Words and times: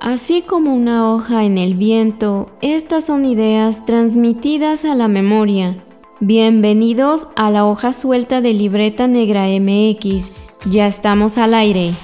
Así 0.00 0.40
como 0.40 0.74
una 0.74 1.12
hoja 1.12 1.44
en 1.44 1.58
el 1.58 1.74
viento, 1.74 2.56
estas 2.62 3.04
son 3.04 3.26
ideas 3.26 3.84
transmitidas 3.84 4.86
a 4.86 4.94
la 4.94 5.08
memoria. 5.08 5.84
Bienvenidos 6.20 7.28
a 7.36 7.50
la 7.50 7.66
hoja 7.66 7.92
suelta 7.92 8.40
de 8.40 8.54
Libreta 8.54 9.08
Negra 9.08 9.44
MX. 9.44 10.30
Ya 10.64 10.86
estamos 10.86 11.36
al 11.36 11.52
aire. 11.52 11.98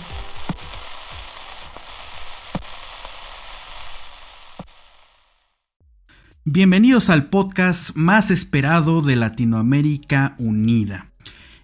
Bienvenidos 6.45 7.09
al 7.09 7.31
podcast 7.31 7.97
más 7.97 8.31
esperado 8.31 9.01
de 9.01 9.17
Latinoamérica 9.17 10.37
Unida. 10.39 11.13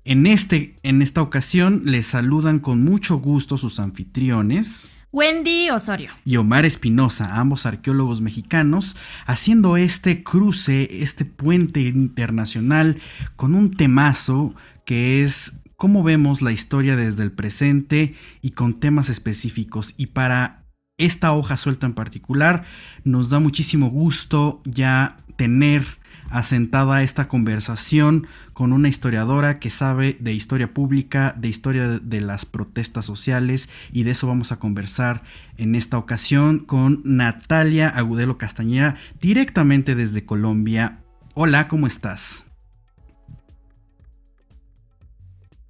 En, 0.05 0.27
este, 0.27 0.79
en 0.83 1.03
esta 1.03 1.21
ocasión 1.21 1.83
les 1.85 2.07
saludan 2.07 2.59
con 2.59 2.83
mucho 2.83 3.19
gusto 3.19 3.59
sus 3.59 3.79
anfitriones. 3.79 4.89
Wendy 5.13 5.69
Osorio. 5.69 6.11
Y 6.25 6.37
Omar 6.37 6.65
Espinosa, 6.65 7.39
ambos 7.39 7.67
arqueólogos 7.67 8.23
mexicanos, 8.23 8.97
haciendo 9.27 9.77
este 9.77 10.23
cruce, 10.25 11.03
este 11.03 11.27
puente 11.27 11.81
internacional 11.81 12.99
con 13.37 13.55
un 13.55 13.77
temazo 13.77 14.55
que 14.87 15.23
es 15.23 15.63
cómo 15.77 16.03
vemos 16.03 16.41
la 16.41 16.51
historia 16.51 16.97
desde 16.97 17.25
el 17.25 17.33
presente 17.33 18.15
y 18.41 18.53
con 18.53 18.81
temas 18.81 19.11
específicos. 19.11 19.93
Y 19.99 20.07
para 20.07 20.65
esta 20.97 21.33
hoja 21.33 21.59
suelta 21.59 21.87
en 21.87 21.95
particular, 21.95 22.65
nos 23.05 23.29
da 23.29 23.39
muchísimo 23.39 23.91
gusto 23.91 24.63
ya 24.65 25.19
tener 25.37 25.85
asentada 26.33 27.03
esta 27.03 27.29
conversación 27.29 28.27
con 28.53 28.73
una 28.73 28.89
historiadora 28.89 29.59
que 29.59 29.71
sabe 29.71 30.17
de 30.21 30.33
historia 30.33 30.75
pública, 30.75 31.35
de 31.39 31.49
historia 31.49 31.89
de 31.99 32.21
las 32.21 32.45
protestas 32.45 33.07
sociales 33.07 33.69
y 33.93 34.03
de 34.03 34.13
eso 34.13 34.27
vamos 34.27 34.53
a 34.53 34.59
conversar 34.59 35.23
en 35.57 35.75
esta 35.75 35.99
ocasión 35.99 36.61
con 36.61 37.03
Natalia 37.05 37.89
Agudelo 37.89 38.39
Castañeda 38.39 38.97
directamente 39.21 39.95
desde 39.95 40.25
Colombia. 40.25 41.01
Hola, 41.35 41.69
¿cómo 41.69 41.87
estás? 41.87 42.52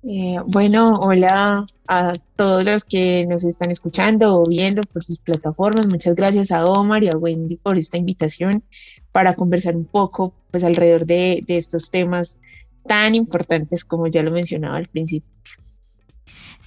Eh, 0.04 0.36
bueno, 0.46 0.98
hola 0.98 1.66
a 1.86 2.14
todos 2.34 2.64
los 2.64 2.84
que 2.84 3.24
nos 3.26 3.44
están 3.44 3.70
escuchando 3.70 4.40
o 4.40 4.48
viendo 4.48 4.82
por 4.82 5.04
sus 5.04 5.18
plataformas. 5.18 5.86
Muchas 5.86 6.16
gracias 6.16 6.50
a 6.50 6.66
Omar 6.66 7.04
y 7.04 7.08
a 7.08 7.16
Wendy 7.16 7.56
por 7.56 7.78
esta 7.78 7.98
invitación 7.98 8.64
para 9.12 9.34
conversar 9.34 9.76
un 9.76 9.84
poco 9.84 10.34
pues 10.50 10.64
alrededor 10.64 11.06
de, 11.06 11.44
de 11.46 11.56
estos 11.56 11.90
temas 11.90 12.38
tan 12.84 13.14
importantes 13.14 13.84
como 13.84 14.08
ya 14.08 14.22
lo 14.24 14.32
mencionaba 14.32 14.76
al 14.76 14.86
principio. 14.86 15.30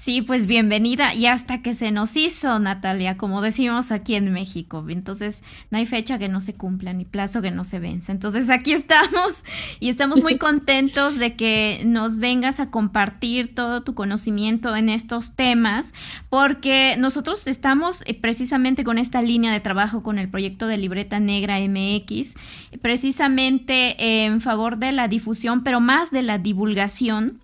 Sí, 0.05 0.21
pues 0.21 0.45
bienvenida. 0.45 1.15
Y 1.15 1.25
hasta 1.25 1.63
que 1.63 1.73
se 1.73 1.89
nos 1.89 2.15
hizo, 2.15 2.59
Natalia, 2.59 3.17
como 3.17 3.41
decimos 3.41 3.89
aquí 3.89 4.13
en 4.13 4.31
México. 4.31 4.85
Entonces, 4.87 5.43
no 5.71 5.79
hay 5.79 5.87
fecha 5.87 6.19
que 6.19 6.29
no 6.29 6.41
se 6.41 6.53
cumpla, 6.53 6.93
ni 6.93 7.05
plazo 7.05 7.41
que 7.41 7.49
no 7.49 7.63
se 7.63 7.79
vence. 7.79 8.11
Entonces, 8.11 8.51
aquí 8.51 8.73
estamos 8.73 9.43
y 9.79 9.89
estamos 9.89 10.21
muy 10.21 10.37
contentos 10.37 11.17
de 11.17 11.35
que 11.35 11.81
nos 11.87 12.19
vengas 12.19 12.59
a 12.59 12.69
compartir 12.69 13.55
todo 13.55 13.81
tu 13.81 13.95
conocimiento 13.95 14.75
en 14.75 14.89
estos 14.89 15.35
temas, 15.35 15.95
porque 16.29 16.97
nosotros 16.99 17.47
estamos 17.47 18.03
eh, 18.05 18.13
precisamente 18.13 18.83
con 18.83 18.99
esta 18.99 19.23
línea 19.23 19.51
de 19.51 19.59
trabajo 19.59 20.03
con 20.03 20.19
el 20.19 20.29
proyecto 20.29 20.67
de 20.67 20.77
Libreta 20.77 21.19
Negra 21.19 21.57
MX, 21.59 22.35
precisamente 22.79 24.23
en 24.23 24.39
favor 24.39 24.77
de 24.77 24.91
la 24.91 25.07
difusión, 25.07 25.63
pero 25.63 25.79
más 25.79 26.11
de 26.11 26.21
la 26.21 26.37
divulgación 26.37 27.39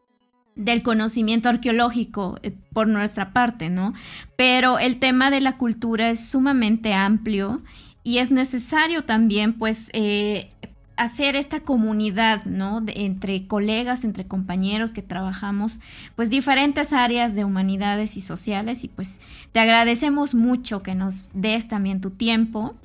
del 0.56 0.84
conocimiento 0.84 1.50
arqueológico 1.50 2.40
eh, 2.44 2.54
por 2.74 2.88
nuestra 2.88 3.34
parte, 3.34 3.70
¿no? 3.70 3.94
Pero 4.36 4.80
el 4.80 5.00
tema 5.00 5.32
de 5.32 5.42
la 5.42 5.58
cultura 5.58 6.10
es 6.10 6.30
sumamente 6.30 6.94
amplio 6.94 7.62
y 8.04 8.18
es 8.18 8.32
necesario 8.32 9.04
también, 9.04 9.54
pues, 9.54 9.90
eh, 9.94 10.52
hacer 10.98 11.36
esta 11.36 11.62
comunidad, 11.62 12.46
¿no? 12.46 12.84
entre 12.88 13.48
colegas, 13.48 14.04
entre 14.04 14.28
compañeros 14.28 14.92
que 14.92 15.02
trabajamos, 15.02 15.80
pues, 16.16 16.30
diferentes 16.30 16.94
áreas 16.94 17.34
de 17.34 17.44
humanidades 17.44 18.18
y 18.18 18.22
sociales 18.22 18.84
y 18.84 18.88
pues 18.88 19.20
te 19.52 19.60
agradecemos 19.60 20.36
mucho 20.36 20.84
que 20.84 20.94
nos 20.94 21.26
des 21.34 21.68
también 21.68 22.02
tu 22.02 22.12
tiempo. 22.12 22.76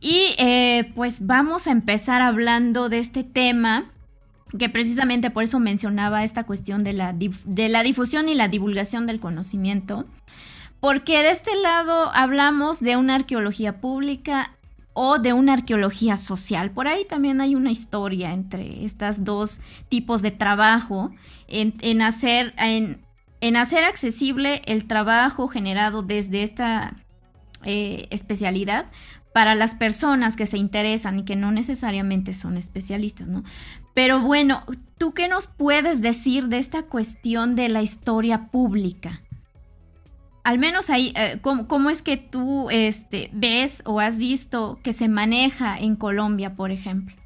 Y 0.00 0.34
eh, 0.38 0.92
pues 0.94 1.26
vamos 1.26 1.66
a 1.66 1.70
empezar 1.70 2.20
hablando 2.20 2.90
de 2.90 2.98
este 2.98 3.24
tema 3.24 3.90
que 4.58 4.68
precisamente 4.68 5.30
por 5.30 5.44
eso 5.44 5.60
mencionaba 5.60 6.24
esta 6.24 6.44
cuestión 6.44 6.84
de 6.84 6.92
la, 6.92 7.12
de 7.12 7.68
la 7.68 7.82
difusión 7.82 8.28
y 8.28 8.34
la 8.34 8.48
divulgación 8.48 9.06
del 9.06 9.20
conocimiento, 9.20 10.06
porque 10.80 11.22
de 11.22 11.30
este 11.30 11.56
lado 11.62 12.10
hablamos 12.14 12.80
de 12.80 12.96
una 12.96 13.14
arqueología 13.14 13.80
pública 13.80 14.52
o 14.92 15.18
de 15.18 15.32
una 15.34 15.52
arqueología 15.52 16.16
social. 16.16 16.70
Por 16.70 16.88
ahí 16.88 17.04
también 17.04 17.40
hay 17.40 17.54
una 17.54 17.70
historia 17.70 18.32
entre 18.32 18.84
estos 18.84 19.24
dos 19.24 19.60
tipos 19.88 20.22
de 20.22 20.30
trabajo, 20.30 21.10
en, 21.48 22.00
hacer, 22.02 22.54
en, 22.56 22.98
en, 23.42 23.56
hacer 23.56 23.84
accesible 23.84 24.62
el 24.64 24.86
trabajo 24.86 25.48
generado 25.48 26.02
desde 26.02 26.42
esta 26.42 26.94
eh, 27.64 28.06
especialidad 28.10 28.86
para 29.34 29.54
las 29.54 29.74
personas 29.74 30.34
que 30.34 30.46
se 30.46 30.56
interesan 30.56 31.18
y 31.18 31.24
que 31.24 31.36
no 31.36 31.52
necesariamente 31.52 32.32
son 32.32 32.56
especialistas, 32.56 33.28
¿no? 33.28 33.44
Pero 33.96 34.20
bueno, 34.20 34.62
¿tú 34.98 35.14
qué 35.14 35.26
nos 35.26 35.46
puedes 35.46 36.02
decir 36.02 36.48
de 36.48 36.58
esta 36.58 36.82
cuestión 36.82 37.56
de 37.56 37.70
la 37.70 37.80
historia 37.80 38.50
pública? 38.52 39.22
Al 40.44 40.58
menos 40.58 40.90
ahí, 40.90 41.14
eh, 41.16 41.38
¿cómo, 41.40 41.88
es 41.88 42.02
que 42.02 42.18
tú 42.18 42.68
este, 42.68 43.30
ves 43.32 43.82
o 43.86 43.98
has 43.98 44.18
visto 44.18 44.78
que 44.84 44.92
se 44.92 45.08
maneja 45.08 45.78
en 45.78 45.96
Colombia, 45.96 46.56
por 46.56 46.72
ejemplo? 46.72 47.16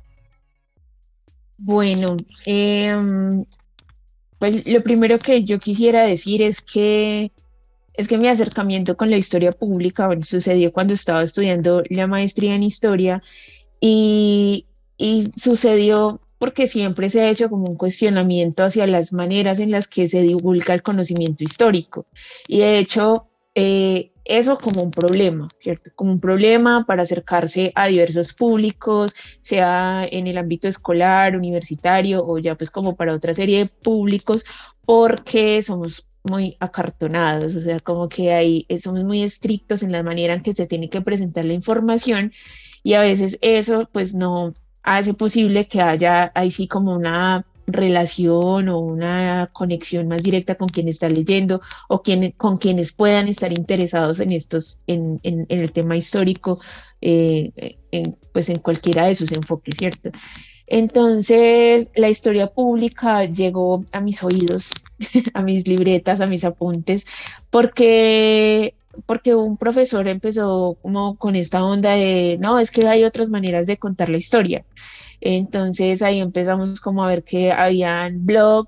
Bueno, 1.58 2.18
em, 2.46 3.44
pues 4.38 4.62
lo 4.64 4.80
primero 4.84 5.18
que 5.18 5.42
yo 5.42 5.58
quisiera 5.58 6.04
decir 6.04 6.40
es 6.40 6.60
que 6.60 7.32
es 7.94 8.06
que 8.06 8.16
mi 8.16 8.28
acercamiento 8.28 8.96
con 8.96 9.10
la 9.10 9.16
historia 9.16 9.50
pública 9.50 10.08
sucedió 10.22 10.72
cuando 10.72 10.94
estaba 10.94 11.24
estudiando 11.24 11.82
la 11.90 12.06
maestría 12.06 12.54
en 12.54 12.62
historia 12.62 13.24
y 13.80 14.66
sucedió 15.34 16.20
porque 16.40 16.66
siempre 16.66 17.10
se 17.10 17.20
ha 17.20 17.28
hecho 17.28 17.50
como 17.50 17.68
un 17.68 17.76
cuestionamiento 17.76 18.64
hacia 18.64 18.86
las 18.86 19.12
maneras 19.12 19.60
en 19.60 19.70
las 19.70 19.86
que 19.86 20.08
se 20.08 20.22
divulga 20.22 20.72
el 20.72 20.82
conocimiento 20.82 21.44
histórico. 21.44 22.06
Y 22.48 22.60
de 22.60 22.78
hecho, 22.78 23.26
eh, 23.54 24.12
eso 24.24 24.58
como 24.58 24.82
un 24.82 24.90
problema, 24.90 25.48
¿cierto? 25.58 25.90
Como 25.94 26.12
un 26.12 26.18
problema 26.18 26.86
para 26.86 27.02
acercarse 27.02 27.72
a 27.74 27.88
diversos 27.88 28.32
públicos, 28.32 29.14
sea 29.42 30.06
en 30.10 30.28
el 30.28 30.38
ámbito 30.38 30.66
escolar, 30.66 31.36
universitario 31.36 32.24
o 32.26 32.38
ya 32.38 32.54
pues 32.54 32.70
como 32.70 32.96
para 32.96 33.12
otra 33.12 33.34
serie 33.34 33.58
de 33.58 33.66
públicos, 33.66 34.46
porque 34.86 35.60
somos 35.60 36.06
muy 36.22 36.56
acartonados, 36.58 37.54
o 37.54 37.60
sea, 37.60 37.80
como 37.80 38.08
que 38.08 38.32
ahí 38.32 38.66
somos 38.82 39.04
muy 39.04 39.22
estrictos 39.22 39.82
en 39.82 39.92
la 39.92 40.02
manera 40.02 40.32
en 40.32 40.42
que 40.42 40.54
se 40.54 40.66
tiene 40.66 40.88
que 40.88 41.02
presentar 41.02 41.44
la 41.44 41.52
información 41.52 42.32
y 42.82 42.94
a 42.94 43.00
veces 43.00 43.36
eso 43.42 43.90
pues 43.92 44.14
no 44.14 44.54
hace 44.82 45.14
posible 45.14 45.66
que 45.66 45.80
haya 45.80 46.32
ahí 46.34 46.50
sí 46.50 46.66
como 46.66 46.94
una 46.94 47.44
relación 47.72 48.68
o 48.68 48.78
una 48.78 49.48
conexión 49.52 50.08
más 50.08 50.22
directa 50.22 50.56
con 50.56 50.68
quien 50.68 50.88
está 50.88 51.08
leyendo 51.08 51.60
o 51.88 52.02
quien, 52.02 52.32
con 52.32 52.58
quienes 52.58 52.92
puedan 52.92 53.28
estar 53.28 53.52
interesados 53.52 54.20
en 54.20 54.32
estos, 54.32 54.82
en, 54.86 55.20
en, 55.22 55.46
el 55.48 55.72
tema 55.72 55.96
histórico, 55.96 56.60
eh, 57.00 57.76
pues 58.32 58.48
en 58.48 58.58
cualquiera 58.58 59.06
de 59.06 59.14
sus 59.14 59.32
enfoques, 59.32 59.76
¿cierto? 59.76 60.10
Entonces, 60.66 61.90
la 61.96 62.08
historia 62.08 62.46
pública 62.46 63.24
llegó 63.24 63.84
a 63.92 64.00
mis 64.00 64.22
oídos, 64.22 64.70
a 65.34 65.42
mis 65.42 65.66
libretas, 65.66 66.20
a 66.20 66.26
mis 66.26 66.44
apuntes, 66.44 67.06
porque 67.50 68.74
porque 69.06 69.34
un 69.34 69.56
profesor 69.56 70.08
empezó 70.08 70.76
como 70.82 71.16
con 71.16 71.36
esta 71.36 71.64
onda 71.64 71.92
de, 71.92 72.38
no, 72.40 72.58
es 72.58 72.70
que 72.70 72.88
hay 72.88 73.04
otras 73.04 73.30
maneras 73.30 73.66
de 73.66 73.78
contar 73.78 74.08
la 74.08 74.18
historia. 74.18 74.64
Entonces 75.20 76.02
ahí 76.02 76.20
empezamos 76.20 76.80
como 76.80 77.04
a 77.04 77.08
ver 77.08 77.22
que 77.24 77.52
habían 77.52 78.24
blog, 78.24 78.66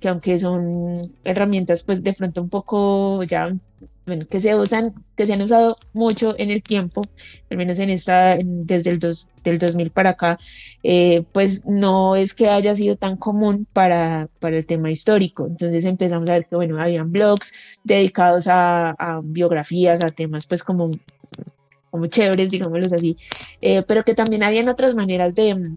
que 0.00 0.08
aunque 0.08 0.38
son 0.38 0.94
herramientas 1.24 1.82
pues 1.84 2.02
de 2.02 2.12
pronto 2.12 2.42
un 2.42 2.48
poco 2.50 3.22
ya 3.24 3.52
bueno, 4.06 4.26
que 4.28 4.40
se 4.40 4.54
usan, 4.54 4.94
que 5.16 5.26
se 5.26 5.32
han 5.32 5.42
usado 5.42 5.78
mucho 5.92 6.34
en 6.38 6.50
el 6.50 6.62
tiempo, 6.62 7.02
al 7.50 7.56
menos 7.56 7.78
en 7.78 7.90
esta, 7.90 8.36
desde 8.42 8.90
el 8.90 8.98
dos, 8.98 9.28
del 9.44 9.58
2000 9.58 9.90
para 9.90 10.10
acá, 10.10 10.38
eh, 10.82 11.24
pues 11.32 11.64
no 11.64 12.16
es 12.16 12.34
que 12.34 12.48
haya 12.48 12.74
sido 12.74 12.96
tan 12.96 13.16
común 13.16 13.66
para, 13.72 14.28
para 14.40 14.56
el 14.56 14.66
tema 14.66 14.90
histórico. 14.90 15.46
Entonces 15.46 15.84
empezamos 15.84 16.28
a 16.28 16.32
ver 16.32 16.46
que, 16.46 16.56
bueno, 16.56 16.80
habían 16.80 17.12
blogs 17.12 17.54
dedicados 17.82 18.46
a, 18.46 18.90
a 18.90 19.20
biografías, 19.22 20.02
a 20.02 20.10
temas 20.10 20.46
pues 20.46 20.62
como, 20.62 20.90
como 21.90 22.06
chéveres, 22.06 22.50
digámoslos 22.50 22.92
así, 22.92 23.16
eh, 23.60 23.82
pero 23.86 24.04
que 24.04 24.14
también 24.14 24.42
habían 24.42 24.68
otras 24.68 24.94
maneras 24.94 25.34
de, 25.34 25.76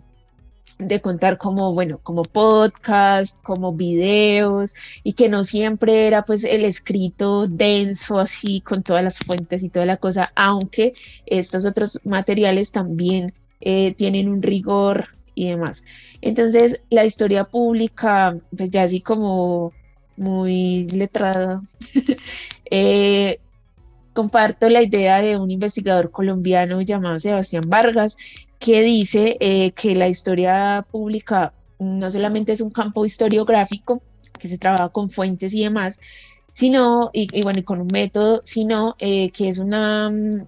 de 0.77 1.01
contar 1.01 1.37
como, 1.37 1.73
bueno, 1.73 1.99
como 2.03 2.23
podcast, 2.23 3.41
como 3.43 3.73
videos, 3.73 4.75
y 5.03 5.13
que 5.13 5.29
no 5.29 5.43
siempre 5.43 6.07
era 6.07 6.23
pues 6.23 6.43
el 6.43 6.65
escrito 6.65 7.47
denso 7.47 8.19
así 8.19 8.61
con 8.61 8.83
todas 8.83 9.03
las 9.03 9.19
fuentes 9.19 9.63
y 9.63 9.69
toda 9.69 9.85
la 9.85 9.97
cosa, 9.97 10.31
aunque 10.35 10.93
estos 11.25 11.65
otros 11.65 11.99
materiales 12.05 12.71
también 12.71 13.33
eh, 13.59 13.93
tienen 13.95 14.29
un 14.29 14.43
rigor 14.43 15.09
y 15.33 15.49
demás. 15.49 15.83
Entonces, 16.21 16.81
la 16.89 17.05
historia 17.05 17.45
pública, 17.45 18.37
pues 18.55 18.69
ya 18.69 18.83
así 18.83 19.01
como 19.01 19.73
muy 20.15 20.87
letrada, 20.89 21.61
eh, 22.71 23.39
comparto 24.13 24.69
la 24.69 24.81
idea 24.81 25.21
de 25.21 25.37
un 25.37 25.51
investigador 25.51 26.09
colombiano 26.09 26.81
llamado 26.81 27.19
Sebastián 27.19 27.69
Vargas, 27.69 28.17
que 28.59 28.81
dice 28.81 29.37
eh, 29.39 29.71
que 29.71 29.95
la 29.95 30.07
historia 30.07 30.85
pública 30.89 31.53
no 31.79 32.09
solamente 32.09 32.53
es 32.53 32.61
un 32.61 32.71
campo 32.71 33.05
historiográfico, 33.05 34.01
que 34.39 34.47
se 34.47 34.57
trabaja 34.57 34.89
con 34.89 35.09
fuentes 35.09 35.53
y 35.53 35.63
demás, 35.63 35.99
sino, 36.53 37.11
y, 37.13 37.41
bueno, 37.43 37.59
y 37.59 37.63
con 37.63 37.81
un 37.81 37.87
método, 37.87 38.41
sino 38.43 38.95
eh, 38.99 39.31
que 39.31 39.49
es 39.49 39.59
una, 39.59 40.09
mm, 40.09 40.47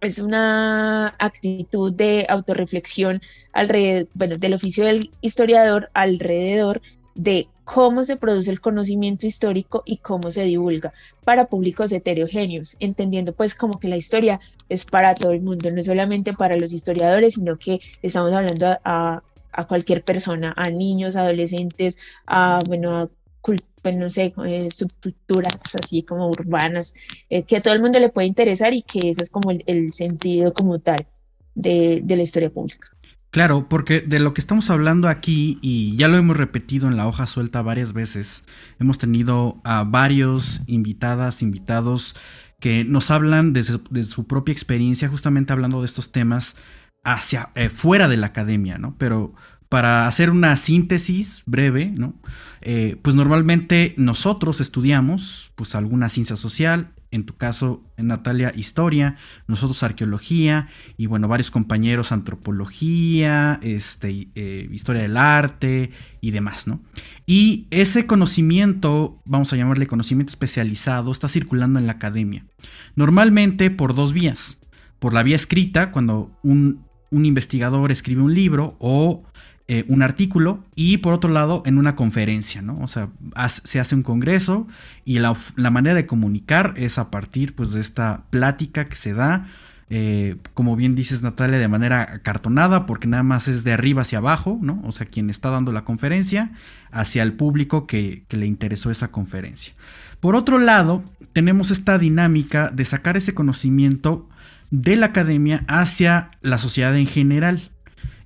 es 0.00 0.18
una 0.18 1.08
actitud 1.18 1.92
de 1.92 2.26
autorreflexión 2.28 3.20
alrededor, 3.52 4.08
del 4.14 4.54
oficio 4.54 4.84
del 4.84 5.10
historiador 5.20 5.90
alrededor 5.94 6.80
de 7.14 7.48
cómo 7.64 8.04
se 8.04 8.16
produce 8.16 8.50
el 8.50 8.60
conocimiento 8.60 9.26
histórico 9.26 9.82
y 9.86 9.98
cómo 9.98 10.30
se 10.30 10.42
divulga 10.44 10.92
para 11.24 11.46
públicos 11.46 11.92
heterogéneos, 11.92 12.76
entendiendo 12.80 13.32
pues 13.32 13.54
como 13.54 13.78
que 13.78 13.88
la 13.88 13.96
historia 13.96 14.40
es 14.68 14.84
para 14.84 15.14
todo 15.14 15.32
el 15.32 15.40
mundo, 15.40 15.70
no 15.70 15.82
solamente 15.82 16.34
para 16.34 16.56
los 16.56 16.72
historiadores, 16.72 17.34
sino 17.34 17.58
que 17.58 17.80
estamos 18.02 18.32
hablando 18.32 18.66
a, 18.84 19.22
cualquier 19.68 20.02
persona, 20.02 20.52
a 20.56 20.68
niños, 20.68 21.14
adolescentes, 21.14 21.96
a, 22.26 22.60
bueno, 22.66 22.96
a 22.96 23.08
pues, 23.40 24.18
eh, 24.18 24.68
subculturas 24.72 25.62
así 25.80 26.02
como 26.02 26.28
urbanas, 26.28 26.94
eh, 27.30 27.44
que 27.44 27.58
a 27.58 27.62
todo 27.62 27.74
el 27.74 27.82
mundo 27.82 28.00
le 28.00 28.08
puede 28.08 28.26
interesar 28.26 28.74
y 28.74 28.82
que 28.82 29.10
ese 29.10 29.22
es 29.22 29.30
como 29.30 29.50
el, 29.50 29.92
sentido 29.92 30.52
como 30.52 30.80
tal 30.80 31.06
de 31.54 32.02
la 32.08 32.22
historia 32.22 32.50
pública. 32.50 32.88
Claro, 33.34 33.68
porque 33.68 34.00
de 34.00 34.20
lo 34.20 34.32
que 34.32 34.40
estamos 34.40 34.70
hablando 34.70 35.08
aquí, 35.08 35.58
y 35.60 35.96
ya 35.96 36.06
lo 36.06 36.16
hemos 36.16 36.36
repetido 36.36 36.86
en 36.86 36.96
la 36.96 37.08
hoja 37.08 37.26
suelta 37.26 37.62
varias 37.62 37.92
veces, 37.92 38.44
hemos 38.78 38.96
tenido 38.98 39.60
a 39.64 39.82
varios 39.82 40.62
invitadas, 40.68 41.42
invitados 41.42 42.14
que 42.60 42.84
nos 42.84 43.10
hablan 43.10 43.52
de 43.52 43.64
su, 43.64 44.26
propia 44.28 44.52
experiencia, 44.52 45.08
justamente 45.08 45.52
hablando 45.52 45.80
de 45.80 45.86
estos 45.86 46.12
temas 46.12 46.54
hacia 47.02 47.50
eh, 47.56 47.70
fuera 47.70 48.06
de 48.06 48.18
la 48.18 48.26
academia, 48.26 48.78
¿no? 48.78 48.94
Pero 48.98 49.34
para 49.74 50.06
hacer 50.06 50.30
una 50.30 50.56
síntesis 50.56 51.42
breve, 51.46 51.86
¿no? 51.86 52.14
Eh, 52.60 52.96
pues 53.02 53.16
normalmente 53.16 53.92
nosotros 53.96 54.60
estudiamos 54.60 55.50
pues 55.56 55.74
alguna 55.74 56.08
ciencia 56.10 56.36
social, 56.36 56.92
en 57.10 57.24
tu 57.24 57.34
caso, 57.34 57.82
Natalia, 57.96 58.52
historia, 58.54 59.16
nosotros 59.48 59.82
arqueología 59.82 60.68
y 60.96 61.06
bueno, 61.06 61.26
varios 61.26 61.50
compañeros 61.50 62.12
antropología, 62.12 63.58
este, 63.64 64.28
eh, 64.36 64.68
historia 64.70 65.02
del 65.02 65.16
arte 65.16 65.90
y 66.20 66.30
demás, 66.30 66.68
¿no? 66.68 66.80
Y 67.26 67.66
ese 67.72 68.06
conocimiento, 68.06 69.20
vamos 69.24 69.52
a 69.52 69.56
llamarle 69.56 69.88
conocimiento 69.88 70.30
especializado, 70.30 71.10
está 71.10 71.26
circulando 71.26 71.80
en 71.80 71.86
la 71.86 71.94
academia. 71.94 72.46
Normalmente 72.94 73.72
por 73.72 73.92
dos 73.96 74.12
vías. 74.12 74.58
Por 75.00 75.14
la 75.14 75.24
vía 75.24 75.34
escrita, 75.34 75.90
cuando 75.90 76.30
un, 76.44 76.84
un 77.10 77.24
investigador 77.24 77.90
escribe 77.90 78.22
un 78.22 78.34
libro 78.34 78.76
o 78.78 79.24
eh, 79.66 79.86
un 79.88 80.02
artículo 80.02 80.62
y 80.74 80.98
por 80.98 81.14
otro 81.14 81.30
lado 81.30 81.62
en 81.64 81.78
una 81.78 81.96
conferencia, 81.96 82.60
¿no? 82.60 82.78
O 82.80 82.86
sea, 82.88 83.08
se 83.48 83.80
hace 83.80 83.94
un 83.94 84.02
congreso 84.02 84.66
y 85.06 85.20
la, 85.20 85.34
manera 85.70 85.94
de 85.94 86.04
comunicar 86.06 86.74
es 86.76 86.98
a 86.98 87.10
partir 87.10 87.54
pues 87.54 87.72
de 87.72 87.80
esta 87.80 88.24
plática 88.28 88.84
que 88.84 88.96
se 88.96 89.14
da, 89.14 89.46
eh, 89.88 90.36
como 90.52 90.76
bien 90.76 90.94
dices 90.94 91.22
Natalia, 91.22 91.58
de 91.58 91.68
manera 91.68 92.02
acartonada 92.02 92.84
porque 92.84 93.08
nada 93.08 93.22
más 93.22 93.48
es 93.48 93.64
de 93.64 93.72
arriba 93.72 94.02
hacia 94.02 94.18
abajo, 94.18 94.58
¿no? 94.60 94.82
O 94.84 94.92
sea, 94.92 95.06
quien 95.06 95.30
está 95.30 95.48
dando 95.48 95.72
la 95.72 95.84
conferencia 95.84 96.52
hacia 96.90 97.22
el 97.22 97.32
público 97.32 97.86
que, 97.86 98.24
que 98.28 98.36
le 98.36 98.44
interesó 98.44 98.90
esa 98.90 99.08
conferencia. 99.08 99.72
Por 100.20 100.36
otro 100.36 100.58
lado, 100.58 101.02
tenemos 101.32 101.70
esta 101.70 101.96
dinámica 101.96 102.68
de 102.68 102.84
sacar 102.84 103.16
ese 103.16 103.32
conocimiento 103.32 104.28
de 104.70 104.96
la 104.96 105.06
academia 105.06 105.64
hacia 105.68 106.32
la 106.42 106.58
sociedad 106.58 106.94
en 106.98 107.06
general. 107.06 107.70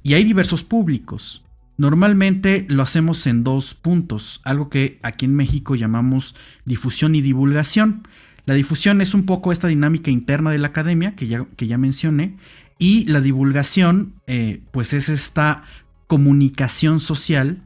Y 0.03 0.15
hay 0.15 0.25
diversos 0.25 0.65
públicos. 0.65 1.45
Normalmente 1.77 2.67
lo 2.69 2.83
hacemos 2.83 3.27
en 3.27 3.45
dos 3.45 3.75
puntos, 3.75 4.41
algo 4.45 4.69
que 4.69 4.99
aquí 5.03 5.27
en 5.27 5.37
México 5.37 5.77
llamamos 5.77 6.35
difusión 6.65 7.15
y 7.15 7.23
divulgación. 7.23 8.03
La 8.47 8.55
difusión 8.55 9.01
es 9.01 9.15
un 9.15 9.27
poco 9.27 9.53
esta 9.53 9.69
dinámica 9.69 10.11
interna 10.11 10.51
de 10.51 10.59
la 10.59 10.69
academia 10.69 11.15
que 11.15 11.29
ya, 11.29 11.47
que 11.57 11.67
ya 11.67 11.79
mencioné 11.79 12.37
y 12.79 13.05
la 13.05 13.21
divulgación 13.21 14.15
eh, 14.27 14.63
pues 14.71 14.93
es 14.93 15.09
esta 15.09 15.65
comunicación 16.07 16.99
social 16.99 17.63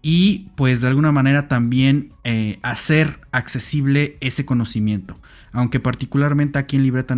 y 0.00 0.48
pues 0.56 0.80
de 0.80 0.88
alguna 0.88 1.12
manera 1.12 1.46
también 1.46 2.12
eh, 2.24 2.58
hacer 2.62 3.20
accesible 3.30 4.16
ese 4.20 4.44
conocimiento. 4.44 5.20
Aunque 5.52 5.78
particularmente 5.78 6.58
aquí 6.58 6.76
en 6.76 6.82
Libreta, 6.82 7.16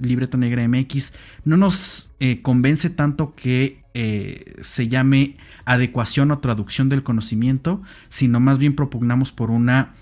Libreta 0.00 0.38
Negra 0.38 0.66
MX 0.66 1.12
no 1.44 1.56
nos 1.56 2.03
eh, 2.20 2.42
convence 2.42 2.90
tanto 2.90 3.34
que 3.34 3.82
eh, 3.94 4.54
se 4.62 4.88
llame 4.88 5.34
adecuación 5.64 6.30
o 6.30 6.38
traducción 6.38 6.88
del 6.88 7.02
conocimiento, 7.02 7.82
sino 8.08 8.40
más 8.40 8.58
bien 8.58 8.74
propugnamos 8.74 9.32
por 9.32 9.50
una 9.50 9.94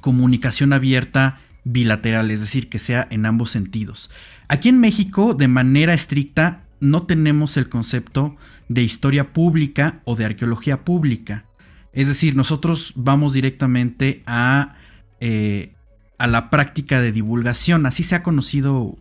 comunicación 0.00 0.72
abierta 0.72 1.40
bilateral, 1.64 2.30
es 2.30 2.40
decir, 2.40 2.68
que 2.68 2.78
sea 2.78 3.06
en 3.10 3.26
ambos 3.26 3.50
sentidos. 3.50 4.10
Aquí 4.48 4.68
en 4.68 4.80
México, 4.80 5.34
de 5.34 5.48
manera 5.48 5.94
estricta, 5.94 6.64
no 6.80 7.04
tenemos 7.04 7.56
el 7.56 7.68
concepto 7.68 8.36
de 8.68 8.82
historia 8.82 9.32
pública 9.32 10.00
o 10.04 10.16
de 10.16 10.24
arqueología 10.24 10.84
pública. 10.84 11.44
Es 11.92 12.08
decir, 12.08 12.34
nosotros 12.34 12.92
vamos 12.96 13.32
directamente 13.32 14.22
a, 14.26 14.74
eh, 15.20 15.74
a 16.18 16.26
la 16.26 16.50
práctica 16.50 17.00
de 17.00 17.12
divulgación, 17.12 17.86
así 17.86 18.02
se 18.02 18.16
ha 18.16 18.22
conocido 18.22 18.98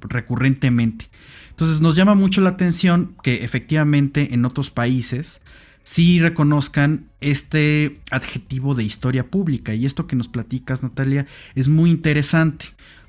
recurrentemente. 0.00 1.06
Entonces 1.54 1.80
nos 1.80 1.94
llama 1.94 2.16
mucho 2.16 2.40
la 2.40 2.50
atención 2.50 3.14
que 3.22 3.44
efectivamente 3.44 4.34
en 4.34 4.44
otros 4.44 4.70
países 4.70 5.40
sí 5.84 6.20
reconozcan 6.20 7.10
este 7.20 8.00
adjetivo 8.10 8.74
de 8.74 8.82
historia 8.82 9.30
pública. 9.30 9.72
Y 9.72 9.86
esto 9.86 10.08
que 10.08 10.16
nos 10.16 10.26
platicas, 10.26 10.82
Natalia, 10.82 11.26
es 11.54 11.68
muy 11.68 11.90
interesante 11.90 12.66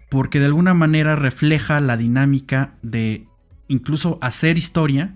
porque 0.09 0.39
de 0.39 0.45
alguna 0.45 0.75
manera 0.75 1.15
refleja 1.15 1.79
la 1.81 1.97
dinámica 1.97 2.75
de 2.83 3.27
incluso 3.67 4.19
hacer 4.21 4.59
historia 4.59 5.15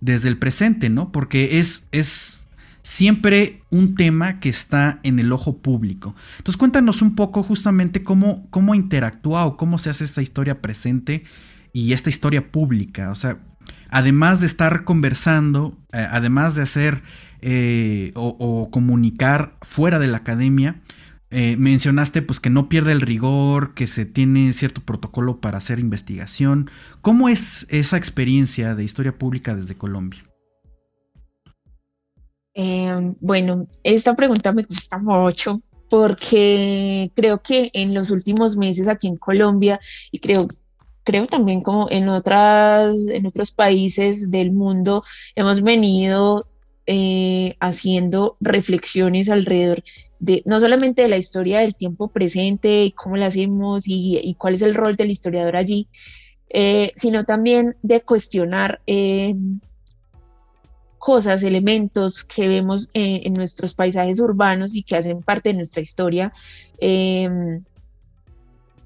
desde 0.00 0.28
el 0.28 0.38
presente, 0.38 0.90
¿no? 0.90 1.10
Porque 1.10 1.58
es, 1.58 1.88
es 1.90 2.44
siempre 2.82 3.62
un 3.70 3.96
tema 3.96 4.38
que 4.38 4.48
está 4.48 5.00
en 5.02 5.18
el 5.18 5.32
ojo 5.32 5.58
público. 5.58 6.14
Entonces 6.38 6.56
cuéntanos 6.56 7.02
un 7.02 7.16
poco 7.16 7.42
justamente 7.42 8.04
cómo, 8.04 8.46
cómo 8.50 8.76
interactúa 8.76 9.44
o 9.44 9.56
cómo 9.56 9.78
se 9.78 9.90
hace 9.90 10.04
esta 10.04 10.22
historia 10.22 10.62
presente 10.62 11.24
y 11.72 11.92
esta 11.92 12.10
historia 12.10 12.50
pública. 12.50 13.10
O 13.10 13.14
sea, 13.14 13.38
además 13.88 14.40
de 14.40 14.46
estar 14.46 14.84
conversando, 14.84 15.76
eh, 15.92 16.06
además 16.10 16.54
de 16.54 16.62
hacer 16.62 17.02
eh, 17.42 18.12
o, 18.14 18.68
comunicar 18.70 19.56
fuera 19.62 19.98
de 19.98 20.06
la 20.08 20.18
academia, 20.18 20.80
eh, 21.30 21.56
mencionaste 21.56 22.22
pues 22.22 22.40
que 22.40 22.50
no 22.50 22.68
pierde 22.68 22.92
el 22.92 23.00
rigor, 23.00 23.74
que 23.74 23.86
se 23.86 24.04
tiene 24.04 24.52
cierto 24.52 24.80
protocolo 24.80 25.40
para 25.40 25.58
hacer 25.58 25.78
investigación. 25.78 26.70
¿Cómo 27.02 27.28
es 27.28 27.66
esa 27.70 27.96
experiencia 27.96 28.74
de 28.74 28.84
historia 28.84 29.16
pública 29.16 29.54
desde 29.54 29.76
Colombia? 29.76 30.24
bueno, 33.20 33.66
esta 33.84 34.14
pregunta 34.14 34.52
me 34.52 34.64
gusta 34.64 34.98
mucho 34.98 35.62
porque 35.88 37.10
creo 37.16 37.42
que 37.42 37.70
en 37.72 37.94
los 37.94 38.10
últimos 38.10 38.56
meses 38.56 38.86
aquí 38.86 39.08
en 39.08 39.16
Colombia, 39.16 39.80
y 40.10 40.20
creo 40.20 40.48
creo 41.10 41.26
también 41.26 41.60
como 41.60 41.90
en, 41.90 42.08
otras, 42.08 42.96
en 43.08 43.26
otros 43.26 43.50
países 43.50 44.30
del 44.30 44.52
mundo 44.52 45.02
hemos 45.34 45.60
venido 45.60 46.46
eh, 46.86 47.56
haciendo 47.58 48.36
reflexiones 48.40 49.28
alrededor 49.28 49.82
de 50.20 50.44
no 50.46 50.60
solamente 50.60 51.02
de 51.02 51.08
la 51.08 51.16
historia 51.16 51.58
del 51.58 51.74
tiempo 51.74 52.06
presente 52.08 52.84
y 52.84 52.92
cómo 52.92 53.16
la 53.16 53.26
hacemos 53.26 53.84
y, 53.86 54.36
cuál 54.38 54.54
es 54.54 54.62
el 54.62 54.76
rol 54.76 54.94
del 54.94 55.10
historiador 55.10 55.56
allí, 55.56 55.88
eh, 56.48 56.92
sino 56.94 57.24
también 57.24 57.74
de 57.82 58.02
cuestionar 58.02 58.80
eh, 58.86 59.34
cosas, 60.98 61.42
elementos 61.42 62.22
que 62.22 62.46
vemos 62.46 62.88
en 62.94 63.32
nuestros 63.34 63.74
paisajes 63.74 64.20
urbanos 64.20 64.76
y 64.76 64.84
que 64.84 64.94
hacen 64.94 65.22
parte 65.22 65.48
de 65.48 65.56
nuestra 65.56 65.82
historia. 65.82 66.30
y, 66.78 67.16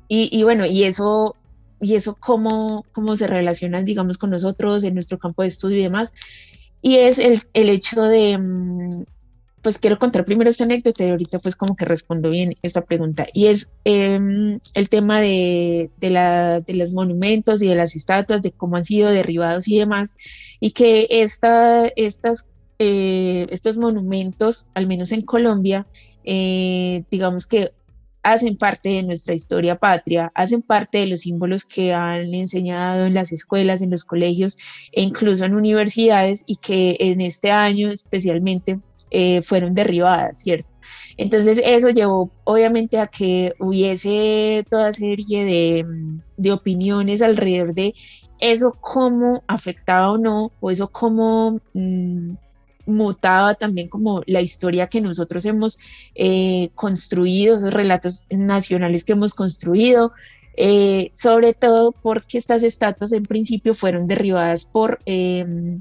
y, 0.09 0.43
bueno, 0.43 0.65
y 0.65 0.85
eso 0.85 1.37
y 1.85 1.95
eso 1.95 2.17
cómo, 2.19 2.85
cómo 2.93 3.17
se 3.17 3.27
relaciona, 3.27 3.83
digamos, 3.83 4.19
con 4.19 4.31
nosotros 4.31 4.85
en 4.85 4.95
nuestro 4.95 5.19
campo 5.19 5.43
de 5.43 5.49
estudio 5.49 5.79
y 5.79 5.83
demás. 5.83 6.13
y 6.83 6.97
es 6.99 7.19
el, 7.19 7.43
el 7.55 7.69
hecho 7.71 8.03
de, 8.03 8.39
mm, 8.39 9.05
pues 9.65 9.79
quiero 9.79 9.99
contar 9.99 10.27
primero 10.27 10.51
esta 10.51 10.65
anécdota 10.65 11.05
y 11.05 11.11
ahorita 11.11 11.39
pues 11.39 11.57
como 11.57 11.75
que 11.75 11.87
respondo 11.87 12.29
bien 12.29 12.55
esta 12.61 12.83
pregunta. 12.85 13.27
Y 13.33 13.47
es 13.47 13.73
em, 13.85 14.61
el 14.75 14.89
tema 14.91 15.21
de, 15.21 15.91
de, 15.97 16.11
la, 16.11 16.61
de, 16.61 16.75
los 16.75 16.93
monumentos 16.93 17.63
y 17.63 17.69
de 17.69 17.75
las 17.75 17.97
estatuas, 17.97 18.43
de 18.43 18.53
cómo 18.53 18.77
han 18.77 18.85
sido 18.85 19.09
derribados 19.11 19.67
y 19.67 19.79
demás, 19.79 20.17
y 20.61 20.73
que 20.73 21.07
esta, 21.11 21.87
estas, 21.97 22.47
eh, 22.79 23.47
estos 23.51 23.79
monumentos, 23.79 24.69
al 24.75 24.87
menos 24.87 25.13
en 25.13 25.23
Colombia, 25.23 25.87
eh, 26.25 27.05
digamos 27.11 27.47
que 27.47 27.73
hacen 28.25 28.57
parte 28.57 28.89
de 28.89 29.03
nuestra 29.03 29.35
historia 29.35 29.77
patria, 29.77 30.33
hacen 30.35 30.63
parte 30.63 30.99
de 30.99 31.07
los 31.07 31.21
símbolos 31.21 31.65
que 31.65 31.93
han 31.93 32.35
enseñado 32.35 33.07
en 33.07 33.15
las 33.15 33.31
escuelas, 33.31 33.83
en 33.83 33.91
los 33.91 34.05
colegios 34.05 34.59
e 34.93 35.03
incluso 35.03 35.45
en 35.45 35.55
universidades 35.55 36.43
y 36.47 36.57
que 36.57 36.97
en 36.99 37.21
este 37.21 37.51
año 37.51 37.91
especialmente 37.91 38.81
eh, 39.11 39.43
fueron 39.43 39.75
derribadas, 39.75 40.41
¿cierto? 40.41 40.69
Entonces 41.17 41.61
eso 41.65 41.91
llevó 41.91 42.31
obviamente 42.45 42.99
a 42.99 43.07
que 43.07 43.53
hubiese 43.61 44.65
toda 44.69 44.93
serie 44.93 45.45
de, 45.45 45.87
de 46.37 46.53
opiniones 46.53 47.23
alrededor 47.23 47.75
de 47.75 47.95
eso 48.41 48.73
cómo 48.81 49.45
afectaba 49.47 50.13
o 50.13 50.19
no, 50.19 50.51
o 50.61 50.71
eso 50.71 50.89
cómo 50.89 51.61
mm, 51.75 52.31
mutaba 52.87 53.55
también 53.55 53.89
como 53.89 54.23
la 54.27 54.41
historia 54.41 54.89
que 54.89 55.01
nosotros 55.01 55.45
hemos 55.45 55.79
eh, 56.15 56.71
construido, 56.75 57.57
esos 57.57 57.73
relatos 57.73 58.27
nacionales 58.31 59.05
que 59.05 59.13
hemos 59.13 59.35
construido, 59.35 60.13
eh, 60.57 61.11
sobre 61.15 61.53
todo 61.55 61.93
porque 61.93 62.39
estas 62.39 62.63
estatuas 62.63 63.13
en 63.13 63.25
principio 63.25 63.75
fueron 63.75 64.07
derribadas 64.07 64.65
por 64.65 65.01
em, 65.07 65.81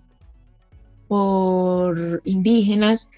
por 1.07 2.21
indígenas. 2.25 3.11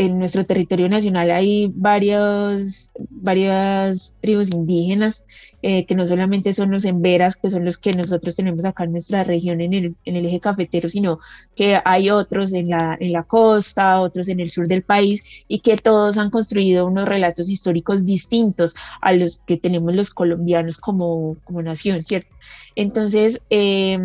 En 0.00 0.20
nuestro 0.20 0.46
territorio 0.46 0.88
nacional 0.88 1.32
hay 1.32 1.72
varios, 1.74 2.92
varias 3.10 4.14
tribus 4.20 4.52
indígenas, 4.52 5.26
eh, 5.60 5.86
que 5.86 5.96
no 5.96 6.06
solamente 6.06 6.52
son 6.52 6.70
los 6.70 6.84
emberas, 6.84 7.34
que 7.34 7.50
son 7.50 7.64
los 7.64 7.78
que 7.78 7.92
nosotros 7.94 8.36
tenemos 8.36 8.64
acá 8.64 8.84
en 8.84 8.92
nuestra 8.92 9.24
región, 9.24 9.60
en 9.60 9.74
el, 9.74 9.96
en 10.04 10.14
el 10.14 10.24
eje 10.24 10.38
cafetero, 10.38 10.88
sino 10.88 11.18
que 11.56 11.80
hay 11.84 12.10
otros 12.10 12.52
en 12.52 12.68
la, 12.68 12.96
en 13.00 13.12
la 13.12 13.24
costa, 13.24 14.00
otros 14.00 14.28
en 14.28 14.38
el 14.38 14.50
sur 14.50 14.68
del 14.68 14.82
país, 14.82 15.44
y 15.48 15.58
que 15.58 15.76
todos 15.76 16.16
han 16.16 16.30
construido 16.30 16.86
unos 16.86 17.08
relatos 17.08 17.50
históricos 17.50 18.04
distintos 18.04 18.76
a 19.00 19.12
los 19.12 19.42
que 19.48 19.56
tenemos 19.56 19.92
los 19.96 20.10
colombianos 20.10 20.76
como, 20.76 21.38
como 21.42 21.60
nación, 21.60 22.04
¿cierto? 22.04 22.32
Entonces, 22.76 23.40
eh, 23.50 23.98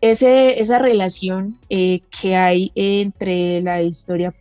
ese, 0.00 0.62
esa 0.62 0.78
relación 0.78 1.58
eh, 1.68 2.00
que 2.10 2.36
hay 2.36 2.72
entre 2.74 3.60
la 3.60 3.82
historia 3.82 4.34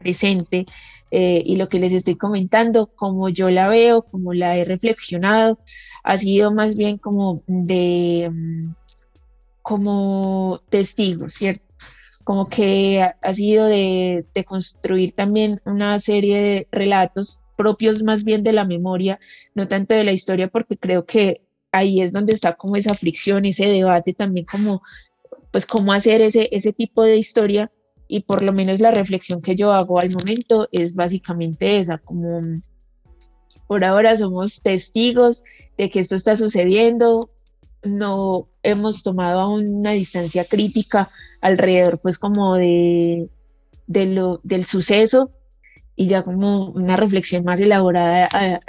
presente 0.00 0.66
eh, 1.10 1.42
y 1.44 1.56
lo 1.56 1.68
que 1.68 1.78
les 1.78 1.92
estoy 1.92 2.16
comentando, 2.16 2.86
como 2.88 3.28
yo 3.28 3.50
la 3.50 3.68
veo, 3.68 4.02
como 4.02 4.32
la 4.32 4.56
he 4.56 4.64
reflexionado, 4.64 5.58
ha 6.02 6.18
sido 6.18 6.52
más 6.52 6.76
bien 6.76 6.98
como 6.98 7.42
de 7.46 8.30
mm, 8.32 8.74
como 9.62 10.62
testigo, 10.70 11.28
¿cierto? 11.28 11.64
Como 12.24 12.48
que 12.48 13.02
ha, 13.02 13.34
sido 13.34 13.66
de, 13.66 14.24
de 14.34 14.44
construir 14.44 15.12
también 15.12 15.60
una 15.64 15.98
serie 15.98 16.40
de 16.40 16.68
relatos 16.70 17.40
propios 17.56 18.02
más 18.02 18.24
bien 18.24 18.42
de 18.42 18.52
la 18.52 18.64
memoria, 18.64 19.18
no 19.54 19.68
tanto 19.68 19.94
de 19.94 20.04
la 20.04 20.12
historia, 20.12 20.48
porque 20.48 20.76
creo 20.76 21.04
que 21.04 21.42
ahí 21.72 22.00
es 22.00 22.12
donde 22.12 22.32
está 22.32 22.54
como 22.54 22.76
esa 22.76 22.94
fricción, 22.94 23.44
ese 23.44 23.66
debate 23.66 24.14
también 24.14 24.46
como, 24.46 24.82
pues 25.50 25.66
cómo 25.66 25.92
hacer 25.92 26.20
ese, 26.20 26.48
ese 26.52 26.72
tipo 26.72 27.02
de 27.04 27.18
historia 27.18 27.70
y 28.10 28.20
por 28.20 28.42
lo 28.42 28.52
menos 28.52 28.80
la 28.80 28.90
reflexión 28.90 29.40
que 29.40 29.54
yo 29.54 29.72
hago 29.72 30.00
al 30.00 30.10
momento 30.10 30.68
es 30.72 30.94
básicamente 30.94 31.78
esa, 31.78 31.98
como 31.98 32.60
por 33.66 33.84
ahora 33.84 34.16
somos 34.16 34.62
testigos 34.62 35.44
de 35.78 35.90
que 35.90 36.00
esto 36.00 36.16
está 36.16 36.36
sucediendo, 36.36 37.30
no 37.84 38.48
hemos 38.64 39.04
tomado 39.04 39.40
aún 39.40 39.76
una 39.76 39.92
distancia 39.92 40.44
crítica 40.44 41.06
alrededor 41.40 42.00
pues 42.02 42.18
como 42.18 42.56
de, 42.56 43.28
de 43.86 44.06
lo, 44.06 44.40
del 44.42 44.66
suceso 44.66 45.30
y 45.94 46.08
ya 46.08 46.24
como 46.24 46.70
una 46.70 46.96
reflexión 46.96 47.44
más 47.44 47.60
elaborada 47.60 48.60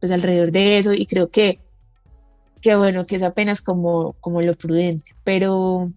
pues 0.00 0.10
alrededor 0.10 0.52
de 0.52 0.78
eso 0.78 0.94
y 0.94 1.06
creo 1.06 1.28
que 1.28 1.60
que 2.60 2.76
bueno, 2.76 3.06
que 3.06 3.16
es 3.16 3.22
apenas 3.22 3.60
como, 3.60 4.14
como 4.20 4.42
lo 4.42 4.54
prudente, 4.54 5.14
pero 5.24 5.90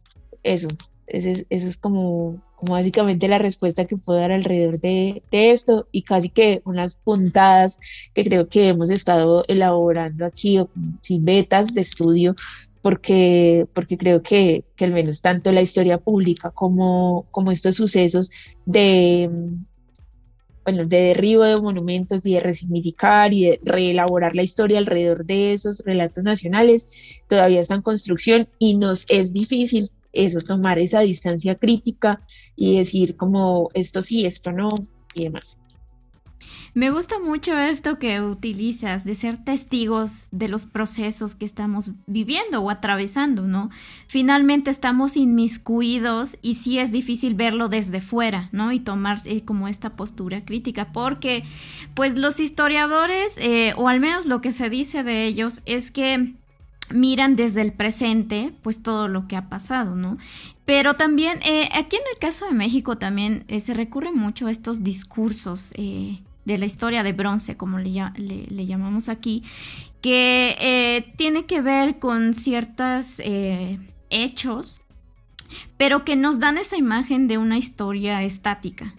eso, 0.43 0.69
eso 1.07 1.29
es, 1.29 1.45
eso 1.49 1.67
es 1.67 1.77
como, 1.77 2.41
como 2.55 2.73
básicamente 2.73 3.27
la 3.27 3.37
respuesta 3.37 3.85
que 3.85 3.97
puedo 3.97 4.19
dar 4.19 4.31
alrededor 4.31 4.79
de, 4.79 5.23
de, 5.31 5.51
esto 5.51 5.87
y 5.91 6.03
casi 6.03 6.29
que 6.29 6.61
unas 6.65 6.95
puntadas 6.95 7.79
que 8.13 8.23
creo 8.23 8.47
que 8.47 8.69
hemos 8.69 8.89
estado 8.89 9.43
elaborando 9.47 10.25
aquí, 10.25 10.59
o 10.59 10.69
sin 11.01 11.25
betas 11.25 11.73
de 11.73 11.81
estudio, 11.81 12.35
porque, 12.81 13.65
porque 13.73 13.97
creo 13.97 14.21
que, 14.21 14.65
que 14.75 14.85
al 14.85 14.93
menos 14.93 15.21
tanto 15.21 15.51
la 15.51 15.61
historia 15.61 15.97
pública 15.97 16.51
como, 16.51 17.25
como 17.31 17.51
estos 17.51 17.75
sucesos 17.75 18.29
de, 18.65 19.29
bueno, 20.63 20.85
de 20.85 20.97
derribo 20.97 21.43
de 21.43 21.59
monumentos 21.59 22.25
y 22.25 22.33
de 22.33 22.39
resignificar 22.39 23.33
y 23.33 23.45
de 23.45 23.59
reelaborar 23.63 24.35
la 24.35 24.43
historia 24.43 24.79
alrededor 24.79 25.25
de 25.25 25.53
esos 25.53 25.83
relatos 25.85 26.23
nacionales, 26.23 26.89
todavía 27.27 27.61
está 27.61 27.75
en 27.75 27.81
construcción 27.81 28.47
y 28.59 28.75
nos 28.75 29.05
es 29.09 29.33
difícil 29.33 29.89
eso, 30.13 30.39
tomar 30.41 30.79
esa 30.79 31.01
distancia 31.01 31.55
crítica 31.55 32.21
y 32.55 32.77
decir 32.77 33.17
como 33.17 33.69
esto 33.73 34.01
sí, 34.01 34.25
esto 34.25 34.51
no 34.51 34.69
y 35.13 35.25
demás. 35.25 35.57
Me 36.75 36.89
gusta 36.89 37.19
mucho 37.19 37.55
esto 37.59 37.99
que 37.99 38.19
utilizas 38.19 39.05
de 39.05 39.13
ser 39.13 39.37
testigos 39.37 40.27
de 40.31 40.47
los 40.47 40.65
procesos 40.65 41.35
que 41.35 41.45
estamos 41.45 41.91
viviendo 42.07 42.61
o 42.61 42.71
atravesando, 42.71 43.43
¿no? 43.43 43.69
Finalmente 44.07 44.71
estamos 44.71 45.15
inmiscuidos 45.15 46.39
y 46.41 46.55
sí 46.55 46.79
es 46.79 46.91
difícil 46.91 47.35
verlo 47.35 47.69
desde 47.69 48.01
fuera, 48.01 48.49
¿no? 48.51 48.71
Y 48.71 48.79
tomar 48.79 49.19
eh, 49.25 49.45
como 49.45 49.67
esta 49.67 49.91
postura 49.91 50.45
crítica, 50.45 50.91
porque 50.91 51.43
pues 51.93 52.17
los 52.17 52.39
historiadores, 52.39 53.37
eh, 53.37 53.73
o 53.77 53.87
al 53.87 53.99
menos 53.99 54.25
lo 54.25 54.41
que 54.41 54.51
se 54.51 54.71
dice 54.71 55.03
de 55.03 55.27
ellos, 55.27 55.61
es 55.67 55.91
que 55.91 56.33
miran 56.89 57.35
desde 57.35 57.61
el 57.61 57.73
presente 57.73 58.53
pues 58.61 58.83
todo 58.83 59.07
lo 59.07 59.27
que 59.27 59.35
ha 59.35 59.49
pasado, 59.49 59.95
¿no? 59.95 60.17
Pero 60.65 60.95
también 60.95 61.39
eh, 61.43 61.69
aquí 61.73 61.95
en 61.95 62.03
el 62.11 62.19
caso 62.19 62.45
de 62.45 62.53
México 62.53 62.97
también 62.97 63.45
se 63.59 63.73
recurre 63.73 64.11
mucho 64.11 64.47
a 64.47 64.51
estos 64.51 64.83
discursos 64.83 65.73
de 66.45 66.57
la 66.57 66.65
historia 66.65 67.03
de 67.03 67.13
bronce, 67.13 67.57
como 67.57 67.79
le, 67.79 67.91
le, 68.17 68.65
llamamos 68.65 69.09
aquí, 69.09 69.43
que 70.01 70.55
eh, 70.59 71.13
tiene 71.15 71.45
que 71.45 71.61
ver 71.61 71.99
con 71.99 72.33
ciertos 72.33 73.19
eh, 73.19 73.79
hechos, 74.09 74.81
pero 75.77 76.03
que 76.03 76.15
nos 76.15 76.39
dan 76.39 76.57
esa 76.57 76.77
imagen 76.77 77.27
de 77.27 77.37
una 77.37 77.57
historia 77.57 78.23
estática, 78.23 78.93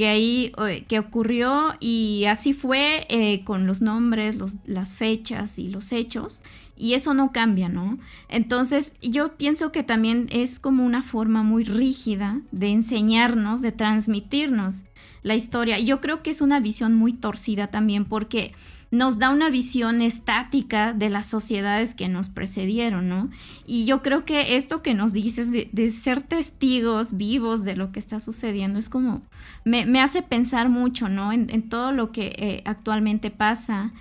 que 0.00 0.08
ahí 0.08 0.52
eh, 0.66 0.86
que 0.88 0.98
ocurrió 0.98 1.74
y 1.78 2.24
así 2.24 2.54
fue 2.54 3.06
con 3.44 3.66
los 3.66 3.82
nombres, 3.82 4.38
las 4.64 4.96
fechas 4.96 5.58
y 5.58 5.68
los 5.68 5.92
hechos, 5.92 6.42
y 6.74 6.94
eso 6.94 7.12
no 7.12 7.32
cambia, 7.32 7.68
¿no? 7.68 7.98
Entonces 8.30 8.94
yo 9.02 9.36
pienso 9.36 9.72
que 9.72 9.82
también 9.82 10.26
es 10.30 10.58
como 10.58 10.86
una 10.86 11.02
forma 11.02 11.42
muy 11.42 11.64
rígida 11.64 12.40
de 12.50 12.68
enseñarnos, 12.68 13.60
de 13.60 13.72
transmitirnos 13.72 14.86
la 15.22 15.34
historia. 15.34 15.78
Yo 15.78 16.00
creo 16.00 16.22
que 16.22 16.30
es 16.30 16.40
una 16.40 16.60
visión 16.60 16.94
muy 16.94 17.12
torcida 17.12 17.66
también 17.66 18.06
porque 18.06 18.54
nos 18.90 19.18
da 19.18 19.30
una 19.30 19.50
visión 19.50 20.02
estática 20.02 20.92
de 20.92 21.10
las 21.10 21.26
sociedades 21.26 21.94
que 21.94 22.08
nos 22.08 22.28
precedieron, 22.28 23.08
¿no? 23.08 23.30
Y 23.64 23.84
yo 23.84 24.02
creo 24.02 24.24
que 24.24 24.56
esto 24.56 24.82
que 24.82 24.94
nos 24.94 25.12
dices 25.12 25.50
de, 25.52 25.88
ser 25.90 26.22
testigos 26.22 27.16
vivos 27.16 27.64
de 27.64 27.76
lo 27.76 27.92
que 27.92 28.00
está 28.00 28.18
sucediendo 28.18 28.78
es 28.78 28.88
como, 28.88 29.22
me, 29.64 30.00
hace 30.00 30.22
pensar 30.22 30.68
mucho, 30.68 31.08
¿no? 31.08 31.32
En, 31.32 31.68
todo 31.68 31.92
lo 31.92 32.10
que 32.10 32.34
eh, 32.36 32.62
actualmente 32.64 33.30
pasa. 33.30 33.92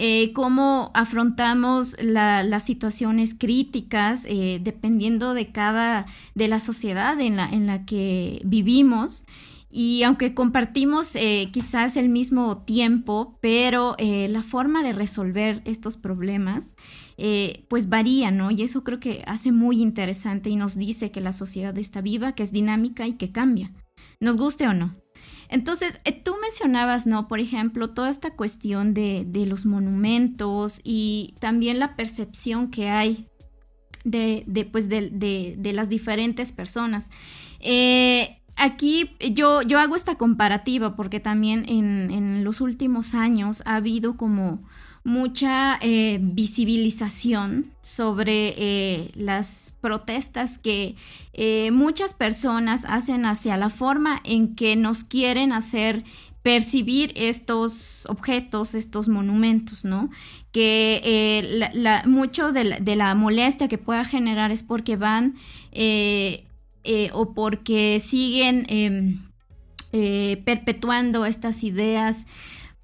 Eh, 0.00 0.32
cómo 0.32 0.92
afrontamos 0.94 1.96
las 2.00 2.62
situaciones 2.62 3.34
críticas 3.34 4.26
eh, 4.28 4.60
dependiendo 4.62 5.34
de 5.34 5.48
cada, 5.48 6.06
de 6.36 6.46
la 6.46 6.60
sociedad 6.60 7.20
en 7.20 7.34
la, 7.34 7.48
en 7.48 7.66
la 7.66 7.84
que 7.84 8.40
vivimos 8.44 9.24
y 9.70 10.02
aunque 10.02 10.34
compartimos 10.34 11.14
eh, 11.14 11.50
quizás 11.52 11.96
el 11.96 12.08
mismo 12.08 12.64
tiempo, 12.64 13.38
pero 13.40 13.94
eh, 13.98 14.28
la 14.28 14.42
forma 14.42 14.82
de 14.82 14.92
resolver 14.92 15.62
estos 15.64 15.96
problemas 15.96 16.74
eh, 17.18 17.66
pues 17.68 17.88
varía, 17.88 18.30
¿no? 18.30 18.50
Y 18.50 18.62
eso 18.62 18.84
creo 18.84 19.00
que 19.00 19.22
hace 19.26 19.52
muy 19.52 19.80
interesante 19.82 20.50
y 20.50 20.56
nos 20.56 20.76
dice 20.76 21.10
que 21.10 21.20
la 21.20 21.32
sociedad 21.32 21.76
está 21.76 22.00
viva, 22.00 22.32
que 22.32 22.42
es 22.42 22.52
dinámica 22.52 23.06
y 23.06 23.14
que 23.14 23.30
cambia, 23.30 23.72
nos 24.20 24.36
guste 24.38 24.66
o 24.66 24.72
no. 24.72 24.94
Entonces, 25.50 25.98
tú 26.24 26.34
mencionabas, 26.42 27.06
¿no? 27.06 27.26
Por 27.26 27.40
ejemplo, 27.40 27.90
toda 27.90 28.10
esta 28.10 28.36
cuestión 28.36 28.92
de, 28.92 29.24
de 29.26 29.46
los 29.46 29.64
monumentos 29.64 30.80
y 30.84 31.34
también 31.40 31.78
la 31.78 31.96
percepción 31.96 32.70
que 32.70 32.90
hay 32.90 33.28
de, 34.10 34.68
pues 34.70 34.88
de, 34.88 35.72
las 35.74 35.88
diferentes 35.88 36.52
personas. 36.52 37.10
Aquí 38.58 39.10
yo, 39.32 39.62
yo 39.62 39.78
hago 39.78 39.96
esta 39.96 40.16
comparativa 40.16 40.96
porque 40.96 41.20
también 41.20 41.64
en, 41.68 42.44
los 42.44 42.60
últimos 42.60 43.14
años 43.14 43.62
ha 43.66 43.76
habido 43.76 44.16
como 44.16 44.62
mucha 45.04 45.78
eh, 45.80 46.18
visibilización 46.20 47.72
sobre 47.80 48.54
eh, 48.56 49.10
las 49.14 49.74
protestas 49.80 50.58
que 50.58 50.96
muchas 51.72 52.14
personas 52.14 52.84
hacen 52.84 53.24
hacia 53.24 53.56
la 53.56 53.70
forma 53.70 54.20
en 54.24 54.56
que 54.56 54.74
nos 54.76 55.04
quieren 55.04 55.52
hacer 55.52 56.04
percibir 56.48 57.12
estos 57.14 58.06
objetos, 58.06 58.74
estos 58.74 59.06
monumentos, 59.06 59.84
¿no? 59.84 60.08
Que 60.50 61.02
eh, 61.04 62.02
mucho 62.06 62.52
de 62.52 62.96
la, 62.96 63.14
molestia 63.14 63.68
que 63.68 63.76
pueda 63.76 64.04
generar 64.06 64.50
es 64.50 64.62
porque 64.62 64.96
van 64.96 65.34
eh, 65.72 66.47
eh, 66.84 67.10
o 67.12 67.34
porque 67.34 68.00
siguen 68.00 68.66
em, 68.68 69.24
perpetuando 70.44 71.24
estas 71.24 71.64
ideas 71.64 72.26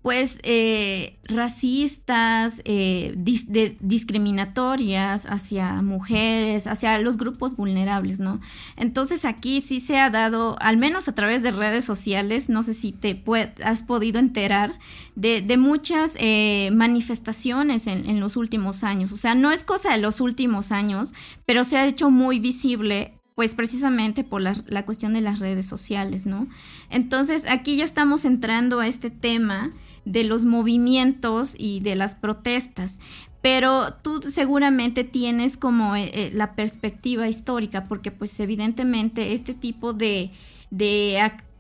pues 0.05 0.39
eh, 0.43 1.19
racistas, 1.25 2.61
eh, 2.67 3.15
discriminatorias 3.17 5.25
hacia 5.25 5.81
mujeres, 5.81 6.67
hacia 6.67 6.99
los 6.99 7.17
grupos 7.17 7.57
vulnerables, 7.57 8.21
¿no? 8.21 8.39
Entonces 8.77 9.25
aquí 9.25 9.63
sí 9.63 9.81
se 9.81 9.99
ha 9.99 10.11
dado, 10.11 10.59
al 10.61 10.77
menos 10.77 11.09
a 11.09 11.15
través 11.15 11.43
de 11.43 11.53
redes 11.53 11.87
sociales, 11.87 12.51
no 12.51 12.63
sé 12.63 12.75
si 12.75 12.93
te 12.93 13.25
has 13.65 13.83
podido 13.83 14.19
enterar 14.19 14.79
de, 15.17 15.57
muchas 15.57 16.19
eh, 16.21 16.69
manifestaciones 16.75 17.87
en, 17.87 18.21
los 18.21 18.37
últimos 18.37 18.85
años. 18.85 19.11
O 19.11 19.17
sea, 19.17 19.35
no 19.35 19.53
es 19.53 19.65
cosa 19.65 19.93
de 19.93 20.03
los 20.03 20.21
últimos 20.21 20.71
años, 20.71 21.15
pero 21.47 21.65
se 21.65 21.79
ha 21.79 21.87
hecho 21.87 22.11
muy 22.11 22.41
visible 22.41 23.15
pues 23.35 23.55
precisamente 23.55 24.25
por 24.25 24.41
la, 24.41 24.55
la 24.67 24.85
cuestión 24.85 25.15
de 25.15 25.21
las 25.21 25.39
redes 25.39 25.67
sociales, 25.67 26.27
¿no? 26.27 26.47
Entonces 26.91 27.47
aquí 27.49 27.77
ya 27.77 27.85
estamos 27.85 28.25
entrando 28.25 28.81
a 28.81 28.87
este 28.87 29.11
tema 29.11 29.73
de 30.05 30.25
los 30.25 30.45
movimientos 30.45 31.55
y 31.59 31.81
de 31.81 31.97
las 31.97 32.15
protestas. 32.15 33.01
Pero 33.45 33.93
tú 34.03 34.23
seguramente 34.31 35.05
tienes 35.05 35.59
como 35.59 35.97
eh, 35.97 36.11
eh, 36.15 36.31
la 36.33 36.55
perspectiva 36.55 37.29
histórica, 37.29 37.85
porque 37.85 38.11
pues 38.11 38.39
evidentemente 38.41 39.35
este 39.35 39.53
tipo 39.53 39.93
de, 39.93 40.31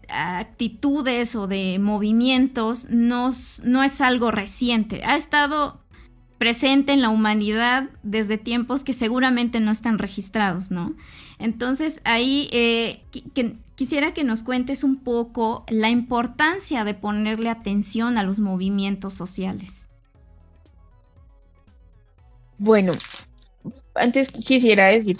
actitudes 0.08 1.34
o 1.34 1.46
de 1.46 1.78
movimientos 1.78 2.88
no, 2.88 3.32
no 3.64 3.82
es 3.82 4.00
algo 4.00 4.30
reciente. 4.30 5.02
Ha 5.04 5.16
estado 5.16 5.80
presente 6.38 6.92
en 6.92 7.02
la 7.02 7.10
humanidad 7.10 7.90
desde 8.02 8.38
tiempos 8.38 8.82
que 8.82 8.92
seguramente 8.92 9.60
no 9.60 9.70
están 9.70 9.98
registrados, 9.98 10.70
¿no? 10.70 10.94
Entonces 11.44 12.00
ahí 12.04 12.48
eh, 12.52 13.02
quisiera 13.74 14.14
que 14.14 14.24
nos 14.24 14.42
cuentes 14.42 14.82
un 14.82 15.04
poco 15.04 15.66
la 15.68 15.90
importancia 15.90 16.84
de 16.84 16.94
ponerle 16.94 17.50
atención 17.50 18.16
a 18.16 18.22
los 18.22 18.38
movimientos 18.38 19.12
sociales. 19.12 19.86
Bueno, 22.56 22.94
antes 23.94 24.30
quisiera 24.30 24.86
decir 24.86 25.16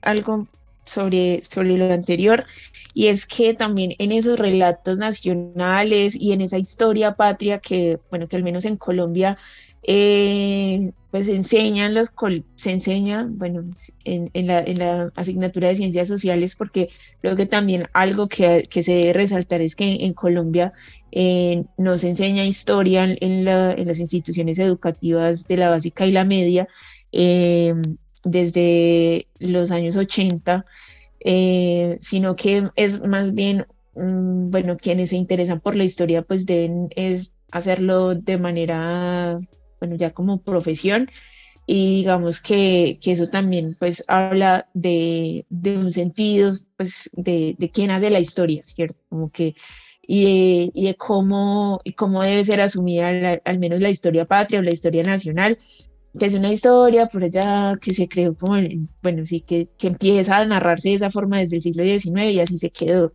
algo 0.00 0.48
sobre, 0.84 1.40
sobre 1.42 1.78
lo 1.78 1.94
anterior, 1.94 2.44
y 2.92 3.06
es 3.06 3.24
que 3.24 3.54
también 3.54 3.94
en 3.98 4.10
esos 4.10 4.40
relatos 4.40 4.98
nacionales 4.98 6.16
y 6.16 6.32
en 6.32 6.40
esa 6.40 6.58
historia 6.58 7.14
patria 7.14 7.60
que, 7.60 8.00
bueno, 8.10 8.26
que 8.26 8.34
al 8.34 8.42
menos 8.42 8.64
en 8.64 8.76
Colombia 8.76 9.38
eh, 9.82 10.92
pues 11.12 11.26
se 11.26 11.36
enseñan 11.36 11.92
los, 11.92 12.10
se 12.56 12.70
enseña, 12.70 13.26
bueno, 13.28 13.64
en, 14.04 14.46
la, 14.46 14.60
en, 14.60 14.78
la, 14.78 15.12
asignatura 15.14 15.68
de 15.68 15.76
ciencias 15.76 16.08
sociales, 16.08 16.56
porque 16.56 16.88
creo 17.20 17.36
que 17.36 17.44
también 17.44 17.86
algo 17.92 18.28
que, 18.28 18.66
que 18.70 18.82
se 18.82 18.92
debe 18.92 19.12
resaltar 19.12 19.60
es 19.60 19.76
que 19.76 19.84
en 20.00 20.14
Colombia 20.14 20.72
eh, 21.10 21.64
nos 21.76 22.02
enseña 22.04 22.46
historia 22.46 23.04
en, 23.04 23.44
la, 23.44 23.72
en, 23.72 23.88
las 23.88 23.98
instituciones 23.98 24.58
educativas 24.58 25.46
de 25.46 25.58
la 25.58 25.68
básica 25.68 26.06
y 26.06 26.12
la 26.12 26.24
media 26.24 26.66
eh, 27.12 27.74
desde 28.24 29.26
los 29.38 29.70
años 29.70 29.96
80, 29.96 30.64
eh, 31.20 31.98
sino 32.00 32.36
que 32.36 32.70
es 32.76 33.04
más 33.06 33.34
bien, 33.34 33.66
mm, 33.96 34.50
bueno, 34.50 34.78
quienes 34.78 35.10
se 35.10 35.16
interesan 35.16 35.60
por 35.60 35.76
la 35.76 35.84
historia 35.84 36.22
pues 36.22 36.46
deben 36.46 36.88
es 36.96 37.36
hacerlo 37.50 38.14
de 38.14 38.38
manera 38.38 39.38
bueno, 39.82 39.96
ya 39.96 40.12
como 40.12 40.38
profesión. 40.38 41.10
Y 41.66 41.96
digamos 41.96 42.40
que, 42.40 43.00
que 43.02 43.12
eso 43.12 43.28
también 43.28 43.76
pues 43.78 44.04
habla 44.06 44.68
de, 44.74 45.44
de 45.48 45.76
un 45.76 45.90
sentido 45.90 46.52
pues 46.76 47.10
de, 47.14 47.56
de, 47.58 47.70
quién 47.70 47.90
hace 47.90 48.08
la 48.10 48.20
historia, 48.20 48.62
¿cierto? 48.62 48.96
Como 49.08 49.28
que 49.28 49.56
y 50.02 50.24
de, 50.24 50.70
y 50.72 50.86
de 50.86 50.94
cómo, 50.94 51.80
y 51.82 51.94
cómo 51.94 52.22
debe 52.22 52.44
ser 52.44 52.60
asumida 52.60 53.40
al 53.44 53.58
menos 53.58 53.80
la 53.80 53.90
historia 53.90 54.24
patria 54.24 54.60
o 54.60 54.62
la 54.62 54.70
historia 54.70 55.02
nacional, 55.02 55.58
que 56.18 56.26
es 56.26 56.34
una 56.34 56.52
historia 56.52 57.06
por 57.06 57.24
allá 57.24 57.72
que 57.80 57.92
se 57.92 58.08
creó 58.08 58.36
como, 58.36 58.56
bueno, 59.02 59.26
sí, 59.26 59.40
que, 59.40 59.68
que 59.78 59.88
empieza 59.88 60.38
a 60.38 60.46
narrarse 60.46 60.90
de 60.90 60.94
esa 60.96 61.10
forma 61.10 61.38
desde 61.40 61.56
el 61.56 61.62
siglo 61.62 61.84
XIX 61.84 62.32
y 62.32 62.40
así 62.40 62.58
se 62.58 62.70
quedó. 62.70 63.14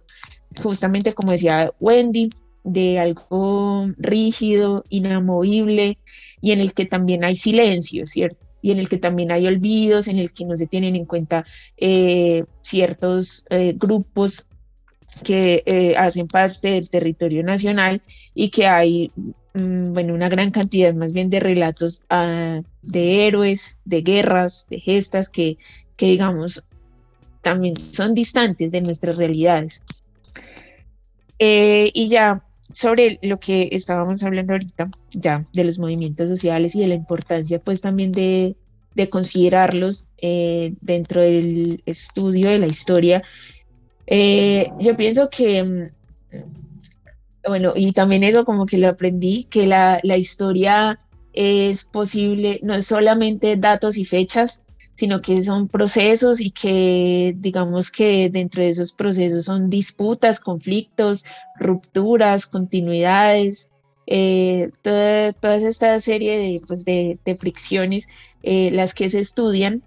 Justamente 0.62 1.14
como 1.14 1.32
decía 1.32 1.72
Wendy, 1.80 2.30
de 2.68 3.00
algo 3.00 3.88
rígido, 3.98 4.84
inamovible, 4.90 6.00
y 6.42 6.52
en 6.52 6.60
el 6.60 6.74
que 6.74 6.86
también 6.86 7.24
hay 7.24 7.36
silencio, 7.36 8.06
¿cierto? 8.06 8.38
Y 8.62 8.72
en 8.72 8.80
el 8.80 8.90
que 8.90 8.98
también 8.98 9.32
hay 9.32 9.48
olvidos, 9.48 10.08
en 10.08 10.20
el 10.20 10.34
que 10.34 10.46
no 10.46 10.58
se 10.58 10.68
tienen 10.68 10.96
en 10.96 11.06
cuenta 11.06 11.46
eh, 11.78 12.44
ciertos 12.62 13.46
eh, 13.50 13.74
grupos 13.76 14.48
que 15.24 15.64
eh, 15.66 15.96
hacen 15.98 16.28
parte 16.28 16.70
del 16.70 16.90
territorio 16.90 17.44
nacional 17.44 18.02
y 18.34 18.50
que 18.50 18.68
hay, 18.68 19.12
mm, 19.54 19.94
bueno, 19.94 20.14
una 20.14 20.30
gran 20.30 20.52
cantidad 20.52 20.94
más 20.94 21.14
bien 21.14 21.30
de 21.30 21.40
relatos 21.40 22.04
ah, 22.10 22.62
de 22.82 23.28
héroes, 23.28 23.80
de 23.86 24.02
guerras, 24.02 24.68
de 24.70 24.80
gestas 24.80 25.30
que, 25.30 25.58
que 25.96 26.08
digamos 26.08 26.64
también 27.42 27.78
son 27.78 28.14
distantes 28.14 28.72
de 28.72 28.82
nuestras 28.82 29.18
realidades. 29.18 29.84
y 31.40 32.10
ya 32.10 32.47
sobre 32.74 33.20
lo 33.22 33.40
que 33.40 33.70
estábamos 33.72 34.24
hablando 34.24 34.54
ahorita, 34.54 34.90
ya 35.12 35.46
de 35.54 35.64
los 35.64 35.80
movimientos 35.80 36.30
sociales 36.30 36.76
y 36.76 36.82
de 36.82 36.88
la 36.88 36.96
importancia 36.96 37.60
pues 37.60 37.82
también 37.82 38.12
de, 38.12 38.56
considerarlos 39.12 40.10
eh, 40.18 40.74
dentro 40.82 41.22
del 41.22 41.84
estudio 41.86 42.50
de 42.50 42.58
la 42.58 42.66
historia. 42.66 43.22
Eh, 44.08 44.72
yo 44.80 44.98
pienso 44.98 45.30
que, 45.30 45.64
mm, 45.64 46.38
bueno, 47.48 47.74
y 47.76 47.92
también 47.92 48.24
eso 48.24 48.44
como 48.44 48.66
que 48.66 48.80
lo 48.80 48.88
aprendí, 48.88 49.44
que 49.52 49.68
la, 49.68 50.00
la 50.02 50.18
historia 50.18 51.00
es 51.34 51.84
posible, 51.84 52.60
no 52.64 52.74
es 52.74 52.88
solamente 52.88 53.56
datos 53.56 53.98
y 53.98 54.06
fechas, 54.06 54.64
sino 54.98 55.22
que 55.22 55.44
son 55.44 55.68
procesos 55.68 56.42
y 56.42 56.50
que 56.50 57.36
digamos 57.38 57.92
que 57.92 58.32
dentro 58.32 58.64
de 58.64 58.70
esos 58.70 58.92
procesos 58.94 59.46
son 59.46 59.70
disputas, 59.70 60.40
conflictos, 60.40 61.24
rupturas, 61.60 62.48
continuidades, 62.48 63.70
eh, 64.08 64.72
toda, 64.82 65.34
toda, 65.34 65.58
esta 65.58 66.00
serie 66.00 66.40
de, 66.40 66.62
pues 66.66 66.84
de, 66.84 67.20
fricciones 67.40 68.08
eh, 68.42 68.72
las 68.72 68.96
que 68.96 69.10
se 69.10 69.20
estudian 69.20 69.84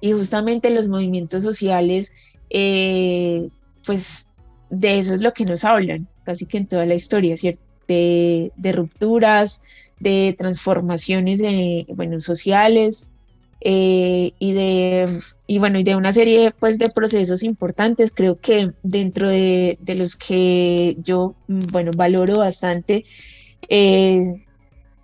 y 0.00 0.12
justamente 0.12 0.70
los 0.70 0.86
movimientos 0.86 1.42
sociales 1.42 2.12
eh, 2.50 3.48
pues 3.84 4.30
de 4.70 5.00
eso 5.00 5.14
es 5.14 5.22
lo 5.22 5.32
que 5.32 5.44
nos 5.44 5.64
hablan 5.64 6.06
casi 6.24 6.46
que 6.46 6.58
en 6.58 6.68
toda 6.68 6.86
la 6.86 6.94
historia, 6.94 7.36
¿cierto? 7.36 7.62
De, 7.88 8.52
de 8.56 8.70
rupturas, 8.70 9.62
de 9.98 10.36
transformaciones 10.38 11.42
bueno, 11.88 12.20
sociales, 12.20 13.08
eh, 13.64 14.32
y 14.38 14.52
de 14.52 15.20
y 15.46 15.58
bueno 15.58 15.78
y 15.78 15.84
de 15.84 15.96
una 15.96 16.12
serie 16.12 16.52
pues 16.58 16.78
de 16.78 16.90
procesos 16.90 17.42
importantes. 17.42 18.12
Creo 18.14 18.38
que 18.40 18.72
dentro 18.82 19.28
de, 19.28 19.78
de 19.80 19.94
los 19.94 20.16
que 20.16 20.96
yo 21.00 21.34
mm, 21.48 21.66
bueno 21.66 21.92
valoro 21.94 22.38
bastante 22.38 23.04
eh, 23.68 24.44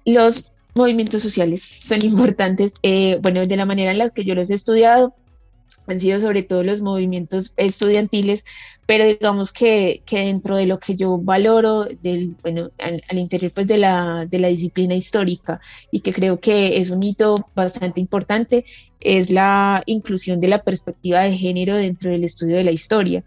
los 0.04 0.50
movimientos 0.74 1.22
sociales 1.22 1.62
son 1.62 2.02
importantes 2.04 2.74
eh, 2.82 3.18
bueno 3.22 3.46
de 3.46 3.56
la 3.56 3.66
manera 3.66 3.92
en 3.92 3.98
la 3.98 4.10
que 4.10 4.24
yo 4.24 4.34
los 4.34 4.50
he 4.50 4.54
estudiado 4.54 5.14
han 5.88 6.00
sido 6.00 6.20
sobre 6.20 6.42
todo 6.42 6.62
los 6.62 6.80
movimientos 6.80 7.52
estudiantiles 7.56 8.44
pero 8.88 9.04
digamos 9.04 9.52
que, 9.52 10.00
que, 10.06 10.20
dentro 10.20 10.56
de 10.56 10.64
lo 10.64 10.80
que 10.80 10.96
yo 10.96 11.18
valoro 11.18 11.84
del, 11.84 12.34
bueno, 12.40 12.70
al, 12.78 13.18
interior 13.18 13.52
pues 13.52 13.66
de 13.66 13.76
la, 13.76 14.24
de 14.26 14.38
la, 14.38 14.48
disciplina 14.48 14.94
histórica 14.94 15.60
y 15.90 16.00
que 16.00 16.14
creo 16.14 16.40
que 16.40 16.78
es 16.78 16.88
un 16.88 17.02
hito 17.02 17.50
bastante 17.54 18.00
importante, 18.00 18.64
es 18.98 19.28
la 19.28 19.82
inclusión 19.84 20.40
de 20.40 20.48
la 20.48 20.62
perspectiva 20.62 21.20
de 21.20 21.36
género 21.36 21.74
dentro 21.74 22.10
del 22.10 22.24
estudio 22.24 22.56
de 22.56 22.64
la 22.64 22.70
historia. 22.70 23.24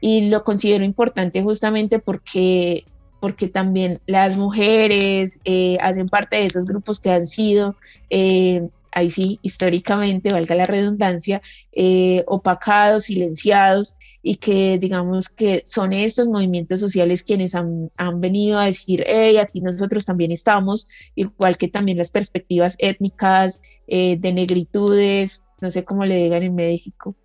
Y 0.00 0.30
lo 0.30 0.44
considero 0.44 0.82
importante 0.82 1.42
justamente 1.42 1.98
porque, 1.98 2.86
porque 3.20 3.48
también 3.48 4.00
las 4.06 4.38
mujeres 4.38 5.40
eh, 5.44 5.76
hacen 5.82 6.08
parte 6.08 6.36
de 6.36 6.46
esos 6.46 6.64
grupos 6.64 7.00
que 7.00 7.10
han 7.10 7.26
sido... 7.26 7.76
Eh, 8.08 8.66
ahí 8.92 9.10
sí, 9.10 9.38
históricamente, 9.42 10.32
valga 10.32 10.54
la 10.54 10.66
redundancia, 10.66 11.42
eh, 11.72 12.22
opacados, 12.26 13.04
silenciados, 13.04 13.96
y 14.22 14.36
que 14.36 14.78
digamos 14.78 15.28
que 15.28 15.62
son 15.66 15.92
estos 15.92 16.28
movimientos 16.28 16.78
sociales 16.78 17.24
quienes 17.24 17.54
han, 17.54 17.90
venido 18.20 18.58
a 18.58 18.66
decir, 18.66 19.02
hey, 19.06 19.38
aquí 19.38 19.60
nosotros 19.60 20.04
también 20.04 20.30
estamos, 20.30 20.88
igual 21.16 21.56
que 21.56 21.68
también 21.68 21.98
las 21.98 22.10
perspectivas 22.10 22.76
étnicas, 22.78 23.60
eh, 23.88 24.16
de 24.20 24.32
negritudes, 24.32 25.44
no 25.60 25.70
sé 25.70 25.84
cómo 25.84 26.04
le 26.04 26.22
digan 26.22 26.42
en 26.42 26.54
México, 26.54 27.16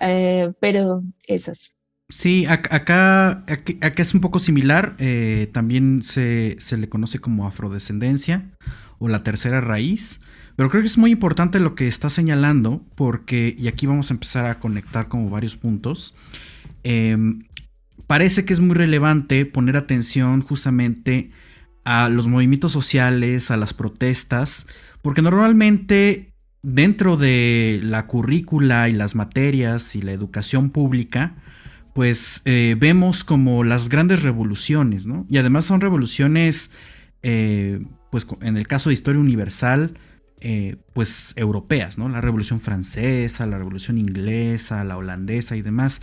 eh, 0.00 0.52
pero 0.60 1.02
esas. 1.26 1.74
Sí, 2.08 2.44
acá, 2.46 3.44
acá, 3.46 4.02
es 4.02 4.14
un 4.14 4.20
poco 4.20 4.40
similar, 4.40 4.96
también 5.52 6.02
se, 6.02 6.56
se 6.58 6.76
le 6.76 6.88
conoce 6.88 7.20
como 7.20 7.46
afrodescendencia 7.46 8.50
o 8.98 9.08
la 9.08 9.22
tercera 9.22 9.60
raíz. 9.60 10.20
Pero 10.60 10.68
creo 10.68 10.82
que 10.82 10.88
es 10.88 10.98
muy 10.98 11.10
importante 11.10 11.58
lo 11.58 11.74
que 11.74 11.88
está 11.88 12.10
señalando, 12.10 12.84
porque, 12.94 13.56
y 13.58 13.66
aquí 13.66 13.86
vamos 13.86 14.10
a 14.10 14.12
empezar 14.12 14.44
a 14.44 14.58
conectar 14.58 15.08
como 15.08 15.30
varios 15.30 15.56
puntos, 15.56 16.14
em, 16.82 17.44
parece 18.06 18.44
que 18.44 18.52
es 18.52 18.60
muy 18.60 18.74
relevante 18.74 19.46
poner 19.46 19.78
atención 19.78 20.42
justamente 20.42 21.30
a 21.86 22.10
los 22.10 22.28
movimientos 22.28 22.72
sociales, 22.72 23.50
a 23.50 23.56
las 23.56 23.72
protestas, 23.72 24.66
porque 25.00 25.22
normalmente 25.22 26.34
dentro 26.62 27.16
de 27.16 27.80
la 27.82 28.06
currícula 28.06 28.86
y 28.90 28.92
las 28.92 29.14
materias 29.14 29.96
y 29.96 30.02
la 30.02 30.12
educación 30.12 30.68
pública, 30.68 31.36
pues 31.94 32.42
eh, 32.44 32.76
vemos 32.78 33.24
como 33.24 33.64
las 33.64 33.88
grandes 33.88 34.22
revoluciones, 34.22 35.06
¿no? 35.06 35.24
Y 35.30 35.38
además 35.38 35.64
son 35.64 35.80
revoluciones, 35.80 36.70
eh, 37.22 37.82
pues 38.10 38.26
en 38.42 38.58
el 38.58 38.66
caso 38.66 38.90
de 38.90 38.92
historia 38.92 39.22
universal, 39.22 39.94
eh, 40.40 40.76
pues 40.92 41.32
europeas, 41.36 41.98
¿no? 41.98 42.08
La 42.08 42.20
Revolución 42.20 42.60
Francesa, 42.60 43.46
la 43.46 43.58
Revolución 43.58 43.98
Inglesa, 43.98 44.84
la 44.84 44.96
holandesa 44.96 45.56
y 45.56 45.62
demás, 45.62 46.00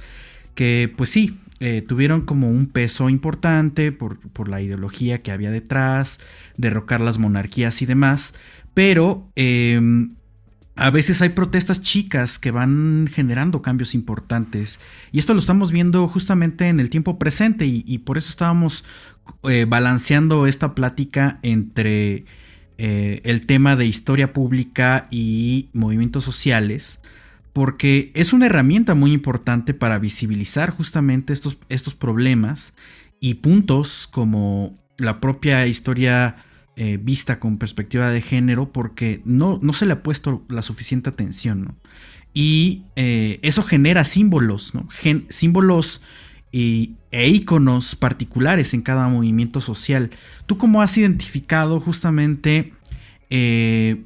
que 0.53 0.93
pues 0.95 1.09
sí, 1.09 1.39
eh, 1.59 1.83
tuvieron 1.87 2.21
como 2.21 2.51
un 2.51 2.67
peso 2.67 3.09
importante 3.09 3.91
por, 3.91 4.47
la 4.47 4.61
ideología 4.61 5.23
que 5.23 5.31
había 5.31 5.49
detrás, 5.49 6.19
derrocar 6.55 7.01
las 7.01 7.17
monarquías 7.17 7.81
y 7.81 7.87
demás, 7.87 8.35
pero 8.75 9.27
em, 9.35 10.17
a 10.75 10.91
veces 10.91 11.23
hay 11.23 11.29
protestas 11.29 11.81
chicas 11.81 12.37
que 12.37 12.51
van 12.51 13.09
generando 13.11 13.63
cambios 13.63 13.95
importantes. 13.95 14.79
Y 15.11 15.17
esto 15.17 15.33
lo 15.33 15.39
estamos 15.39 15.71
viendo 15.71 16.07
justamente 16.07 16.69
en 16.69 16.79
el 16.79 16.91
tiempo 16.91 17.17
presente 17.17 17.65
y, 17.65 17.97
por 17.99 18.19
eso 18.19 18.29
estábamos 18.29 18.85
eh, 19.49 19.65
balanceando 19.67 20.45
esta 20.45 20.75
plática 20.75 21.39
entre 21.41 22.25
eh, 22.77 23.21
el 23.23 23.45
tema 23.45 23.75
de 23.75 23.85
historia 23.85 24.33
pública 24.33 25.07
y 25.09 25.69
movimientos 25.73 26.23
sociales, 26.23 27.01
porque 27.53 28.11
es 28.13 28.33
una 28.33 28.45
herramienta 28.45 28.93
muy 28.93 29.13
importante 29.13 29.73
para 29.73 29.97
visibilizar 29.97 30.69
justamente 30.69 31.33
estos, 31.33 31.57
estos 31.69 31.95
problemas 31.95 32.73
y 33.19 33.35
puntos 33.35 34.07
como 34.11 34.77
la 34.97 35.19
propia 35.19 35.65
historia 35.65 36.35
eh, 36.75 36.99
vista 37.01 37.39
con 37.39 37.57
perspectiva 37.57 38.11
de 38.11 38.21
género, 38.21 38.71
porque 38.71 39.21
no, 39.25 39.59
no, 39.63 39.73
se 39.73 39.87
le 39.87 39.93
ha 39.93 40.03
puesto 40.03 40.45
la 40.47 40.61
suficiente 40.61 41.09
atención. 41.09 41.75
Y 42.33 42.83
eh, 42.95 43.39
eso 43.41 43.63
genera 43.63 44.05
símbolos, 44.05 44.73
símbolos 45.29 46.01
e 47.11 47.29
iconos 47.29 47.95
particulares 47.95 48.73
en 48.73 48.81
cada 48.81 49.07
movimiento 49.07 49.61
social. 49.61 50.11
¿Tú 50.45 50.57
cómo 50.57 50.81
has 50.81 50.97
identificado 50.97 51.79
justamente 51.79 52.73
eh, 53.29 54.03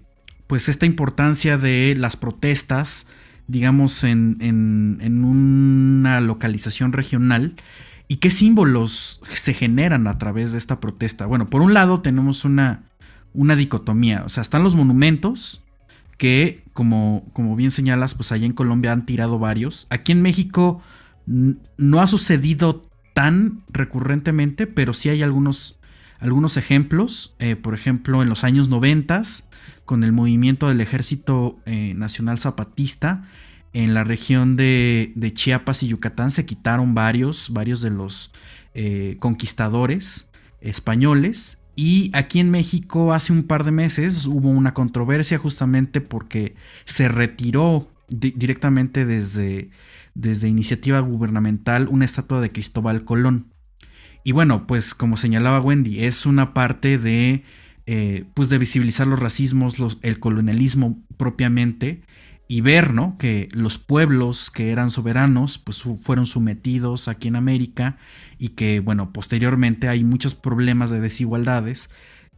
pues 0.48 0.68
esta 0.68 0.86
importancia 0.86 1.58
de 1.58 1.96
las 1.98 2.18
protestas, 2.18 3.08
digamos, 3.48 4.04
en, 4.04 4.38
en, 4.42 5.24
una 5.24 6.20
localización 6.20 6.94
regional? 6.94 7.56
¿Y 8.08 8.18
qué 8.18 8.30
símbolos 8.30 9.22
se 9.34 9.54
generan 9.54 10.08
a 10.08 10.18
través 10.18 10.52
de 10.52 10.58
esta 10.58 10.82
protesta? 10.82 11.26
Bueno, 11.26 11.50
por 11.50 11.62
un 11.62 11.74
lado 11.74 12.02
tenemos 12.02 12.44
una, 12.44 12.84
una 13.34 13.56
dicotomía, 13.56 14.24
o 14.26 14.30
sea, 14.30 14.42
están 14.42 14.64
los 14.64 14.76
monumentos, 14.76 15.64
que 16.18 16.66
como, 16.74 17.26
como 17.34 17.56
bien 17.56 17.72
señalas, 17.72 18.14
pues 18.14 18.32
allá 18.32 18.46
en 18.46 18.52
Colombia 18.52 18.92
han 18.92 19.06
tirado 19.06 19.40
varios. 19.40 19.88
Aquí 19.90 20.12
en 20.12 20.22
México 20.22 20.82
no 21.78 22.02
ha 22.02 22.08
sucedido 22.08 22.82
tan 23.14 23.64
recurrentemente, 23.70 24.68
pero 24.68 24.94
sí 24.94 25.10
hay 25.10 25.24
algunos, 25.24 25.80
algunos 26.20 26.58
ejemplos. 26.58 27.36
Eh, 27.40 27.56
por 27.56 27.74
ejemplo, 27.74 28.22
en 28.22 28.30
los 28.30 28.44
años 28.44 28.70
90, 28.70 29.22
con 29.86 30.04
el 30.04 30.12
movimiento 30.12 30.68
del 30.68 30.82
Ejército 30.82 31.60
eh, 31.66 31.94
Nacional 31.96 32.40
Zapatista, 32.40 33.28
en 33.74 33.94
la 33.94 34.04
región 34.04 34.58
de, 34.58 35.14
Chiapas 35.34 35.84
y 35.84 35.88
Yucatán 35.88 36.32
se 36.32 36.46
quitaron 36.46 36.94
varios, 36.94 37.52
varios 37.52 37.82
de 37.82 37.90
los 37.90 38.32
eh, 38.74 39.16
conquistadores 39.20 40.30
españoles. 40.60 41.60
Y 41.76 42.12
aquí 42.14 42.42
en 42.42 42.52
México 42.52 43.14
hace 43.14 43.32
un 43.32 43.44
par 43.44 43.64
de 43.64 43.72
meses 43.72 44.26
hubo 44.26 44.50
una 44.50 44.74
controversia 44.74 45.38
justamente 45.38 46.02
porque 46.02 46.56
se 46.84 47.08
retiró 47.08 47.90
directamente 48.10 49.06
desde 49.06 49.70
desde 50.14 50.48
iniciativa 50.48 51.00
gubernamental 51.00 51.88
una 51.90 52.06
estatua 52.06 52.42
de 52.42 52.52
Cristóbal 52.52 53.04
Colón. 53.04 53.54
Y 54.24 54.34
bueno, 54.34 54.68
pues 54.68 54.94
como 54.94 55.18
señalaba 55.18 55.62
Wendy, 55.62 56.04
es 56.04 56.26
una 56.26 56.54
parte 56.54 56.98
de, 56.98 57.44
eh, 57.86 58.26
pues 58.34 58.50
de 58.50 58.58
visibilizar 58.58 59.08
los 59.08 59.20
racismos, 59.20 59.76
el 60.02 60.20
colonialismo 60.20 61.04
propiamente 61.18 62.04
y 62.48 62.62
ver, 62.62 62.94
¿no? 62.94 63.16
Que 63.18 63.48
los 63.54 63.78
pueblos 63.78 64.52
que 64.52 64.72
eran 64.72 64.92
soberanos, 64.92 65.58
pues 65.58 65.82
fueron 65.82 66.26
sometidos 66.26 67.08
aquí 67.08 67.30
en 67.30 67.38
América 67.38 67.98
y 68.38 68.50
que, 68.50 68.82
bueno, 68.82 69.14
posteriormente 69.14 69.88
hay 69.88 70.04
muchos 70.04 70.36
problemas 70.36 70.90
de 70.90 71.00
desigualdades 71.00 71.90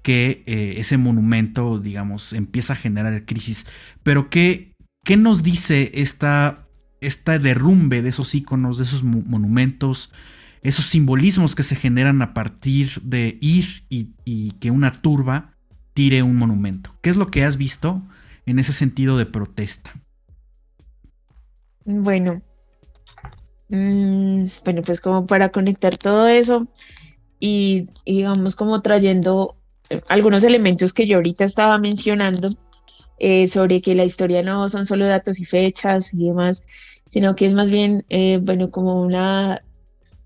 que 0.03 0.43
eh, 0.45 0.75
ese 0.77 0.97
monumento, 0.97 1.79
digamos, 1.79 2.33
empieza 2.33 2.73
a 2.73 2.75
generar 2.75 3.25
crisis. 3.25 3.65
Pero 4.03 4.29
¿qué, 4.29 4.73
qué 5.03 5.17
nos 5.17 5.41
dice 5.41 5.91
esta 5.95 6.62
este 7.07 7.39
derrumbe 7.39 8.01
de 8.01 8.09
esos 8.09 8.33
iconos, 8.35 8.77
de 8.77 8.83
esos 8.83 9.03
monumentos, 9.03 10.11
esos 10.61 10.85
simbolismos 10.85 11.55
que 11.55 11.63
se 11.63 11.75
generan 11.75 12.21
a 12.21 12.33
partir 12.33 13.01
de 13.03 13.37
ir 13.41 13.83
y, 13.89 14.51
que 14.59 14.71
una 14.71 14.91
turba 14.91 15.53
tire 15.93 16.23
un 16.23 16.37
monumento. 16.37 16.95
¿Qué 17.01 17.09
es 17.09 17.17
lo 17.17 17.27
que 17.27 17.43
has 17.43 17.57
visto 17.57 18.01
en 18.45 18.59
ese 18.59 18.73
sentido 18.73 19.17
de 19.17 19.25
protesta? 19.25 19.93
Bueno, 21.85 22.41
mm, 23.69 24.45
bueno, 24.63 24.81
pues 24.83 25.01
como 25.01 25.27
para 25.27 25.49
conectar 25.49 25.97
todo 25.97 26.27
eso 26.27 26.67
y, 27.39 27.89
digamos 28.05 28.55
como 28.55 28.81
trayendo 28.81 29.57
eh, 29.89 30.01
algunos 30.07 30.45
elementos 30.45 30.93
que 30.93 31.07
yo 31.07 31.17
ahorita 31.17 31.43
estaba 31.43 31.77
mencionando 31.77 32.57
eh, 33.19 33.47
sobre 33.47 33.81
que 33.81 33.95
la 33.95 34.05
historia 34.05 34.41
no 34.41 34.67
son 34.69 34.85
solo 34.85 35.05
datos 35.05 35.39
y 35.39 35.45
fechas 35.45 36.13
y 36.13 36.27
demás, 36.27 36.63
sino 37.13 37.35
que 37.35 37.45
es 37.45 37.53
más 37.53 37.69
bien, 37.69 38.05
eh, 38.09 38.39
bueno, 38.41 38.71
como 38.71 38.99
una, 39.03 39.63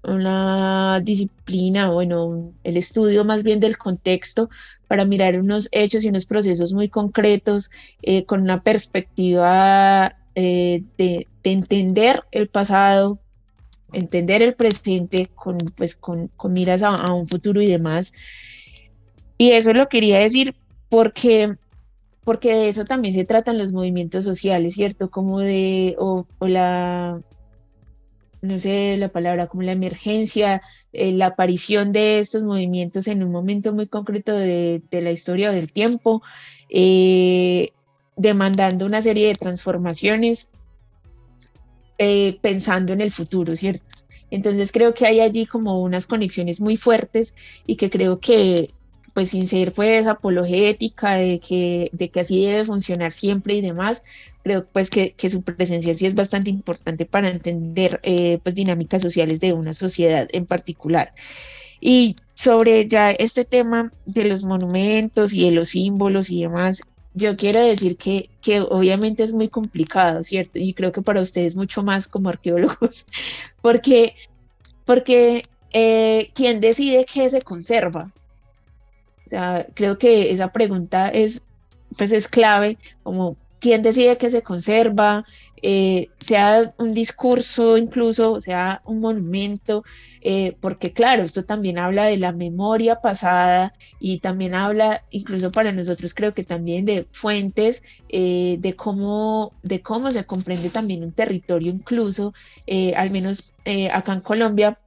una 0.06 1.02
disciplina, 1.02 1.90
bueno, 1.90 2.54
el 2.64 2.78
estudio 2.78 3.26
más 3.26 3.44
bien 3.44 3.60
del 3.60 3.78
contexto 3.78 4.50
para 4.88 5.04
mirar 5.04 5.38
unos 5.38 5.68
hechos 5.74 6.06
y 6.06 6.08
unos 6.08 6.26
procesos 6.26 6.72
muy 6.72 6.88
concretos 6.88 7.72
eh, 8.04 8.24
con 8.24 8.42
una 8.42 8.64
perspectiva 8.64 10.16
eh, 10.34 10.82
de, 10.98 11.28
entender 11.44 12.24
el 12.32 12.48
pasado, 12.48 13.20
entender 13.92 14.42
el 14.42 14.54
presente 14.54 15.30
con, 15.36 15.58
pues, 15.76 15.98
con, 15.98 16.32
miras 16.46 16.84
a, 16.84 16.96
a 16.96 17.12
un 17.12 17.28
futuro 17.28 17.62
y 17.62 17.68
demás. 17.68 18.14
Y 19.38 19.52
eso 19.52 19.74
lo 19.74 19.90
quería 19.90 20.20
decir 20.20 20.56
porque 20.88 21.58
porque 22.28 22.54
de 22.54 22.68
eso 22.68 22.84
también 22.84 23.14
se 23.14 23.24
tratan 23.24 23.58
los 23.58 23.72
movimientos 23.72 24.26
sociales, 24.26 24.76
¿cierto? 24.76 25.10
Como 25.10 25.40
de, 25.40 25.96
o, 25.98 26.28
la, 26.42 27.22
no 28.42 28.60
sé 28.60 28.98
la 28.98 29.08
palabra, 29.08 29.48
como 29.48 29.64
la 29.64 29.72
emergencia, 29.72 30.60
eh, 30.92 31.14
la 31.14 31.28
aparición 31.28 31.94
de 31.94 32.20
estos 32.20 32.44
movimientos 32.44 33.08
en 33.08 33.24
un 33.24 33.32
momento 33.32 33.72
muy 33.72 33.88
concreto 33.88 34.34
de, 34.34 34.82
la 34.92 35.12
historia 35.12 35.52
o 35.52 35.54
del 35.54 35.72
tiempo, 35.72 36.22
eh, 36.70 37.72
demandando 38.18 38.86
una 38.86 39.02
serie 39.02 39.30
de 39.30 39.36
transformaciones, 39.36 40.50
eh, 41.98 42.40
pensando 42.42 42.92
en 42.92 43.00
el 43.00 43.14
futuro, 43.14 43.56
¿cierto? 43.56 43.86
Entonces 44.32 44.74
creo 44.74 44.94
que 44.94 45.08
hay 45.08 45.22
allí 45.22 45.46
como 45.46 45.82
unas 45.82 46.06
conexiones 46.06 46.60
muy 46.60 46.76
fuertes 46.76 47.36
y 47.66 47.78
que 47.78 47.90
creo 47.90 48.20
que 48.20 48.74
pues 49.18 49.32
sin 49.32 49.48
ser 49.48 49.74
pues 49.74 50.06
apologética 50.06 51.16
de 51.16 51.40
que, 51.40 51.90
de 51.92 52.12
que 52.12 52.20
así 52.20 52.46
debe 52.46 52.64
funcionar 52.64 53.12
siempre 53.12 53.56
y 53.56 53.62
demás, 53.62 54.04
creo 54.44 54.68
pues 54.72 54.92
que, 54.92 55.16
su 55.28 55.42
presencia 55.42 55.96
sí 55.96 56.06
es 56.06 56.14
bastante 56.14 56.52
importante 56.52 57.08
para 57.08 57.32
entender 57.32 58.00
eh, 58.04 58.38
pues 58.44 58.54
dinámicas 58.54 59.02
sociales 59.02 59.40
de 59.40 59.54
una 59.54 59.74
sociedad 59.74 60.28
en 60.34 60.46
particular. 60.46 61.16
Y 61.82 62.18
sobre 62.36 62.88
ya 62.88 63.10
este 63.10 63.44
tema 63.44 63.92
de 64.06 64.26
los 64.26 64.44
monumentos 64.44 65.34
y 65.34 65.46
de 65.46 65.52
los 65.52 65.70
símbolos 65.70 66.30
y 66.30 66.44
demás, 66.44 66.84
yo 67.16 67.38
quiero 67.38 67.60
decir 67.60 67.98
que, 67.98 68.30
que 68.44 68.62
obviamente 68.62 69.24
es 69.24 69.34
muy 69.34 69.48
complicado, 69.50 70.24
¿cierto? 70.24 70.60
Y 70.60 70.76
creo 70.76 70.92
que 70.92 71.02
para 71.02 71.22
ustedes 71.22 71.56
mucho 71.56 71.82
más 71.82 72.08
como 72.08 72.30
arqueólogos, 72.30 73.08
porque, 73.64 74.14
porque 74.86 75.48
eh, 75.72 76.30
¿quién 76.36 76.62
decide 76.62 77.08
qué 77.12 77.28
se 77.32 77.42
conserva? 77.42 78.12
O 79.28 79.30
sea, 79.30 79.68
creo 79.74 79.98
que 79.98 80.32
esa 80.32 80.54
pregunta 80.54 81.10
es, 81.10 81.46
pues 81.98 82.14
es 82.14 82.30
clave, 82.30 82.78
como 83.04 83.36
quién 83.60 83.82
decide 83.82 84.18
qué 84.18 84.30
se 84.30 84.42
conserva, 84.42 85.26
eh, 85.62 86.08
sea 86.22 86.74
un 86.78 86.94
discurso 86.94 87.78
incluso, 87.78 88.40
sea 88.40 88.82
un 88.86 89.02
monumento, 89.02 89.84
eh, 90.22 90.56
porque 90.62 90.94
claro, 90.94 91.24
esto 91.24 91.44
también 91.44 91.78
habla 91.78 92.06
de 92.06 92.16
la 92.16 92.32
memoria 92.32 93.02
pasada 93.02 93.74
y 94.00 94.20
también 94.20 94.56
habla, 94.56 95.04
incluso 95.10 95.52
para 95.52 95.74
nosotros 95.74 96.14
creo 96.14 96.34
que 96.34 96.46
también 96.46 96.86
de 96.86 97.06
fuentes, 97.12 97.84
eh, 98.08 98.56
de, 98.60 98.76
cómo, 98.78 99.52
de 99.62 99.82
cómo 99.82 100.10
se 100.14 100.26
comprende 100.26 100.70
también 100.70 101.04
un 101.04 101.12
territorio 101.12 101.70
incluso, 101.70 102.34
al 102.96 103.12
menos 103.12 103.54
acá 103.92 104.14
en 104.14 104.22
Colombia. 104.22 104.80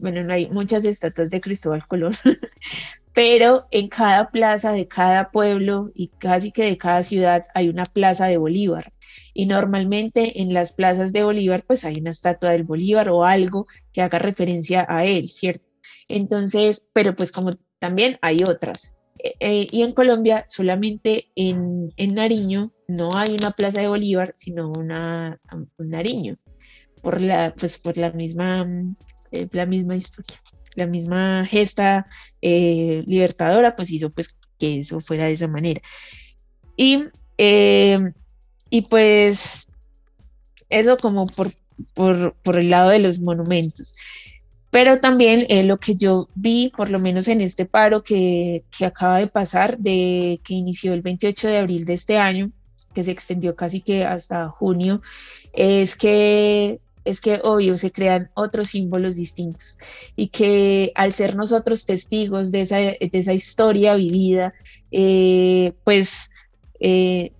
Bueno, 0.00 0.22
no 0.22 0.32
hay 0.32 0.48
muchas 0.50 0.84
estatuas 0.84 1.30
de 1.30 1.40
Cristóbal 1.40 1.86
Colón, 1.86 2.12
pero 3.14 3.66
en 3.70 3.88
cada 3.88 4.30
plaza 4.30 4.72
de 4.72 4.88
cada 4.88 5.30
pueblo 5.30 5.90
y 5.94 6.08
casi 6.08 6.52
que 6.52 6.64
de 6.64 6.78
cada 6.78 7.02
ciudad 7.02 7.44
hay 7.54 7.68
una 7.68 7.86
plaza 7.86 8.26
de 8.26 8.38
Bolívar. 8.38 8.92
Y 9.34 9.46
normalmente 9.46 10.40
en 10.40 10.54
las 10.54 10.72
plazas 10.72 11.12
de 11.12 11.24
Bolívar 11.24 11.64
pues 11.66 11.84
hay 11.84 12.00
una 12.00 12.10
estatua 12.10 12.50
del 12.50 12.64
Bolívar 12.64 13.08
o 13.08 13.24
algo 13.24 13.66
que 13.92 14.02
haga 14.02 14.18
referencia 14.18 14.86
a 14.88 15.04
él, 15.04 15.28
¿cierto? 15.28 15.66
Entonces, 16.08 16.88
pero 16.92 17.14
pues 17.14 17.32
como 17.32 17.58
también 17.78 18.18
hay 18.22 18.44
otras. 18.44 18.94
Eh, 19.18 19.34
eh, 19.40 19.68
y 19.70 19.82
en 19.82 19.92
Colombia 19.92 20.44
solamente 20.48 21.30
en, 21.34 21.92
en, 21.96 22.14
Nariño 22.14 22.72
no 22.88 23.16
hay 23.16 23.34
una 23.34 23.52
plaza 23.52 23.80
de 23.80 23.88
Bolívar, 23.88 24.32
sino 24.36 24.70
una, 24.70 25.40
un 25.52 25.88
Nariño, 25.90 26.38
por 27.02 27.20
la, 27.20 27.54
pues 27.58 27.78
por 27.78 27.98
la 27.98 28.10
misma, 28.12 28.66
eh, 29.32 29.48
la 29.52 29.66
misma 29.66 29.96
historia 29.96 30.40
la 30.74 30.86
misma 30.86 31.46
gesta 31.46 32.06
eh, 32.40 33.02
libertadora, 33.06 33.76
pues 33.76 33.90
hizo 33.90 34.10
pues 34.10 34.36
que 34.58 34.80
eso 34.80 35.00
fuera 35.00 35.26
de 35.26 35.32
esa 35.32 35.48
manera. 35.48 35.80
Y, 36.76 37.04
eh, 37.38 38.12
y 38.70 38.82
pues 38.82 39.68
eso 40.68 40.96
como 40.96 41.26
por, 41.26 41.52
por, 41.94 42.58
el 42.58 42.70
lado 42.70 42.90
de 42.90 42.98
los 42.98 43.18
monumentos. 43.18 43.94
Pero 44.70 45.00
también 45.00 45.44
eh, 45.50 45.64
lo 45.64 45.78
que 45.78 45.96
yo 45.96 46.28
vi, 46.34 46.72
por 46.74 46.88
lo 46.90 46.98
menos 46.98 47.28
en 47.28 47.42
este 47.42 47.66
paro 47.66 48.02
que, 48.02 48.64
que 48.76 48.86
acaba 48.86 49.18
de 49.18 49.26
pasar, 49.26 49.76
de 49.78 50.40
que 50.44 50.54
inició 50.54 50.94
el 50.94 51.02
28 51.02 51.48
de 51.48 51.58
abril 51.58 51.84
de 51.84 51.92
este 51.92 52.16
año, 52.16 52.50
que 52.94 53.04
se 53.04 53.10
extendió 53.10 53.54
casi 53.54 53.82
que 53.82 54.04
hasta 54.04 54.48
junio, 54.48 55.02
es 55.52 55.94
que 55.96 56.80
es 57.04 57.20
que 57.20 57.40
obvio 57.42 57.76
se 57.76 57.90
crean 57.90 58.30
otros 58.34 58.70
símbolos 58.70 59.16
distintos 59.16 59.78
y 60.16 60.28
que 60.28 60.92
al 60.94 61.12
ser 61.12 61.36
nosotros 61.36 61.86
testigos 61.86 62.52
de 62.52 62.62
esa, 62.62 62.76
de 62.76 63.10
esa 63.12 63.32
historia 63.32 63.94
vivida, 63.94 64.54
eh, 64.90 65.72
pues 65.84 66.30
eh, 66.80 67.32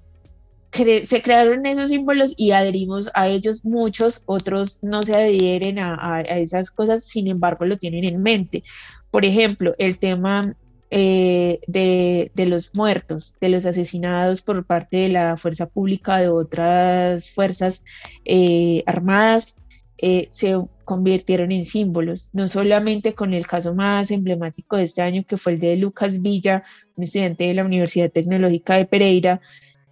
se 1.04 1.22
crearon 1.22 1.66
esos 1.66 1.90
símbolos 1.90 2.34
y 2.36 2.52
adherimos 2.52 3.10
a 3.14 3.28
ellos, 3.28 3.64
muchos 3.64 4.22
otros 4.26 4.78
no 4.82 5.02
se 5.02 5.14
adhieren 5.14 5.78
a, 5.78 5.98
a, 6.00 6.20
esas 6.22 6.70
cosas, 6.70 7.04
sin 7.04 7.28
embargo 7.28 7.66
lo 7.66 7.76
tienen 7.76 8.04
en 8.04 8.22
mente. 8.22 8.62
Por 9.10 9.26
ejemplo, 9.26 9.74
el 9.78 9.98
tema 9.98 10.56
eh, 10.94 11.60
de, 11.66 12.30
de, 12.34 12.44
los 12.44 12.74
muertos, 12.74 13.38
de 13.40 13.48
los 13.48 13.64
asesinados 13.64 14.42
por 14.42 14.66
parte 14.66 14.98
de 14.98 15.08
la 15.08 15.38
fuerza 15.38 15.66
pública, 15.66 16.18
de 16.18 16.28
otras 16.28 17.30
fuerzas 17.30 17.82
eh, 18.26 18.84
armadas, 18.84 19.56
eh, 19.96 20.26
se 20.28 20.54
convirtieron 20.84 21.50
en 21.50 21.64
símbolos, 21.64 22.28
no 22.34 22.46
solamente 22.46 23.14
con 23.14 23.32
el 23.32 23.46
caso 23.46 23.74
más 23.74 24.10
emblemático 24.10 24.76
de 24.76 24.82
este 24.82 25.00
año, 25.00 25.24
que 25.26 25.38
fue 25.38 25.54
el 25.54 25.60
de 25.60 25.76
Lucas 25.78 26.20
Villa, 26.20 26.62
un 26.94 27.04
estudiante 27.04 27.44
de 27.44 27.54
la 27.54 27.64
Universidad 27.64 28.10
Tecnológica 28.10 28.76
de 28.76 28.84
Pereira, 28.84 29.40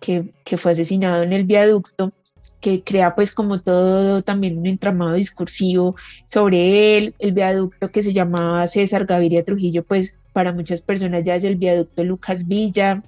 que, 0.00 0.34
que 0.44 0.58
fue 0.58 0.72
asesinado 0.72 1.22
en 1.22 1.32
el 1.32 1.44
viaducto, 1.44 2.12
que 2.60 2.84
crea 2.84 3.14
pues 3.14 3.32
como 3.32 3.62
todo 3.62 4.20
también 4.20 4.58
un 4.58 4.66
entramado 4.66 5.14
discursivo 5.14 5.96
sobre 6.26 6.98
él, 6.98 7.14
el 7.18 7.32
viaducto 7.32 7.90
que 7.90 8.02
se 8.02 8.12
llamaba 8.12 8.66
César 8.66 9.06
Gaviria 9.06 9.46
Trujillo, 9.46 9.82
pues 9.82 10.19
para 10.32 10.52
muchas 10.52 10.80
personas 10.80 11.24
ya 11.24 11.36
es 11.36 11.44
el 11.44 11.56
viaducto 11.56 12.04
Lucas 12.04 12.46
Villa, 12.46 13.02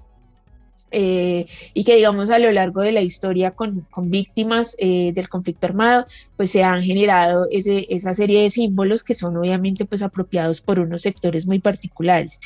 eh, 0.94 1.46
y 1.72 1.84
que 1.84 1.96
digamos 1.96 2.28
a 2.28 2.38
lo 2.38 2.52
largo 2.52 2.82
de 2.82 2.92
la 2.92 3.00
historia 3.00 3.52
con, 3.52 3.86
víctimas 4.02 4.76
eh, 4.78 5.12
del 5.14 5.30
conflicto 5.30 5.66
armado, 5.66 6.04
pues 6.36 6.50
se 6.50 6.62
han 6.62 6.82
generado 6.82 7.46
ese, 7.50 7.86
esa 7.88 8.14
serie 8.14 8.42
de 8.42 8.50
símbolos 8.50 9.02
que 9.02 9.14
son 9.14 9.38
obviamente 9.38 9.86
pues 9.86 10.02
apropiados 10.02 10.60
por 10.60 10.78
unos 10.78 11.02
sectores 11.02 11.46
muy 11.46 11.60
particulares, 11.60 12.38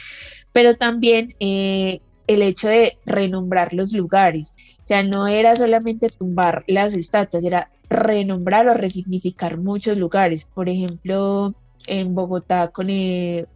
pero 0.52 0.76
también 0.76 1.34
eh, 1.40 2.00
el 2.28 2.42
hecho 2.42 2.68
de 2.68 2.98
renombrar 3.04 3.74
los 3.74 3.92
lugares, 3.92 4.54
o 4.78 4.86
sea, 4.86 5.02
no 5.02 5.26
era 5.26 5.56
solamente 5.56 6.08
tumbar 6.08 6.62
las 6.68 6.94
estatuas, 6.94 7.42
era 7.42 7.70
renombrar 7.90 8.68
o 8.68 8.74
resignificar 8.74 9.58
muchos 9.58 9.98
lugares, 9.98 10.48
por 10.54 10.68
ejemplo, 10.68 11.54
en 11.86 12.14
Bogotá 12.14 12.68
con, 12.68 12.88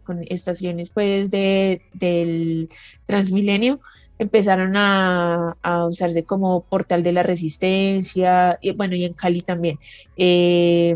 con 0.03 0.23
estaciones 0.27 0.89
pues 0.89 1.31
de, 1.31 1.81
del 1.93 2.69
Transmilenio, 3.05 3.79
empezaron 4.19 4.73
a, 4.75 5.55
usarse 5.87 6.23
como 6.23 6.61
portal 6.61 7.01
de 7.01 7.11
la 7.11 7.23
resistencia, 7.23 8.59
y 8.61 8.71
bueno, 8.71 8.95
y 8.95 9.05
en 9.05 9.13
Cali 9.13 9.41
también. 9.41 9.79
Eh, 10.15 10.95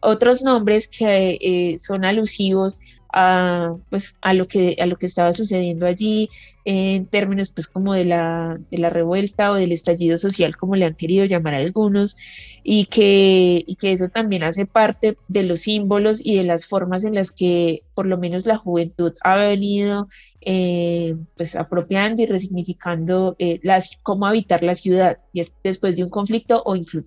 otros 0.00 0.42
nombres 0.42 0.88
que 0.88 1.38
eh, 1.40 1.78
son 1.78 2.04
alusivos 2.04 2.80
a, 3.12 3.76
pues, 3.88 4.14
a, 4.20 4.34
lo 4.34 4.48
que, 4.48 4.76
a 4.80 4.86
lo 4.86 4.96
que 4.96 5.06
estaba 5.06 5.32
sucediendo 5.32 5.86
allí 5.86 6.28
en 6.64 7.06
términos 7.06 7.50
pues 7.50 7.66
como 7.66 7.94
de 7.94 8.04
la, 8.04 8.60
de 8.70 8.78
la 8.78 8.90
revuelta 8.90 9.50
o 9.50 9.54
del 9.54 9.72
estallido 9.72 10.18
social, 10.18 10.56
como 10.56 10.76
le 10.76 10.84
han 10.84 10.94
querido 10.94 11.24
llamar 11.24 11.54
algunos, 11.54 12.16
y 12.62 12.86
que, 12.86 13.64
y 13.66 13.76
que 13.76 13.92
eso 13.92 14.08
también 14.08 14.42
hace 14.42 14.66
parte 14.66 15.16
de 15.28 15.42
los 15.42 15.62
símbolos 15.62 16.20
y 16.24 16.36
de 16.36 16.44
las 16.44 16.66
formas 16.66 17.04
en 17.04 17.14
las 17.14 17.32
que 17.32 17.82
por 17.94 18.06
lo 18.06 18.18
menos 18.18 18.46
la 18.46 18.58
juventud 18.58 19.14
ha 19.22 19.36
venido 19.36 20.08
eh, 20.42 21.16
pues 21.36 21.56
apropiando 21.56 22.22
y 22.22 22.26
resignificando 22.26 23.36
eh, 23.38 23.58
las, 23.62 23.98
cómo 24.02 24.26
habitar 24.26 24.62
la 24.62 24.74
ciudad 24.74 25.18
después 25.64 25.96
de 25.96 26.04
un 26.04 26.10
conflicto 26.10 26.62
o, 26.64 26.76
incluso 26.76 27.06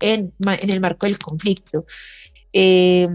en, 0.00 0.32
en, 0.38 0.70
el 0.70 0.80
marco 0.80 1.06
del 1.06 1.18
conflicto. 1.18 1.86
Eh, 2.52 3.08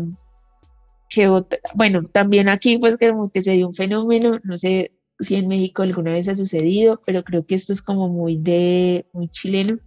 bueno, 1.75 2.03
también 2.03 2.49
aquí 2.49 2.77
pues 2.77 2.97
que 2.97 3.13
que 3.33 3.41
se 3.41 3.53
dio 3.53 3.67
un 3.67 3.73
fenómeno, 3.73 4.39
no 4.43 4.57
sé 4.57 4.93
si 5.19 5.35
en 5.35 5.47
México 5.47 5.81
alguna 5.81 6.13
vez 6.13 6.27
ha 6.27 6.35
sucedido, 6.35 7.01
pero 7.05 7.23
creo 7.23 7.45
que 7.45 7.55
esto 7.55 7.73
es 7.73 7.81
como 7.81 8.07
muy 8.07 8.37
de, 8.37 9.05
muy 9.13 9.27
chileno, 9.29 9.79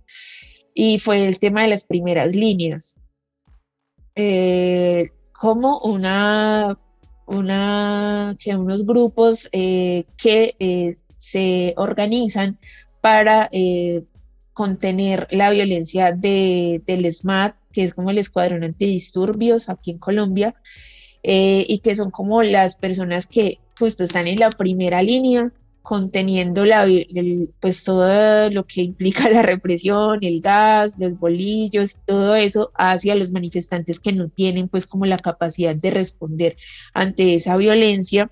y 0.75 0.99
fue 0.99 1.27
el 1.27 1.39
tema 1.39 1.63
de 1.63 1.69
las 1.69 1.85
primeras 1.85 2.35
líneas. 2.35 2.97
como 5.33 5.81
una 5.81 6.79
una, 7.27 8.37
que 8.39 8.55
unos 8.57 8.85
grupos 8.85 9.49
eh, 9.53 10.05
que 10.17 10.55
eh, 10.59 10.97
se 11.17 11.75
organizan 11.77 12.59
para 13.01 13.49
eh, 13.53 14.05
contener 14.53 15.29
la 15.31 15.51
violencia 15.51 16.13
de, 16.13 16.83
del 16.87 17.11
SMAT, 17.13 17.57
que 17.73 17.85
es 17.85 17.95
como 17.95 18.11
el 18.11 18.19
Escuadrón 18.19 18.65
Antidisturbios 18.65 19.69
aquí 19.69 19.93
en 19.93 19.99
Colombia, 19.99 20.55
y 21.23 21.79
que 21.79 21.95
son 21.95 22.11
como 22.11 22.43
las 22.43 22.77
personas 22.77 23.27
que 23.27 23.59
justo 23.79 24.05
están 24.05 24.27
en 24.27 24.41
la 24.41 24.51
primera 24.51 25.03
línea 25.03 25.53
conteniendo 25.83 26.65
la, 26.65 26.87
pues 27.61 27.85
todo 27.85 28.49
lo 28.51 28.65
que 28.67 28.83
implica 28.83 29.29
la 29.31 29.43
represión, 29.43 30.21
el 30.23 30.41
gas, 30.41 30.99
los 30.99 31.19
bolillos, 31.19 32.01
todo 32.07 32.37
eso 32.37 32.71
hacia 32.77 33.17
los 33.17 33.33
manifestantes 33.33 34.01
que 34.01 34.13
no 34.13 34.29
tienen 34.29 34.69
pues 34.69 34.87
como 34.87 35.07
la 35.07 35.19
capacidad 35.19 35.75
de 35.75 35.91
responder 35.91 36.57
ante 36.95 37.35
esa 37.35 37.57
violencia. 37.57 38.31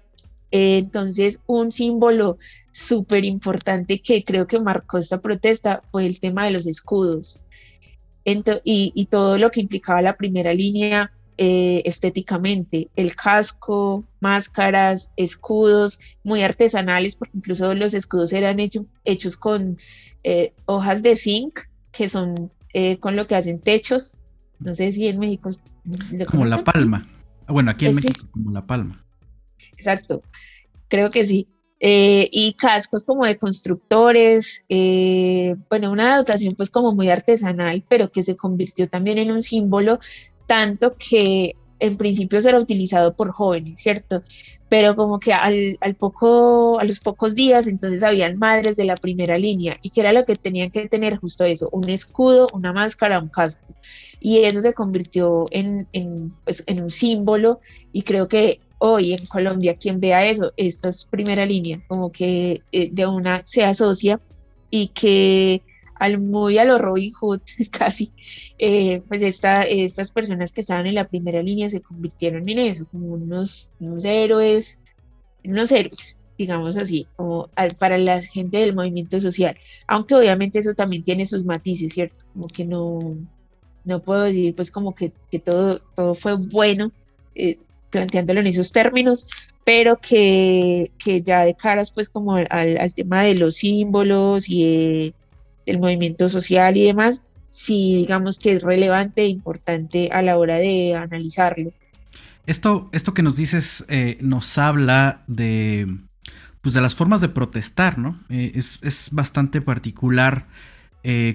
entonces, 0.53 1.41
un 1.47 1.73
símbolo 1.73 2.39
súper 2.73 3.25
importante 3.25 4.01
que 4.01 4.25
creo 4.25 4.47
que 4.47 4.61
marcó 4.61 4.99
esta 4.99 5.21
protesta 5.21 5.83
fue 5.91 6.07
el 6.07 6.21
tema 6.21 6.45
de 6.45 6.53
los 6.53 6.67
escudos 6.67 7.41
y, 8.25 8.93
y 8.95 9.07
todo 9.07 9.39
lo 9.39 9.51
que 9.51 9.61
implicaba 9.61 10.03
la 10.03 10.17
primera 10.17 10.55
línea 10.55 11.13
eh, 11.43 11.81
estéticamente, 11.87 12.91
el 12.97 13.17
casco, 13.17 14.05
máscaras, 14.21 15.11
escudos 15.17 15.99
muy 16.23 16.43
artesanales, 16.43 17.17
porque 17.17 17.39
incluso 17.39 17.75
los 17.75 17.95
escudos 17.95 18.35
eran 18.35 18.59
hechos 18.61 19.39
con 19.39 19.79
eh, 20.23 20.53
hojas 20.67 21.03
de 21.03 21.17
zinc, 21.17 21.61
que 21.93 22.11
son 22.11 22.53
eh, 22.75 22.99
con 22.99 23.17
lo 23.17 23.27
que 23.27 23.37
hacen 23.37 23.59
techos. 23.59 24.19
No 24.59 24.75
sé 24.75 24.93
si 24.93 25.07
en 25.07 25.19
México. 25.19 25.49
Como 26.31 26.45
la 26.45 26.63
palma. 26.63 27.09
Ah, 27.47 27.55
bueno, 27.55 27.71
aquí 27.71 27.87
en 27.87 27.95
México, 27.95 28.27
como 28.31 28.51
la 28.51 28.67
palma. 28.67 29.03
Exacto, 29.79 30.23
creo 30.89 31.11
que 31.11 31.25
sí. 31.25 31.49
y 31.81 32.53
cascos 32.59 33.05
como 33.05 33.25
de 33.25 33.39
constructores, 33.39 34.67
bueno, 34.69 35.91
una 35.91 36.19
dotación 36.19 36.55
pues 36.55 36.69
como 36.69 36.95
muy 36.95 37.09
artesanal, 37.09 37.83
pero 37.89 38.13
que 38.13 38.23
se 38.23 38.37
convirtió 38.37 38.91
también 38.91 39.17
en 39.17 39.31
un 39.31 39.43
símbolo, 39.43 40.01
tanto 40.51 40.97
que 40.97 41.55
en 41.79 41.97
principio 41.97 42.41
era 42.41 42.59
utilizado 42.59 43.15
por 43.15 43.31
jóvenes, 43.31 43.81
¿cierto? 43.81 44.25
Pero 44.69 44.97
como 44.97 45.21
que 45.21 45.33
al, 45.33 45.79
poco, 45.97 46.81
a 46.81 46.85
los 46.85 46.99
pocos 46.99 47.37
días, 47.37 47.69
entonces 47.69 48.03
habían 48.03 48.37
madres 48.37 48.75
de 48.75 48.85
la 48.85 48.97
primera 48.97 49.39
línea 49.39 49.79
y 49.81 49.91
que 49.91 50.01
era 50.01 50.13
lo 50.13 50.25
que 50.25 50.35
tenían 50.35 50.73
que 50.73 50.89
tener 50.89 51.19
justo 51.19 51.45
eso, 51.45 51.69
un 51.71 51.89
escudo, 51.89 52.49
una 52.53 52.73
máscara, 52.73 53.21
un 53.21 53.29
casco. 53.29 53.73
Y 54.19 54.39
eso 54.39 54.61
se 54.61 54.75
convirtió 54.75 55.47
en, 55.53 55.87
en, 55.93 56.33
pues, 56.45 56.65
un 56.67 56.91
símbolo 56.91 57.61
y 57.93 58.03
creo 58.03 58.27
que 58.27 58.59
hoy 58.79 59.13
en 59.13 59.27
Colombia 59.27 59.77
quien 59.77 60.01
vea 60.01 60.27
eso, 60.27 60.53
esta 60.57 60.89
es 60.89 61.05
primera 61.05 61.47
línea, 61.47 61.81
como 61.87 62.11
que 62.11 62.61
eh, 62.73 62.89
de 62.91 63.07
una 63.07 63.43
se 63.47 63.63
asocia 63.63 64.21
y 64.69 64.89
que 64.89 65.63
al 66.01 66.19
muy 66.19 66.57
a 66.57 66.65
lo 66.65 66.79
Robin 66.79 67.13
Hood 67.13 67.43
casi, 67.71 68.11
eh, 68.59 69.03
pues 69.07 69.23
esta, 69.23 69.63
estas 69.63 70.11
personas 70.11 70.53
que 70.53 70.63
estaban 70.63 70.87
en 70.87 70.95
la 70.95 71.07
primera 71.07 71.43
línea 71.43 71.71
se 71.71 71.83
convirtieron 71.83 72.49
en 72.49 72.59
eso, 72.59 72.87
como 72.91 73.09
unos, 73.09 73.71
unos 73.79 74.05
héroes, 74.07 74.81
unos 75.45 75.71
héroes, 75.71 76.19
digamos 76.39 76.79
así, 76.79 77.07
como 77.17 77.51
para 77.79 77.99
la 77.99 78.23
gente 78.23 78.57
del 78.57 78.75
movimiento 78.75 79.21
social, 79.21 79.59
aunque 79.87 80.15
obviamente 80.15 80.59
eso 80.59 80.73
también 80.73 81.05
tiene 81.05 81.27
sus 81.27 81.45
matices, 81.45 81.93
¿cierto? 81.93 82.25
Como 82.33 82.49
que 82.49 82.65
no, 82.65 83.17
no 83.85 84.03
puedo 84.03 84.23
decir 84.23 84.55
pues 84.55 84.71
como 84.71 84.95
que, 84.95 85.13
que 85.31 85.39
todo, 85.39 85.81
todo 85.95 86.15
fue 86.15 86.35
bueno, 86.35 86.93
eh, 87.35 87.59
planteándolo 87.91 88.41
en 88.41 88.47
esos 88.47 88.73
términos, 88.73 89.29
pero 89.65 89.99
que, 90.01 90.93
que 90.99 91.21
ya 91.21 91.45
de 91.45 91.55
caras 91.55 91.91
pues 91.91 92.09
como 92.09 92.37
al, 92.37 92.49
al 92.49 92.95
tema 92.95 93.23
de 93.23 93.35
los 93.35 93.57
símbolos 93.57 94.49
y 94.49 95.15
del 95.71 95.81
movimiento 95.81 96.29
social 96.29 96.77
y 96.77 96.85
demás, 96.85 97.23
sí 97.51 97.95
digamos 97.97 98.39
que 98.39 98.53
es 98.53 98.63
relevante 98.63 99.23
e 99.23 99.29
importante 99.29 100.11
a 100.13 100.23
la 100.23 100.37
hora 100.37 100.57
de 100.57 100.95
analizarlo. 100.95 101.73
Esto, 102.47 102.89
esto 102.93 103.15
que 103.15 103.23
nos 103.23 103.37
dices 103.37 103.85
eh, 103.89 104.19
nos 104.21 104.59
habla 104.59 105.23
de, 105.27 105.87
pues 106.61 106.75
de 106.75 106.81
las 106.81 106.95
formas 106.95 107.21
de 107.21 107.29
protestar, 107.29 107.99
¿no? 107.99 108.21
Eh, 108.29 108.53
es, 108.55 108.79
es, 108.83 109.09
bastante 109.11 109.61
particular 109.61 110.47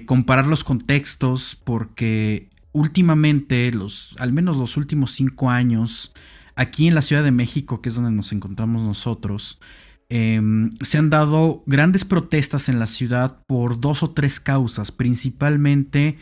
comparar 0.06 0.46
los 0.46 0.62
contextos 0.62 1.60
porque 1.64 2.50
últimamente, 2.70 3.72
los, 3.72 4.14
al 4.20 4.32
menos 4.32 4.56
los 4.56 4.76
últimos 4.76 5.10
cinco 5.10 5.50
años, 5.50 6.12
Aquí 6.58 6.88
en 6.88 6.94
la 6.94 7.02
Ciudad 7.02 7.22
de 7.22 7.30
México, 7.32 7.82
que 7.82 7.90
es 7.90 7.94
donde 7.94 8.10
nos 8.10 8.32
encontramos 8.32 8.80
nosotros, 8.82 9.60
em, 10.08 10.70
se 10.80 10.98
han 10.98 11.10
dado 11.10 11.62
grandes 11.66 12.04
protestas 12.04 12.68
en 12.68 12.78
la 12.78 12.86
ciudad 12.86 13.38
por 13.46 13.80
dos 13.80 14.02
o 14.02 14.10
tres 14.10 14.40
causas, 14.40 14.92
principalmente 14.92 16.16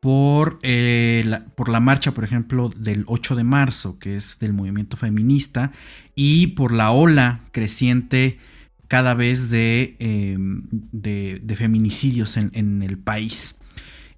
por, 0.00 0.58
eh, 0.62 1.22
la, 1.24 1.46
por 1.46 1.70
la 1.70 1.80
marcha, 1.80 2.12
por 2.12 2.24
ejemplo, 2.24 2.68
del 2.68 3.04
8 3.06 3.36
de 3.36 3.44
marzo, 3.44 3.98
que 3.98 4.16
es 4.16 4.38
del 4.38 4.52
movimiento 4.52 4.98
feminista, 4.98 5.72
y 6.14 6.48
por 6.48 6.72
la 6.72 6.90
ola 6.90 7.40
creciente 7.52 8.38
cada 8.86 9.14
vez 9.14 9.48
de, 9.48 9.96
em, 9.98 10.64
de, 10.70 11.54
feminicidios 11.56 12.36
en, 12.36 12.50
en, 12.52 12.82
el 12.82 12.98
país. 12.98 13.56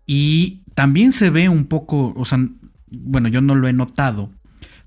Y 0.06 0.62
también 0.74 1.12
se 1.12 1.30
ve 1.30 1.48
un 1.48 1.66
poco, 1.66 2.12
o 2.16 2.24
sea, 2.24 2.40
bueno, 2.90 3.28
yo 3.28 3.40
no 3.40 3.54
lo 3.54 3.68
he 3.68 3.72
notado, 3.72 4.30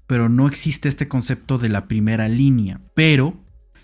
pero 0.06 0.28
no 0.28 0.48
existe 0.48 0.90
este 0.90 1.08
concepto 1.08 1.58
de 1.58 1.70
la 1.70 1.88
primera 1.88 2.28
línea. 2.28 2.82
Pero 2.94 3.38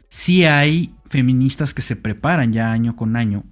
sí 0.09 0.45
hay 0.45 0.93
feministas 1.05 1.73
que 1.73 1.81
se 1.81 1.95
preparan 1.95 2.53
ya 2.53 2.71
año 2.71 2.95
con 2.95 3.15
año 3.15 3.43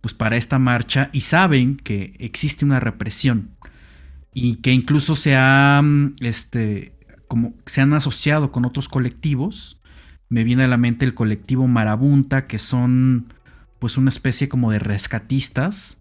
pues 0.00 0.14
para 0.14 0.36
esta 0.36 0.58
marcha 0.58 1.10
y 1.12 1.20
saben 1.20 1.76
que 1.76 2.14
existe 2.18 2.64
una 2.64 2.80
represión 2.80 3.50
y 4.32 4.56
que 4.56 4.72
incluso 4.72 5.14
se 5.16 5.36
han, 5.36 6.14
este, 6.20 6.94
como 7.28 7.54
se 7.66 7.80
han 7.80 7.92
asociado 7.92 8.52
con 8.52 8.64
otros 8.64 8.88
colectivos. 8.88 9.80
Me 10.28 10.44
viene 10.44 10.64
a 10.64 10.68
la 10.68 10.76
mente 10.76 11.04
el 11.04 11.14
colectivo 11.14 11.66
Marabunta, 11.66 12.46
que 12.46 12.58
son 12.58 13.26
pues 13.78 13.96
una 13.96 14.08
especie 14.08 14.48
como 14.48 14.70
de 14.70 14.78
rescatistas 14.78 15.98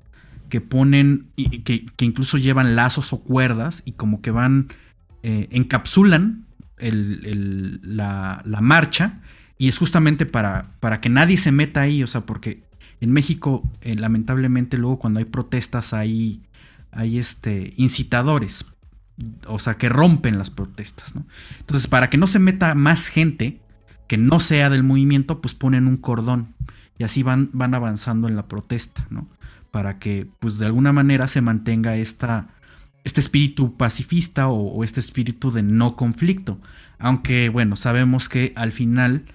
que 0.49 0.61
ponen, 0.61 1.31
que, 1.35 1.85
que 1.85 2.05
incluso 2.05 2.37
llevan 2.37 2.75
lazos 2.75 3.11
o 3.11 3.21
cuerdas 3.21 3.81
y 3.85 3.93
como 3.93 4.21
que 4.21 4.31
van 4.31 4.69
eh, 5.21 5.49
encapsulan 5.51 6.45
la, 6.81 8.41
marcha 8.61 9.19
y 9.59 9.67
es 9.67 9.77
justamente 9.77 10.25
para, 10.25 10.71
para, 10.79 11.01
que 11.01 11.09
nadie 11.09 11.37
se 11.37 11.51
meta 11.51 11.81
ahí, 11.81 12.01
o 12.01 12.07
sea, 12.07 12.21
porque 12.21 12.63
en 13.01 13.11
México, 13.11 13.61
eh, 13.81 13.93
lamentablemente, 13.93 14.77
luego 14.77 14.97
cuando 14.97 15.19
hay 15.19 15.25
protestas 15.25 15.93
hay, 15.93 16.41
hay 16.91 17.19
este, 17.19 17.73
incitadores, 17.77 18.65
o 19.45 19.59
sea, 19.59 19.75
que 19.75 19.89
rompen 19.89 20.39
las 20.39 20.49
protestas, 20.49 21.13
¿no? 21.13 21.27
Entonces, 21.59 21.87
para 21.87 22.09
que 22.09 22.17
no 22.17 22.25
se 22.25 22.39
meta 22.39 22.73
más 22.73 23.09
gente 23.09 23.61
que 24.07 24.17
no 24.17 24.39
sea 24.39 24.71
del 24.71 24.83
movimiento, 24.83 25.41
pues 25.41 25.53
ponen 25.53 25.85
un 25.85 25.97
cordón 25.97 26.55
y 26.97 27.03
así 27.03 27.21
van, 27.21 27.51
van 27.53 27.75
avanzando 27.75 28.27
en 28.27 28.35
la 28.35 28.47
protesta, 28.47 29.05
¿no? 29.09 29.27
Para 29.71 29.99
que, 29.99 30.25
pues, 30.39 30.57
de 30.57 30.65
alguna 30.65 30.93
manera 30.93 31.27
se 31.27 31.41
mantenga 31.41 31.95
esta 31.97 32.47
este 33.03 33.21
espíritu 33.21 33.75
pacifista 33.77 34.49
o, 34.49 34.83
este 34.83 34.99
espíritu 34.99 35.51
de 35.51 35.63
no 35.63 35.95
conflicto. 35.95 36.59
Aunque 36.97 37.49
bueno, 37.49 37.75
sabemos 37.75 38.29
que 38.29 38.53
al 38.55 38.71
final 38.71 39.25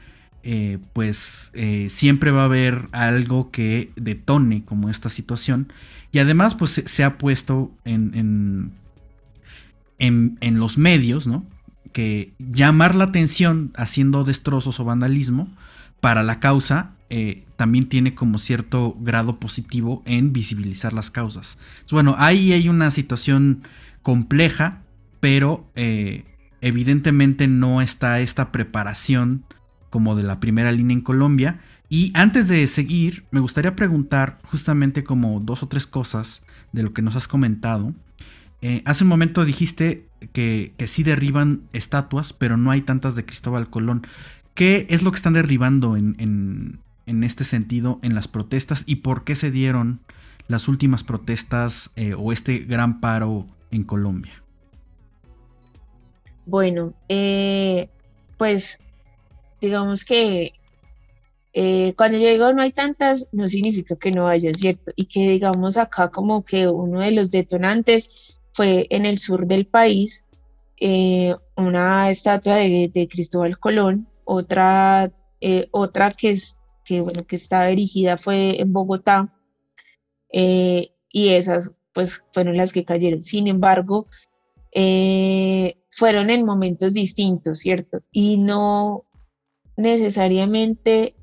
eh, 0.47 0.79
pues 0.93 1.51
eh, 1.55 1.87
siempre 1.89 2.31
va 2.31 2.43
a 2.43 2.45
haber 2.45 2.89
algo 2.93 3.51
que 3.51 3.93
detone 3.97 4.63
como 4.63 4.91
esta 4.91 5.09
situación. 5.09 5.73
Y 6.13 6.19
además 6.19 6.55
pues 6.55 6.83
se, 6.85 7.03
ha 7.03 7.17
puesto 7.17 7.73
en, 7.87 8.71
en, 9.99 10.37
en, 10.43 10.59
los 10.59 10.77
medios, 10.77 11.27
¿no? 11.27 11.47
Que 11.93 12.35
llamar 12.39 12.95
la 12.95 13.05
atención 13.05 13.73
haciendo 13.75 14.23
destrozos 14.23 14.79
o 14.81 14.85
vandalismo 14.85 15.49
para 16.03 16.23
la 16.23 16.41
causa 16.41 16.91
eh, 17.09 17.47
también 17.57 17.89
tiene 17.89 18.15
como 18.15 18.39
cierto 18.39 18.95
grado 19.01 19.41
positivo 19.41 20.03
en 20.05 20.35
visibilizar 20.35 20.93
las 20.93 21.11
causas. 21.11 21.59
Bueno, 21.91 22.17
ahí 22.19 22.53
hay 22.53 22.69
una 22.69 22.91
situación 22.91 23.63
compleja, 24.03 24.83
pero 25.21 25.71
evidentemente 26.61 27.49
no 27.49 27.81
está 27.81 28.21
esta 28.21 28.53
preparación 28.53 29.47
como 29.95 30.17
de 30.17 30.25
la 30.25 30.41
primera 30.41 30.73
línea 30.73 30.97
en 30.97 31.03
Colombia. 31.03 31.61
Y 31.89 32.11
antes 32.17 32.49
de 32.49 32.67
seguir, 32.67 33.27
me 33.31 33.39
gustaría 33.39 33.77
preguntar 33.77 34.41
justamente 34.43 35.05
como 35.05 35.39
dos 35.39 35.63
o 35.63 35.69
tres 35.69 35.87
cosas 35.87 36.45
de 36.73 36.83
lo 36.83 36.93
que 36.93 37.01
nos 37.01 37.15
has 37.15 37.29
comentado. 37.29 37.95
Eh, 38.61 38.83
hace 38.87 39.05
un 39.05 39.11
momento 39.11 39.45
dijiste 39.45 40.09
que, 40.33 40.73
que 40.77 40.89
sí 40.89 41.05
derriban 41.05 41.63
estatuas, 41.73 42.33
pero 42.33 42.57
no 42.57 42.73
hay 42.73 42.81
tantas 42.83 43.15
de 43.15 43.25
Cristóbal 43.25 43.71
Colón. 43.71 44.05
¿Qué 44.55 44.89
es 44.91 45.03
lo 45.03 45.13
que 45.13 45.17
están 45.17 45.35
derribando 45.35 45.97
en, 45.97 46.81
en 47.07 47.23
este 47.23 47.45
sentido 47.45 48.01
en 48.03 48.17
las 48.17 48.27
protestas 48.27 48.83
y 48.89 48.97
por 48.97 49.23
qué 49.23 49.37
se 49.37 49.53
dieron 49.53 50.01
las 50.49 50.67
últimas 50.67 51.05
protestas 51.05 51.93
eh, 51.95 52.15
o 52.19 52.33
este 52.33 52.59
gran 52.59 53.01
paro 53.01 53.47
en 53.71 53.85
Colombia? 53.85 54.43
Bueno, 56.47 56.95
eh, 57.09 57.89
pues 58.37 58.81
digamos 59.65 60.05
que 60.05 60.53
eh, 61.53 61.95
cuando 61.97 62.19
yo 62.19 62.29
digo 62.29 62.53
no 62.53 62.63
hay 62.63 62.73
tantas, 62.73 63.29
no 63.33 63.49
significa 63.49 63.97
que 63.97 64.11
no 64.11 64.29
haya, 64.29 64.53
¿cierto? 64.55 64.93
Y 64.97 65.07
que 65.07 65.29
digamos 65.29 65.77
acá 65.77 66.11
como 66.11 66.45
que 66.45 66.69
uno 66.69 67.01
de 67.01 67.13
los 67.13 67.31
detonantes 67.31 68.11
fue 68.53 68.87
en 68.91 69.07
el 69.07 69.19
sur 69.19 69.47
del 69.47 69.67
país, 69.67 70.27
una 71.57 72.11
estatua 72.11 72.57
de, 72.57 73.09
Cristóbal 73.11 73.59
Colón, 73.59 74.07
otra, 74.25 75.11
otra 75.71 76.13
que 76.13 76.31
es 76.31 76.61
que, 76.85 77.01
bueno, 77.01 77.27
que 77.27 77.37
estaba 77.37 77.71
erigida 77.71 78.17
fue 78.17 78.61
en 78.61 78.73
Bogotá 78.73 79.33
eh, 80.33 80.91
y 81.11 81.29
esas 81.31 81.77
pues 81.93 82.25
fueron 82.33 82.57
las 82.57 82.73
que 82.73 82.85
cayeron. 82.85 83.23
Sin 83.23 83.47
embargo, 83.47 84.07
eh, 84.73 85.77
fueron 85.91 86.31
en 86.31 86.45
momentos 86.45 86.93
distintos, 86.93 87.61
¿cierto? 87.61 88.03
Y 88.11 88.37
no 88.39 89.05
necesariamente 89.77 91.15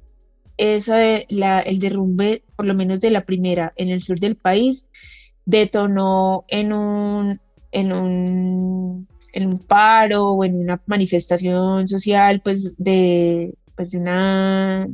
esa, 0.57 0.97
la, 1.29 1.59
el 1.61 1.79
derrumbe, 1.79 2.43
por 2.55 2.65
lo 2.65 2.73
menos 2.73 3.01
de 3.01 3.11
la 3.11 3.25
primera 3.25 3.73
en 3.75 3.89
el 3.89 4.01
sur 4.01 4.19
del 4.19 4.35
país, 4.35 4.89
detonó 5.45 6.45
en 6.47 6.73
un, 6.73 7.39
paro 9.67 10.31
o 10.31 10.43
en 10.43 10.55
una 10.55 10.81
manifestación 10.85 11.87
social, 11.87 12.41
pues 12.41 12.75
de, 12.77 13.53
pues 13.75 13.91
de 13.91 13.99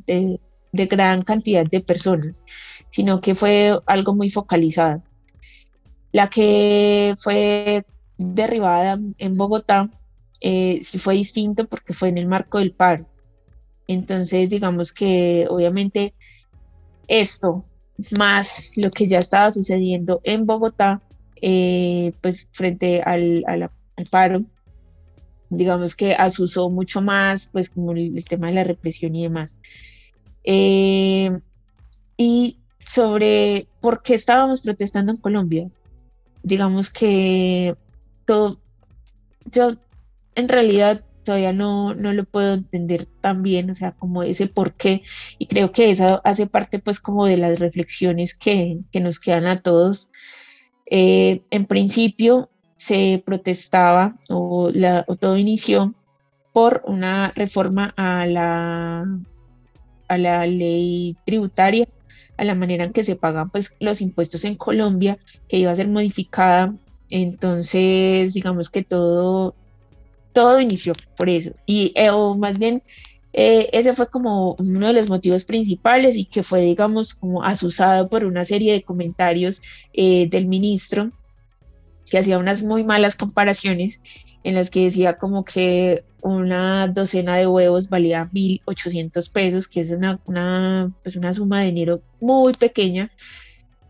de, 0.05 0.39
de 0.71 0.85
gran 0.85 1.23
cantidad 1.23 1.65
de 1.65 1.81
personas, 1.81 2.45
sino 2.89 3.19
que 3.21 3.35
fue 3.35 3.77
algo 3.85 4.15
muy 4.15 4.29
focalizado. 4.29 5.03
La 6.11 6.29
que 6.29 7.13
fue 7.19 7.85
derribada 8.17 8.99
en 9.17 9.33
Bogotá 9.35 9.89
eh, 10.41 10.79
sí 10.83 10.97
fue 10.97 11.15
distinto 11.15 11.67
porque 11.67 11.93
fue 11.93 12.09
en 12.09 12.17
el 12.17 12.27
marco 12.27 12.59
del 12.59 12.71
paro. 12.71 13.05
Entonces, 13.87 14.49
digamos 14.49 14.91
que 14.91 15.47
obviamente 15.49 16.13
esto, 17.07 17.63
más 18.11 18.71
lo 18.75 18.91
que 18.91 19.07
ya 19.07 19.19
estaba 19.19 19.51
sucediendo 19.51 20.19
en 20.23 20.45
Bogotá, 20.45 21.01
eh, 21.41 22.13
pues 22.21 22.47
frente 22.51 23.01
al, 23.01 23.71
paro, 24.11 24.43
digamos 25.49 25.95
que 25.95 26.13
asusó 26.13 26.69
mucho 26.69 27.01
más, 27.01 27.47
pues 27.47 27.69
como 27.69 27.93
el, 27.93 28.23
tema 28.25 28.47
de 28.47 28.53
la 28.53 28.63
represión 28.63 29.15
y 29.15 29.23
demás. 29.23 29.57
Eh, 30.43 31.39
y 32.17 32.57
sobre 32.79 33.67
por 33.79 34.01
qué 34.01 34.15
estábamos 34.15 34.61
protestando 34.61 35.11
en 35.11 35.21
Colombia, 35.21 35.69
digamos 36.43 36.89
que 36.89 37.75
todo, 38.25 38.59
yo 39.51 39.75
en 40.35 40.47
realidad 40.47 41.03
todavía 41.27 41.51
no, 41.51 41.93
no 41.93 42.13
lo 42.13 42.23
puedo 42.23 42.53
entender 42.53 43.05
tan 43.05 43.43
bien, 43.43 43.69
o 43.69 43.75
sea, 43.75 43.91
como 43.91 44.23
ese 44.23 44.47
por 44.47 44.75
qué, 44.75 45.03
y 45.37 45.47
creo 45.47 45.73
que 45.73 45.91
eso 45.91 46.21
hace 46.23 46.47
parte 46.47 46.79
pues 46.79 47.01
como 47.01 47.25
de 47.25 47.35
las 47.35 47.59
reflexiones 47.59 48.33
que, 48.33 48.79
que 48.93 49.01
nos 49.01 49.19
quedan 49.19 49.45
a 49.45 49.61
todos. 49.61 50.09
Eh, 50.85 51.41
en 51.51 51.65
principio 51.65 52.49
se 52.77 53.21
protestaba 53.25 54.15
o, 54.29 54.71
la, 54.73 55.03
o 55.09 55.17
todo 55.17 55.37
inició 55.37 55.93
por 56.53 56.81
una 56.85 57.33
reforma 57.35 57.93
a 57.97 58.25
la, 58.25 59.05
a 60.07 60.17
la 60.17 60.45
ley 60.47 61.17
tributaria, 61.25 61.89
a 62.37 62.45
la 62.45 62.55
manera 62.55 62.85
en 62.85 62.93
que 62.93 63.03
se 63.03 63.17
pagan 63.17 63.49
pues, 63.49 63.75
los 63.81 63.99
impuestos 63.99 64.45
en 64.45 64.55
Colombia, 64.55 65.17
que 65.49 65.57
iba 65.57 65.71
a 65.71 65.75
ser 65.75 65.89
modificada. 65.89 66.73
Entonces, 67.09 68.33
digamos 68.33 68.69
que 68.69 68.83
todo, 68.83 69.55
todo 70.37 70.61
inició 70.61 70.93
por 71.15 71.29
eso. 71.29 71.55
Y, 71.65 71.91
eh, 71.95 72.11
o 72.11 72.37
más 72.37 72.59
bien, 72.59 72.83
eh, 73.33 73.69
ese 73.73 73.95
fue 73.95 74.07
como 74.07 74.55
uno 74.59 74.85
de 74.85 74.93
los 74.93 75.09
motivos 75.09 75.43
principales 75.45 76.15
y 76.15 76.25
que 76.25 76.43
fue, 76.43 76.61
digamos, 76.61 77.15
como 77.15 77.43
asusado 77.43 78.07
por 78.07 78.23
una 78.23 78.45
serie 78.45 78.71
de 78.73 78.83
comentarios 78.83 79.63
eh, 79.93 80.29
del 80.29 80.45
ministro 80.45 81.11
que 82.05 82.19
hacía 82.19 82.37
unas 82.37 82.61
muy 82.61 82.83
malas 82.83 83.15
comparaciones 83.15 83.99
en 84.43 84.53
las 84.53 84.69
que 84.69 84.83
decía 84.83 85.17
como 85.17 85.43
que 85.43 86.03
una 86.21 86.87
docena 86.87 87.35
de 87.35 87.47
huevos 87.47 87.89
valía 87.89 88.29
1.800 88.31 89.31
pesos, 89.31 89.67
que 89.67 89.79
es 89.79 89.89
una, 89.89 90.19
una, 90.25 90.93
pues 91.01 91.15
una 91.15 91.33
suma 91.33 91.61
de 91.61 91.71
dinero 91.71 92.01
muy 92.21 92.53
pequeña, 92.53 93.11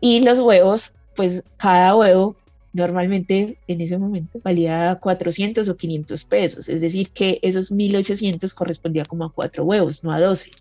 y 0.00 0.20
los 0.20 0.38
huevos, 0.40 0.94
pues 1.14 1.44
cada 1.58 1.94
huevo 1.94 2.37
normalmente 2.78 3.58
en 3.66 3.80
ese 3.80 3.98
momento 3.98 4.40
valía 4.42 4.98
400 5.00 5.68
o 5.68 5.76
500 5.76 6.24
pesos, 6.24 6.68
es 6.68 6.80
decir, 6.80 7.10
que 7.10 7.38
esos 7.42 7.70
1800 7.70 8.54
correspondía 8.54 9.04
como 9.04 9.24
a 9.24 9.32
cuatro 9.32 9.64
huevos, 9.64 10.04
no 10.04 10.12
a 10.12 10.20
12. 10.20 10.52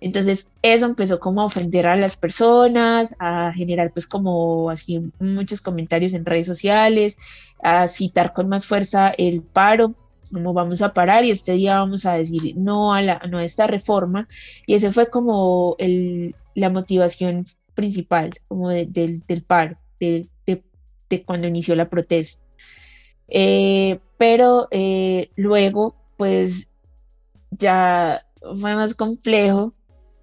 Entonces, 0.00 0.48
eso 0.62 0.86
empezó 0.86 1.18
como 1.18 1.40
a 1.40 1.46
ofender 1.46 1.86
a 1.86 1.96
las 1.96 2.16
personas, 2.16 3.16
a 3.18 3.52
generar 3.54 3.92
pues 3.92 4.06
como 4.06 4.70
así 4.70 5.00
muchos 5.18 5.60
comentarios 5.60 6.14
en 6.14 6.26
redes 6.26 6.46
sociales, 6.46 7.18
a 7.62 7.88
citar 7.88 8.32
con 8.32 8.48
más 8.48 8.66
fuerza 8.66 9.10
el 9.10 9.42
paro, 9.42 9.94
como 10.32 10.52
vamos 10.52 10.82
a 10.82 10.94
parar 10.94 11.24
y 11.24 11.30
este 11.30 11.52
día 11.52 11.78
vamos 11.78 12.06
a 12.06 12.14
decir 12.14 12.56
no 12.56 12.94
a, 12.94 13.02
la, 13.02 13.20
no 13.30 13.38
a 13.38 13.44
esta 13.44 13.66
reforma. 13.66 14.28
Y 14.66 14.74
ese 14.74 14.92
fue 14.92 15.10
como 15.10 15.76
el, 15.78 16.34
la 16.54 16.70
motivación 16.70 17.46
principal 17.74 18.34
como 18.48 18.70
del, 18.70 18.92
del 18.92 19.42
paro, 19.42 19.76
del 21.16 21.24
cuando 21.24 21.48
inició 21.48 21.74
la 21.74 21.88
protesta. 21.88 22.44
Eh, 23.28 23.98
pero 24.18 24.68
eh, 24.70 25.30
luego, 25.36 25.96
pues 26.16 26.70
ya 27.50 28.26
fue 28.40 28.74
más 28.74 28.94
complejo 28.94 29.74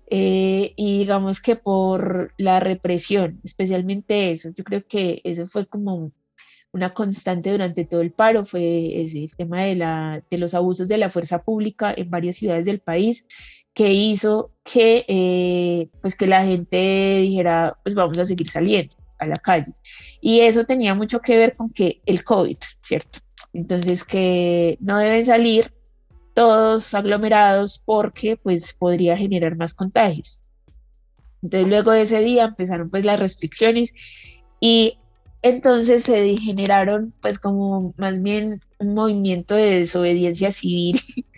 eh, 0.10 0.74
y 0.76 1.00
digamos 1.00 1.42
que 1.42 1.56
por 1.56 2.34
la 2.38 2.60
represión, 2.60 3.40
especialmente 3.44 4.32
eso, 4.32 4.50
yo 4.56 4.64
creo 4.64 4.86
que 4.88 5.22
eso 5.24 5.48
fue 5.48 5.68
como 5.68 6.12
una 6.72 6.94
constante 6.94 7.52
durante 7.52 7.86
todo 7.86 8.02
el 8.02 8.12
paro, 8.12 8.46
fue 8.46 9.02
ese, 9.02 9.24
el 9.24 9.36
tema 9.36 9.64
de, 9.64 9.76
la, 9.76 10.24
de 10.30 10.38
los 10.38 10.54
abusos 10.54 10.88
de 10.88 10.98
la 11.00 11.10
fuerza 11.10 11.44
pública 11.44 11.94
en 11.96 12.12
varias 12.12 12.36
ciudades 12.36 12.66
del 12.66 12.80
país 12.80 13.28
que 13.74 13.92
hizo 13.92 14.52
que, 14.64 15.90
pues 16.02 16.16
que 16.16 16.28
la 16.28 16.46
gente 16.46 17.22
dijera, 17.22 17.78
pues 17.84 17.96
vamos 17.96 18.18
a 18.20 18.26
seguir 18.26 18.50
saliendo 18.50 18.96
a 19.18 19.28
la 19.28 19.38
calle. 19.38 19.74
Y 20.22 20.42
eso 20.42 20.66
tenía 20.66 20.94
mucho 20.94 21.22
que 21.22 21.38
ver 21.38 21.56
con 21.56 21.70
que 21.70 22.02
el 22.06 22.24
COVID, 22.24 22.58
¿cierto? 22.84 23.20
Entonces 23.54 24.04
que 24.04 24.78
no 24.82 24.98
deben 25.00 25.26
salir 25.26 25.74
todos 26.34 26.94
aglomerados 26.94 27.82
porque 27.84 28.38
pues 28.38 28.74
podría 28.74 29.18
generar 29.18 29.56
más 29.56 29.74
contagios. 29.74 30.42
Entonces 31.42 31.70
luego 31.70 31.92
de 31.92 32.02
ese 32.02 32.20
día 32.20 32.46
empezaron 32.46 32.90
pues 32.90 33.06
las 33.06 33.20
restricciones 33.20 33.94
y 34.60 34.98
entonces 35.42 36.04
se 36.04 36.38
generaron 36.38 37.14
pues 37.22 37.40
como 37.40 37.94
más 37.98 38.22
bien 38.22 38.62
un 38.78 38.94
movimiento 38.94 39.56
de 39.56 39.80
desobediencia 39.80 40.52
civil 40.52 41.00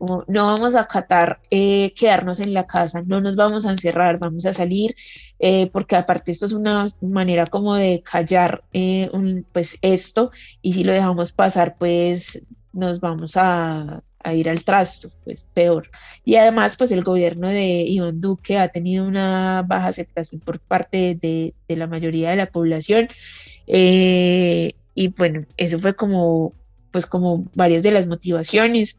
no 0.00 0.46
vamos 0.46 0.74
a 0.74 0.80
acatar 0.80 1.40
eh, 1.50 1.92
quedarnos 1.94 2.40
en 2.40 2.54
la 2.54 2.66
casa, 2.66 3.02
no 3.04 3.20
nos 3.20 3.36
vamos 3.36 3.66
a 3.66 3.72
encerrar, 3.72 4.18
vamos 4.18 4.46
a 4.46 4.54
salir, 4.54 4.94
eh, 5.38 5.68
porque 5.72 5.96
aparte 5.96 6.32
esto 6.32 6.46
es 6.46 6.52
una 6.52 6.86
manera 7.00 7.46
como 7.46 7.74
de 7.74 8.02
callar 8.02 8.64
eh, 8.72 9.10
pues 9.52 9.78
esto, 9.82 10.30
y 10.62 10.72
si 10.72 10.84
lo 10.84 10.92
dejamos 10.92 11.32
pasar, 11.32 11.76
pues 11.78 12.42
nos 12.72 13.00
vamos 13.00 13.36
a, 13.36 14.02
ir 14.34 14.50
al 14.50 14.64
trasto, 14.64 15.10
pues 15.24 15.46
peor. 15.54 15.90
Y 16.26 16.36
además, 16.36 16.76
pues 16.76 16.92
el 16.92 17.02
gobierno 17.02 17.48
de 17.48 17.82
Iván 17.86 18.20
Duque 18.20 18.58
ha 18.58 18.68
tenido 18.68 19.06
una 19.06 19.64
baja 19.66 19.88
aceptación 19.88 20.42
por 20.42 20.60
parte 20.60 21.16
de, 21.20 21.54
de 21.68 21.76
la 21.76 21.86
mayoría 21.86 22.30
de 22.30 22.36
la 22.36 22.50
población, 22.50 23.08
y 23.66 25.08
bueno, 25.16 25.46
eso 25.56 25.78
fue 25.78 25.94
como 25.94 26.52
pues 26.90 27.06
como 27.06 27.44
varias 27.54 27.84
de 27.84 27.92
las 27.92 28.08
motivaciones 28.08 28.98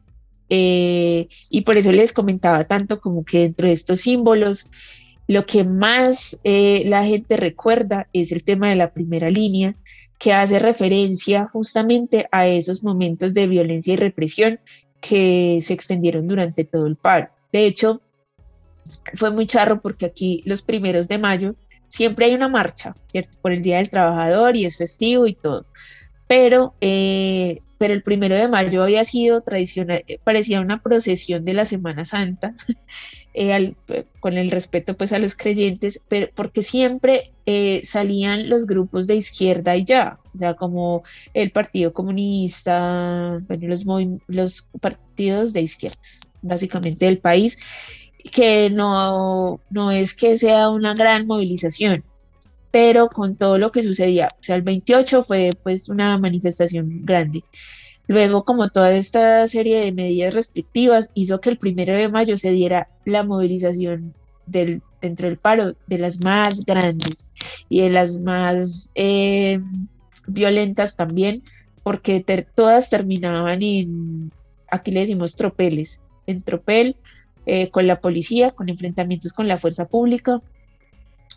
eh, 0.54 1.28
y 1.48 1.62
por 1.62 1.78
eso 1.78 1.90
les 1.92 2.12
comentaba 2.12 2.64
tanto 2.64 3.00
como 3.00 3.24
que 3.24 3.38
dentro 3.38 3.68
de 3.68 3.72
estos 3.72 4.02
símbolos, 4.02 4.66
lo 5.26 5.46
que 5.46 5.64
más 5.64 6.38
eh, 6.44 6.82
la 6.84 7.06
gente 7.06 7.38
recuerda 7.38 8.06
es 8.12 8.32
el 8.32 8.44
tema 8.44 8.68
de 8.68 8.76
la 8.76 8.92
primera 8.92 9.30
línea, 9.30 9.74
que 10.18 10.34
hace 10.34 10.58
referencia 10.58 11.48
justamente 11.50 12.28
a 12.30 12.46
esos 12.46 12.84
momentos 12.84 13.32
de 13.32 13.46
violencia 13.46 13.94
y 13.94 13.96
represión 13.96 14.60
que 15.00 15.58
se 15.62 15.72
extendieron 15.72 16.28
durante 16.28 16.64
todo 16.64 16.86
el 16.86 16.96
paro. 16.96 17.30
De 17.50 17.64
hecho, 17.64 18.02
fue 19.14 19.30
muy 19.30 19.46
charro 19.46 19.80
porque 19.80 20.04
aquí 20.04 20.42
los 20.44 20.60
primeros 20.60 21.08
de 21.08 21.16
mayo 21.16 21.54
siempre 21.88 22.26
hay 22.26 22.34
una 22.34 22.50
marcha, 22.50 22.94
¿cierto? 23.06 23.38
Por 23.40 23.52
el 23.52 23.62
Día 23.62 23.78
del 23.78 23.88
Trabajador 23.88 24.54
y 24.54 24.66
es 24.66 24.76
festivo 24.76 25.26
y 25.26 25.32
todo. 25.32 25.64
Pero 26.26 26.74
eh, 26.82 27.60
pero 27.82 27.94
el 27.94 28.04
primero 28.04 28.36
de 28.36 28.46
mayo 28.46 28.84
había 28.84 29.02
sido 29.02 29.40
tradicional, 29.40 30.04
eh, 30.06 30.20
parecía 30.22 30.60
una 30.60 30.80
procesión 30.80 31.44
de 31.44 31.52
la 31.52 31.64
Semana 31.64 32.04
Santa, 32.04 32.54
eh, 33.34 33.74
eh, 33.88 34.04
con 34.20 34.34
el 34.38 34.52
respeto 34.52 34.96
pues 34.96 35.12
a 35.12 35.18
los 35.18 35.34
creyentes, 35.34 36.00
pero 36.06 36.28
porque 36.32 36.62
siempre 36.62 37.32
salían 37.82 38.48
los 38.48 38.68
grupos 38.68 39.08
de 39.08 39.16
izquierda 39.16 39.74
y 39.74 39.84
ya, 39.84 40.20
o 40.32 40.38
sea, 40.38 40.54
como 40.54 41.02
el 41.34 41.50
Partido 41.50 41.92
Comunista, 41.92 43.38
bueno, 43.48 43.66
los, 43.66 43.84
los 44.28 44.68
partidos 44.80 45.52
de 45.52 45.62
izquierdas, 45.62 46.20
básicamente 46.40 47.06
del 47.06 47.18
país, 47.18 47.58
que 48.30 48.70
no, 48.70 49.58
no 49.70 49.90
es 49.90 50.14
que 50.14 50.38
sea 50.38 50.70
una 50.70 50.94
gran 50.94 51.26
movilización, 51.26 52.04
pero 52.72 53.08
con 53.08 53.36
todo 53.36 53.58
lo 53.58 53.70
que 53.70 53.82
sucedía, 53.82 54.30
o 54.32 54.42
sea, 54.42 54.56
el 54.56 54.62
28 54.62 55.22
fue 55.22 55.52
pues 55.62 55.88
una 55.88 56.18
manifestación 56.18 57.04
grande. 57.04 57.44
Luego, 58.08 58.44
como 58.44 58.70
toda 58.70 58.92
esta 58.92 59.46
serie 59.46 59.78
de 59.78 59.92
medidas 59.92 60.34
restrictivas 60.34 61.10
hizo 61.14 61.40
que 61.40 61.50
el 61.50 61.58
primero 61.58 61.96
de 61.96 62.08
mayo 62.08 62.36
se 62.36 62.50
diera 62.50 62.88
la 63.04 63.22
movilización 63.22 64.14
dentro 64.46 65.28
del 65.28 65.38
paro 65.38 65.74
de 65.86 65.98
las 65.98 66.20
más 66.20 66.64
grandes 66.64 67.30
y 67.68 67.82
de 67.82 67.90
las 67.90 68.18
más 68.18 68.90
eh, 68.94 69.60
violentas 70.26 70.96
también, 70.96 71.42
porque 71.82 72.24
todas 72.54 72.90
terminaban 72.90 73.62
en, 73.62 74.32
aquí 74.68 74.90
le 74.90 75.00
decimos 75.00 75.36
tropeles, 75.36 76.00
en 76.26 76.42
tropel, 76.42 76.96
eh, 77.44 77.70
con 77.70 77.86
la 77.86 78.00
policía, 78.00 78.50
con 78.50 78.68
enfrentamientos 78.68 79.32
con 79.32 79.46
la 79.46 79.58
fuerza 79.58 79.86
pública, 79.86 80.38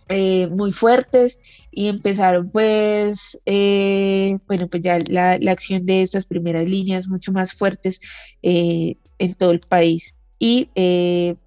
eh, 0.08 0.48
muy 0.48 0.72
fuertes 0.72 1.42
y 1.72 1.88
empezaron 1.88 2.50
pues, 2.52 3.42
eh, 3.46 4.38
bueno, 4.48 4.68
pues 4.68 4.84
ya 4.84 5.00
la, 5.00 5.34
acción 5.52 5.86
de 5.86 6.04
estas 6.04 6.28
primeras 6.28 6.70
líneas 6.70 7.08
mucho 7.08 7.32
más 7.32 7.54
fuertes 7.54 8.02
eh, 8.44 8.98
en 9.18 9.34
todo 9.34 9.52
el 9.52 9.62
país. 9.62 10.16
Y 10.38 10.70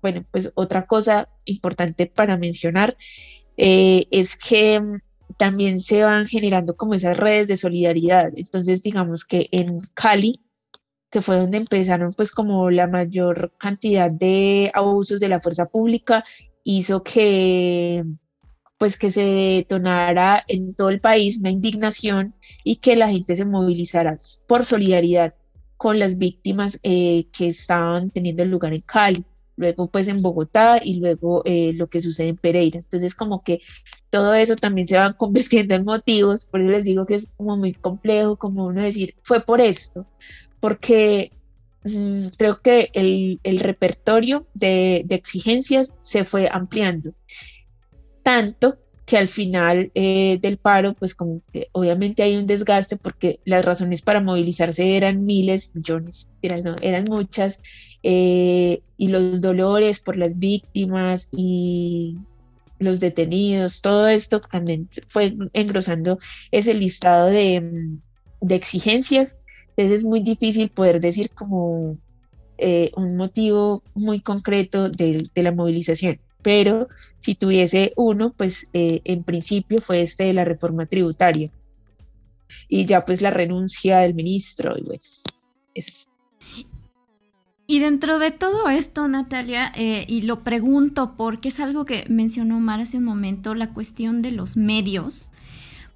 bueno, 0.03 0.25
pues 0.31 0.51
otra 0.55 0.87
cosa 0.87 1.29
importante 1.45 2.07
para 2.07 2.37
mencionar 2.37 2.97
es 3.57 4.37
que 4.37 4.81
también 5.37 5.79
se 5.79 6.03
van 6.03 6.27
generando 6.27 6.77
como 6.77 6.95
esas 6.95 7.17
redes 7.17 7.49
de 7.49 7.57
solidaridad. 7.57 8.33
Entonces, 8.35 8.83
digamos 8.83 9.25
que 9.25 9.49
en 9.53 9.81
Cali, 9.95 10.41
que 11.11 11.21
fue 11.21 11.37
donde 11.37 11.59
empezaron 11.59 12.13
pues 12.15 12.33
como 12.33 12.71
la 12.71 12.87
mayor 12.87 13.53
cantidad 13.59 14.11
de 14.11 14.71
abusos 14.75 15.21
de 15.21 15.29
la 15.29 15.41
fuerza 15.41 15.67
pública, 15.67 16.25
hizo 16.65 17.03
que 17.03 18.05
pues 18.79 18.97
que 18.97 19.11
se 19.11 19.22
detonara 19.22 20.45
en 20.49 20.74
todo 20.74 20.89
el 20.89 21.01
país 21.01 21.39
una 21.39 21.51
indignación 21.51 22.35
y 22.64 22.76
que 22.76 22.97
la 22.97 23.11
gente 23.11 23.37
se 23.37 23.45
movilizara 23.45 24.16
por 24.47 24.64
solidaridad 24.64 25.35
con 25.76 25.99
las 25.99 26.18
víctimas 26.18 26.79
eh, 26.83 27.26
que 27.33 27.49
estaban 27.49 28.11
teniendo 28.11 28.45
lugar 28.45 28.72
en 28.72 28.81
Cali, 28.83 29.24
luego 29.57 29.89
pues 29.89 30.09
en 30.09 30.22
Bogotá 30.22 30.81
y 30.83 31.01
luego 31.01 31.43
eh, 31.45 31.72
lo 31.74 31.89
que 31.89 32.01
sucede 32.01 32.29
en 32.29 32.37
Pereira. 32.37 32.79
Entonces 32.79 33.14
como 33.14 33.43
que 33.43 33.61
todo 34.11 34.35
eso 34.35 34.57
también 34.57 34.87
se 34.87 34.97
va 34.97 35.12
convirtiendo 35.16 35.74
en 35.74 35.85
motivos, 35.85 36.45
por 36.45 36.61
eso 36.61 36.70
les 36.70 36.85
digo 36.85 37.05
que 37.07 37.16
es 37.16 37.33
como 37.37 37.57
muy 37.57 37.72
complejo, 37.74 38.37
como 38.37 38.66
uno 38.66 38.83
decir, 38.83 39.16
fue 39.22 39.41
por 39.45 39.61
esto, 39.61 40.07
porque 40.61 41.33
mm, 41.85 42.29
creo 42.37 42.61
que 42.62 42.91
el, 42.95 43.41
el 43.43 43.61
repertorio 43.61 44.47
de 44.55 45.05
exigencias 45.11 45.97
se 46.01 46.24
fue 46.24 46.49
ampliando 46.51 47.12
tanto 48.29 48.76
que 49.07 49.16
al 49.16 49.26
final 49.26 49.91
eh, 49.95 50.39
del 50.43 50.59
paro, 50.59 50.93
pues 50.93 51.14
como 51.14 51.41
que 51.51 51.68
obviamente 51.72 52.22
hay 52.22 52.37
un 52.37 52.47
desgaste 52.47 52.99
porque 52.99 53.41
las 53.47 53.64
razones 53.64 54.03
para 54.03 54.20
movilizarse 54.20 54.99
eran 54.99 55.24
miles, 55.24 55.74
millones, 55.74 56.31
eran, 56.43 57.05
muchas, 57.05 57.62
eh, 58.03 58.83
y 58.99 59.09
los 59.09 59.41
dolores 59.41 60.01
por 60.01 60.18
las 60.18 60.39
víctimas 60.39 61.31
y 61.33 62.18
los 62.79 63.01
detenidos, 63.01 63.81
todo 63.81 64.09
esto 64.09 64.43
también 64.43 64.91
fue 65.09 65.35
engrosando 65.55 66.18
ese 66.51 66.74
listado 66.74 67.29
de, 67.29 67.97
exigencias. 68.51 69.41
Entonces 69.70 70.01
es 70.01 70.05
muy 70.05 70.22
difícil 70.22 70.68
poder 70.68 71.01
decir 71.01 71.31
como 71.31 71.97
eh, 72.59 72.91
un 72.95 73.16
motivo 73.16 73.83
muy 73.95 74.20
concreto 74.20 74.91
de 74.91 75.31
la 75.35 75.53
movilización 75.53 76.20
pero 76.49 76.88
si 77.18 77.34
tuviese 77.34 77.92
uno, 77.94 78.32
pues 78.34 78.70
eh, 78.72 79.03
en 79.05 79.22
principio 79.22 79.82
fue 79.82 80.01
este 80.01 80.24
de 80.24 80.32
la 80.32 80.46
reforma 80.46 80.86
tributaria. 80.86 81.51
Y 82.70 82.86
ya 82.86 83.05
pues 83.05 83.20
la 83.20 83.28
renuncia 83.28 83.99
del 83.99 84.14
ministro 84.14 84.74
y 84.78 84.82
bueno, 84.82 85.03
Y 87.66 87.80
dentro 87.80 88.18
de 88.18 88.30
todo 88.30 88.70
esto, 88.70 89.07
Natalia, 89.09 89.70
eh, 89.76 90.07
y 90.09 90.22
lo 90.22 90.42
pregunto 90.42 91.16
porque 91.18 91.51
es 91.51 91.61
algo 91.61 91.84
que 91.84 92.07
mencionó 92.09 92.59
Mar 92.61 92.80
hace 92.80 92.96
un 92.96 93.05
momento, 93.05 93.55
la 93.55 93.74
cuestión 93.74 94.22
de 94.22 94.32
los 94.32 94.57
medios. 94.57 95.28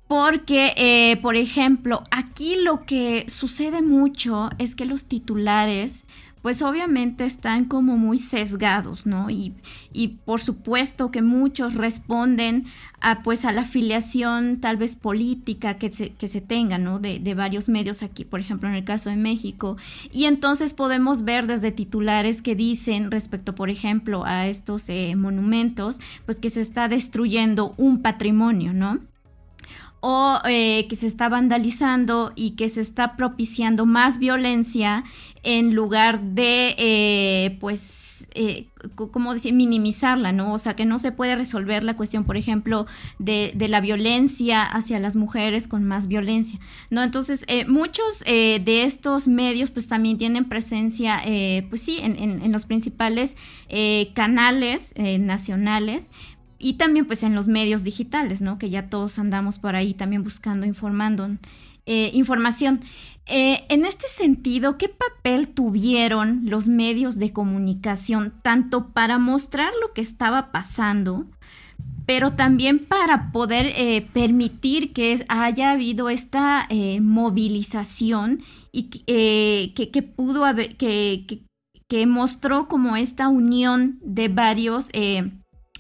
Porque, 0.07 0.75
eh, 0.77 1.17
por 1.23 1.37
ejemplo, 1.37 2.05
aquí 2.11 2.57
lo 2.57 2.85
que 2.85 3.25
sucede 3.29 3.81
mucho 3.81 4.51
es 4.59 4.75
que 4.75 4.85
los 4.85 5.07
titulares 5.07 6.05
pues 6.43 6.61
obviamente 6.61 7.25
están 7.25 7.65
como 7.67 7.97
muy 7.97 8.19
sesgados, 8.19 9.07
¿no? 9.07 9.31
Y, 9.31 9.55
y, 9.93 10.09
por 10.09 10.41
supuesto 10.41 11.11
que 11.11 11.23
muchos 11.23 11.75
responden 11.75 12.65
a 13.01 13.23
pues 13.23 13.45
a 13.45 13.53
la 13.53 13.63
afiliación 13.63 14.61
tal 14.61 14.77
vez 14.77 14.97
política 14.97 15.75
que 15.75 15.91
se, 15.91 16.11
que 16.11 16.29
se 16.29 16.41
tenga, 16.41 16.79
¿no? 16.79 16.99
De, 16.99 17.21
de, 17.21 17.35
varios 17.35 17.69
medios 17.69 18.03
aquí, 18.03 18.25
por 18.25 18.41
ejemplo 18.41 18.69
en 18.69 18.75
el 18.75 18.85
caso 18.85 19.09
de 19.09 19.17
México. 19.17 19.77
Y 20.13 20.25
entonces 20.25 20.75
podemos 20.75 21.23
ver 21.23 21.47
desde 21.47 21.71
titulares 21.71 22.43
que 22.43 22.57
dicen 22.57 23.11
respecto, 23.11 23.55
por 23.55 23.71
ejemplo, 23.71 24.25
a 24.25 24.49
estos 24.49 24.89
eh, 24.89 25.15
monumentos, 25.17 26.01
pues 26.27 26.41
que 26.41 26.51
se 26.51 26.61
está 26.61 26.89
destruyendo 26.89 27.75
un 27.77 28.03
patrimonio, 28.03 28.73
¿no? 28.73 28.99
O 30.05 30.41
eh, 30.47 30.87
que 30.89 30.97
se 30.97 31.07
está 31.07 31.29
vandalizando 31.29 32.33
y 32.35 32.57
que 32.57 32.69
se 32.69 32.81
está 32.81 33.15
propiciando 33.15 33.87
más 33.87 34.19
violencia 34.19 35.05
en 35.45 35.77
lugar 35.77 36.21
de, 36.21 36.75
eh, 36.77 37.57
pues, 37.61 38.27
eh, 38.35 38.67
¿cómo 38.97 39.33
decir?, 39.33 39.55
minimizarla, 39.55 40.33
¿no? 40.33 40.55
O 40.55 40.59
sea, 40.59 40.75
que 40.75 40.87
no 40.87 40.99
se 40.99 41.13
puede 41.13 41.37
resolver 41.37 41.85
la 41.85 41.97
cuestión, 41.97 42.25
por 42.25 42.37
ejemplo, 42.37 42.87
de, 43.21 43.53
de 43.55 43.69
la 43.69 43.81
violencia 43.81 44.65
hacia 44.65 44.99
las 44.99 45.15
mujeres 45.15 45.69
con 45.69 45.85
más 45.85 46.09
violencia, 46.09 46.59
¿no? 46.91 47.05
Entonces, 47.05 47.45
eh, 47.47 47.65
muchos 47.67 48.25
de 48.27 48.83
estos 48.83 49.29
medios, 49.29 49.71
pues, 49.71 49.87
también 49.87 50.19
tienen 50.19 50.49
presencia, 50.49 51.21
pues 51.71 51.81
sí, 51.81 51.99
en, 52.01 52.19
en, 52.19 52.43
en 52.43 52.51
los 52.51 52.67
principales 52.67 53.37
canales 54.15 54.95
nacionales, 54.97 56.11
y 56.63 56.75
también 56.75 57.07
pues 57.07 57.25
en 57.25 57.35
los 57.35 57.49
medios 57.49 57.83
digitales, 57.83 58.41
¿no? 58.41 58.57
Que 58.57 58.71
ya 58.71 58.89
todos 58.89 59.19
andamos 59.19 59.59
por 59.59 59.75
ahí 59.75 59.95
también 59.95 60.23
buscando, 60.23 60.65
informando, 60.65 61.29
eh, 61.87 62.13
información. 62.15 62.81
Eh, 63.27 63.65
en 63.69 63.85
este 63.85 64.07
sentido, 64.07 64.79
¿qué 64.79 64.89
papel 64.89 65.49
tuvieron 65.49 66.43
los 66.45 66.69
medios 66.69 67.19
de 67.19 67.33
comunicación 67.33 68.33
tanto 68.43 68.91
para 68.91 69.19
mostrar 69.19 69.73
lo 69.81 69.93
que 69.93 70.03
estaba 70.03 70.53
pasando, 70.53 71.27
pero 72.07 72.33
también 72.33 72.79
para 72.79 73.33
poder 73.33 73.67
eh, 73.75 74.07
permitir 74.13 74.93
que 74.93 75.25
haya 75.29 75.73
habido 75.73 76.11
esta 76.11 76.69
movilización 77.01 78.41
y 78.71 78.85
que, 78.85 79.73
que, 79.75 80.03
pudo 80.03 80.45
haber, 80.45 80.77
que, 80.77 81.27
que, 81.89 82.07
mostró 82.07 82.69
como 82.69 82.97
esta 82.97 83.29
unión 83.29 83.99
de 84.03 84.29
varios 84.29 84.91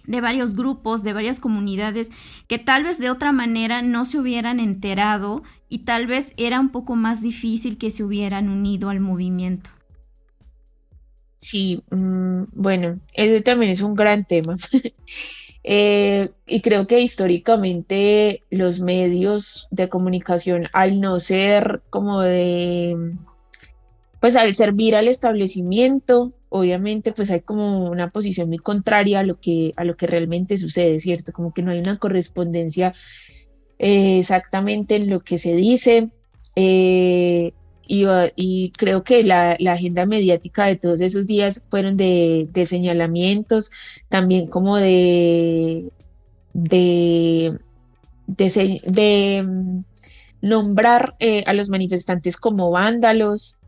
de 0.06 0.20
varios 0.20 0.54
grupos, 0.54 1.02
de 1.02 1.12
varias 1.12 1.40
comunidades 1.40 2.10
que 2.48 2.58
tal 2.58 2.84
vez 2.84 2.98
de 2.98 3.10
otra 3.10 3.32
manera 3.32 3.82
no 3.82 4.04
se 4.04 4.18
hubieran 4.18 4.60
enterado 4.60 5.42
y 5.68 5.80
tal 5.80 6.06
vez 6.06 6.32
era 6.36 6.60
un 6.60 6.70
poco 6.70 6.96
más 6.96 7.22
difícil 7.22 7.78
que 7.78 7.90
se 7.90 8.04
hubieran 8.04 8.48
unido 8.48 8.88
al 8.88 9.00
movimiento. 9.00 9.70
Sí, 11.36 11.82
mm, 11.90 12.44
bueno, 12.52 13.00
ese 13.14 13.40
también 13.40 13.72
es 13.72 13.80
un 13.82 13.94
gran 13.94 14.24
tema. 14.24 14.56
Eh, 15.64 16.30
y 16.44 16.60
creo 16.60 16.88
que 16.88 17.00
históricamente 17.00 18.42
los 18.50 18.80
medios 18.80 19.68
de 19.70 19.88
comunicación, 19.88 20.66
al 20.72 21.00
no 21.00 21.20
ser 21.20 21.82
como 21.88 22.20
de, 22.20 23.14
pues 24.18 24.34
al 24.34 24.56
servir 24.56 24.96
al 24.96 25.06
establecimiento, 25.06 26.32
obviamente 26.52 27.12
pues 27.12 27.30
hay 27.30 27.40
como 27.40 27.90
una 27.90 28.10
posición 28.10 28.48
muy 28.48 28.58
contraria 28.58 29.20
a 29.20 29.22
lo 29.24 29.40
que, 29.40 29.72
a 29.76 29.84
lo 29.84 29.96
que 29.96 30.06
realmente 30.06 30.58
sucede, 30.58 31.00
¿cierto? 31.00 31.32
Como 31.32 31.52
que 31.52 31.62
no 31.62 31.70
hay 31.70 31.78
una 31.78 31.98
correspondencia 31.98 32.94
eh, 33.78 34.18
exactamente 34.18 34.96
en 34.96 35.08
lo 35.10 35.20
que 35.20 35.38
se 35.38 35.54
dice. 35.54 36.10
Eh, 36.54 37.52
y, 37.86 38.70
creo 38.70 39.02
que 39.02 39.22
la, 39.24 39.52
agenda 39.52 40.06
mediática 40.06 40.66
de 40.66 40.76
todos 40.76 41.00
esos 41.00 41.26
días 41.26 41.66
fueron 41.68 41.96
de, 41.96 42.48
señalamientos, 42.66 43.70
también 44.08 44.46
como 44.46 44.76
de, 44.76 45.90
mm, 49.42 49.80
nombrar 50.42 51.16
eh, 51.18 51.44
a 51.46 51.52
los 51.52 51.68
manifestantes 51.68 52.36
como 52.36 52.70
vándalos, 52.70 53.58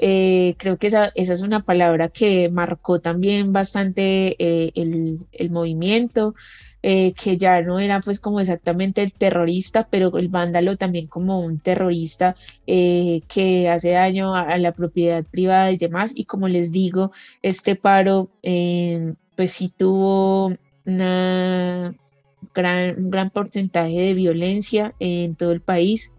eh, 0.00 0.54
creo 0.58 0.78
que 0.78 0.86
esa, 0.86 1.10
esa, 1.16 1.34
es 1.34 1.42
una 1.42 1.64
palabra 1.64 2.08
que 2.08 2.48
marcó 2.50 3.00
también 3.00 3.52
bastante 3.52 4.36
eh, 4.38 4.70
el, 4.76 5.18
el, 5.32 5.50
movimiento, 5.50 6.36
eh, 6.82 7.12
que 7.14 7.36
ya 7.36 7.60
no 7.62 7.80
era 7.80 8.00
pues 8.00 8.20
como 8.20 8.38
exactamente 8.38 9.02
el 9.02 9.12
terrorista, 9.12 9.88
pero 9.90 10.16
el 10.16 10.28
vándalo 10.28 10.76
también 10.76 11.08
como 11.08 11.40
un 11.40 11.58
terrorista 11.58 12.36
que 12.64 13.68
hace 13.68 13.90
daño 13.90 14.36
a, 14.36 14.56
la 14.58 14.72
propiedad 14.72 15.24
privada 15.24 15.72
y 15.72 15.78
demás. 15.78 16.12
Y 16.14 16.26
como 16.26 16.46
les 16.46 16.70
digo, 16.70 17.10
este 17.42 17.74
paro 17.74 18.30
pues 19.34 19.52
sí 19.52 19.72
tuvo 19.76 20.52
una 20.86 21.94
gran, 22.54 22.98
un 22.98 23.10
gran 23.10 23.30
porcentaje 23.30 23.98
de 23.98 24.14
violencia 24.14 24.94
en 25.00 25.34
todo 25.34 25.50
el 25.50 25.60
país. 25.60 26.12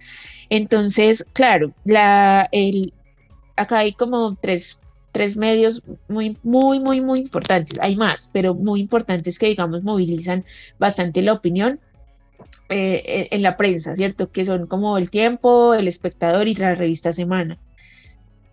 Entonces, 0.50 1.26
claro, 1.34 1.74
la, 1.86 2.50
el, 2.52 2.94
acá 3.60 3.80
hay 3.80 3.94
como 3.94 4.36
tres, 4.36 4.80
tres 5.12 5.38
medios 5.38 5.84
muy, 6.08 6.38
muy, 6.44 6.80
muy, 6.80 7.02
muy 7.02 7.20
importantes. 7.20 7.78
Hay 7.82 7.96
más, 7.96 8.30
pero 8.34 8.54
muy 8.54 8.80
importantes 8.82 9.38
que, 9.38 9.48
digamos, 9.48 9.84
movilizan 9.84 10.46
bastante 10.78 11.22
la 11.22 11.34
opinión. 11.34 11.80
Eh, 12.70 13.28
en 13.32 13.42
la 13.42 13.58
prensa, 13.58 13.96
¿cierto? 13.96 14.32
Que 14.32 14.46
son 14.46 14.68
como 14.68 14.98
El 14.98 15.10
Tiempo, 15.10 15.74
El 15.74 15.88
Espectador 15.88 16.48
y 16.48 16.54
la 16.54 16.76
revista 16.76 17.12
Semana. 17.12 17.58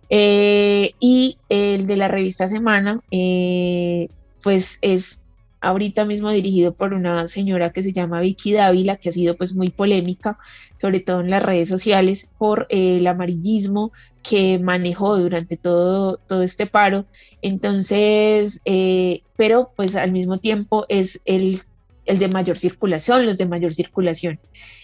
Eh, 0.09 0.93
y 0.99 1.37
el 1.49 1.85
de 1.85 1.97
la 1.97 2.07
revista 2.07 2.47
Semana, 2.47 3.01
eh, 3.11 4.07
pues 4.41 4.79
es 4.81 5.26
ahorita 5.61 6.05
mismo 6.05 6.29
dirigido 6.29 6.73
por 6.73 6.93
una 6.93 7.27
señora 7.27 7.71
que 7.71 7.83
se 7.83 7.93
llama 7.93 8.21
Vicky 8.21 8.53
Dávila, 8.53 8.97
que 8.97 9.09
ha 9.09 9.11
sido 9.11 9.35
pues 9.35 9.55
muy 9.55 9.69
polémica, 9.69 10.37
sobre 10.79 10.99
todo 10.99 11.21
en 11.21 11.29
las 11.29 11.43
redes 11.43 11.69
sociales, 11.69 12.29
por 12.37 12.67
el 12.69 13.05
amarillismo 13.07 13.91
que 14.23 14.59
manejó 14.59 15.17
durante 15.17 15.57
todo, 15.57 16.17
todo 16.17 16.43
este 16.43 16.67
paro. 16.67 17.05
Entonces, 17.41 18.61
eh, 18.65 19.21
pero 19.35 19.71
pues 19.75 19.95
al 19.95 20.11
mismo 20.11 20.37
tiempo 20.39 20.85
es 20.89 21.21
el, 21.25 21.61
el 22.05 22.19
de 22.19 22.27
mayor 22.27 22.57
circulación, 22.57 23.25
los 23.25 23.37
de 23.37 23.45
mayor 23.45 23.73
circulación. 23.73 24.39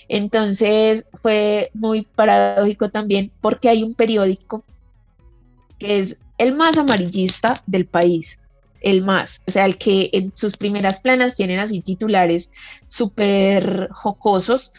Entonces 0.07 1.07
fue 1.13 1.69
muy 1.73 2.03
paradójico 2.03 2.89
también 2.89 3.31
porque 3.41 3.69
hay 3.69 3.83
un 3.83 3.93
periódico 3.93 4.63
que 5.79 5.99
es 5.99 6.17
el 6.37 6.53
más 6.55 6.77
amarillista 6.77 7.63
del 7.65 7.85
país, 7.85 8.39
el 8.83 9.01
más, 9.01 9.41
o 9.47 9.51
sea, 9.51 9.65
el 9.65 9.77
que 9.77 10.09
en 10.13 10.31
sus 10.35 10.57
primeras 10.57 10.99
planas 10.99 11.35
tienen 11.35 11.59
así 11.59 11.81
titulares 11.81 12.51
súper 12.85 13.87
jocosos 13.91 14.73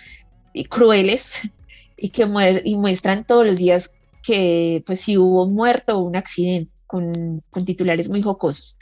y 0.52 0.64
crueles 0.64 1.40
y 1.96 2.11
que 2.11 2.26
muestran 2.26 3.26
todos 3.26 3.46
los 3.46 3.57
días 3.57 3.92
que 4.22 4.82
pues 4.86 5.00
si 5.00 5.18
hubo 5.18 5.46
muerto 5.46 5.98
o 5.98 6.02
un 6.02 6.16
accidente 6.16 6.70
con, 6.86 7.42
titulares 7.64 8.09
muy 8.09 8.22
jocosos. 8.22 8.78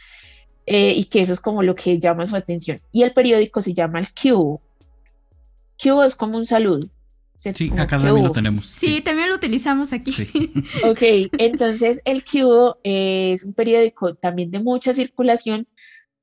Eh, 0.66 0.92
y 0.94 1.04
que 1.06 1.22
eso 1.22 1.32
es 1.32 1.40
como 1.40 1.62
lo 1.62 1.74
que 1.74 1.98
llama 1.98 2.26
su 2.26 2.36
atención. 2.36 2.80
Y 2.92 3.02
el 3.02 3.12
periódico 3.12 3.62
se 3.62 3.74
llama 3.74 3.98
el 3.98 4.08
Q. 4.12 4.60
Q 5.82 6.02
es 6.02 6.14
como 6.14 6.36
un 6.36 6.46
saludo. 6.46 6.88
Sí, 7.54 7.72
acá 7.76 7.98
también 7.98 8.24
lo 8.24 8.30
tenemos. 8.32 8.66
Sí, 8.66 9.00
también 9.00 9.28
lo 9.28 9.34
utilizamos 9.34 9.92
aquí. 9.92 10.12
ok, 10.84 11.30
entonces 11.38 12.00
el 12.04 12.24
Q 12.24 12.76
es 12.84 13.44
un 13.44 13.52
periódico 13.54 14.14
también 14.14 14.50
de 14.50 14.60
mucha 14.60 14.94
circulación, 14.94 15.66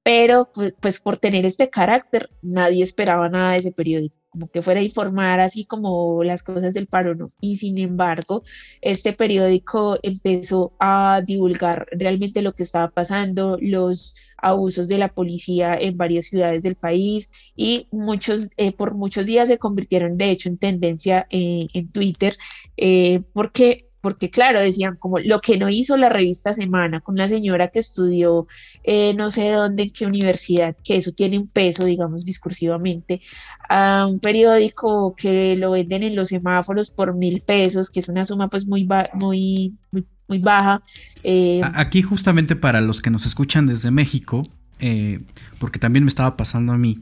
pero 0.02 0.50
pues, 0.54 0.74
pues 0.80 1.00
por 1.00 1.18
tener 1.18 1.46
este 1.46 1.70
carácter, 1.70 2.30
nadie 2.42 2.84
esperaba 2.84 3.28
nada 3.28 3.54
de 3.54 3.60
ese 3.60 3.72
periódico 3.72 4.19
como 4.30 4.50
que 4.50 4.62
fuera 4.62 4.80
a 4.80 4.84
informar 4.84 5.40
así 5.40 5.66
como 5.66 6.24
las 6.24 6.44
cosas 6.44 6.74
del 6.74 6.88
paro, 6.88 7.16
¿no? 7.16 7.32
Y 7.42 7.58
sin 7.58 7.78
embargo, 7.78 8.44
este 8.82 9.14
periódico 9.14 9.98
empezó 10.04 10.74
a 10.80 11.22
divulgar 11.26 11.88
realmente 11.92 12.42
lo 12.42 12.54
que 12.54 12.64
estaba 12.64 12.90
pasando, 12.92 13.58
los 13.60 14.16
abusos 14.38 14.88
de 14.88 14.98
la 14.98 15.10
policía 15.14 15.76
en 15.76 15.98
varias 15.98 16.28
ciudades 16.28 16.64
del 16.64 16.76
país 16.76 17.32
y 17.56 17.88
muchos, 17.92 18.50
eh, 18.58 18.72
por 18.72 18.94
muchos 18.96 19.26
días 19.26 19.50
se 19.50 19.58
convirtieron 19.58 20.18
de 20.18 20.32
hecho 20.32 20.50
en 20.50 20.58
tendencia 20.58 21.28
eh, 21.30 21.68
en 21.74 21.92
Twitter 21.92 22.38
eh, 22.78 23.22
porque 23.34 23.89
porque 24.02 24.30
claro, 24.30 24.62
decían 24.62 24.96
como 24.96 25.20
lo 25.20 25.42
que 25.42 25.58
no 25.58 25.70
hizo 25.70 25.98
la 25.98 26.10
revista 26.10 26.54
Semana 26.54 27.02
con 27.02 27.16
una 27.16 27.28
señora 27.28 27.68
que 27.68 27.80
estudió 27.80 28.48
eh, 28.84 29.14
no 29.16 29.30
sé 29.30 29.52
dónde, 29.52 29.84
en 29.84 29.92
qué 29.92 30.06
universidad, 30.06 30.76
que 30.84 30.98
eso 30.98 31.12
tiene 31.12 31.38
un 31.38 31.48
peso, 31.48 31.84
digamos, 31.86 32.24
discursivamente, 32.26 33.22
a 33.68 34.08
un 34.10 34.20
periódico 34.20 35.16
que 35.16 35.56
lo 35.56 35.72
venden 35.72 36.04
en 36.04 36.16
los 36.16 36.30
semáforos 36.30 36.92
por 36.92 37.16
mil 37.16 37.42
pesos, 37.42 37.90
que 37.90 38.00
es 38.00 38.10
una 38.10 38.26
suma 38.26 38.48
pues 38.48 38.66
muy, 38.66 38.88
muy, 39.14 39.74
muy, 40.28 40.40
baja. 40.40 40.82
Eh, 41.24 41.62
aquí 41.74 42.02
justamente 42.02 42.56
para 42.56 42.82
los 42.82 43.02
que 43.02 43.10
nos 43.10 43.26
escuchan 43.26 43.68
desde 43.68 43.92
México, 43.92 44.44
eh, 44.80 45.20
porque 45.60 45.80
también 45.80 46.06
me 46.06 46.10
estaba 46.10 46.38
pasando 46.38 46.72
a 46.72 46.78
mí, 46.78 47.00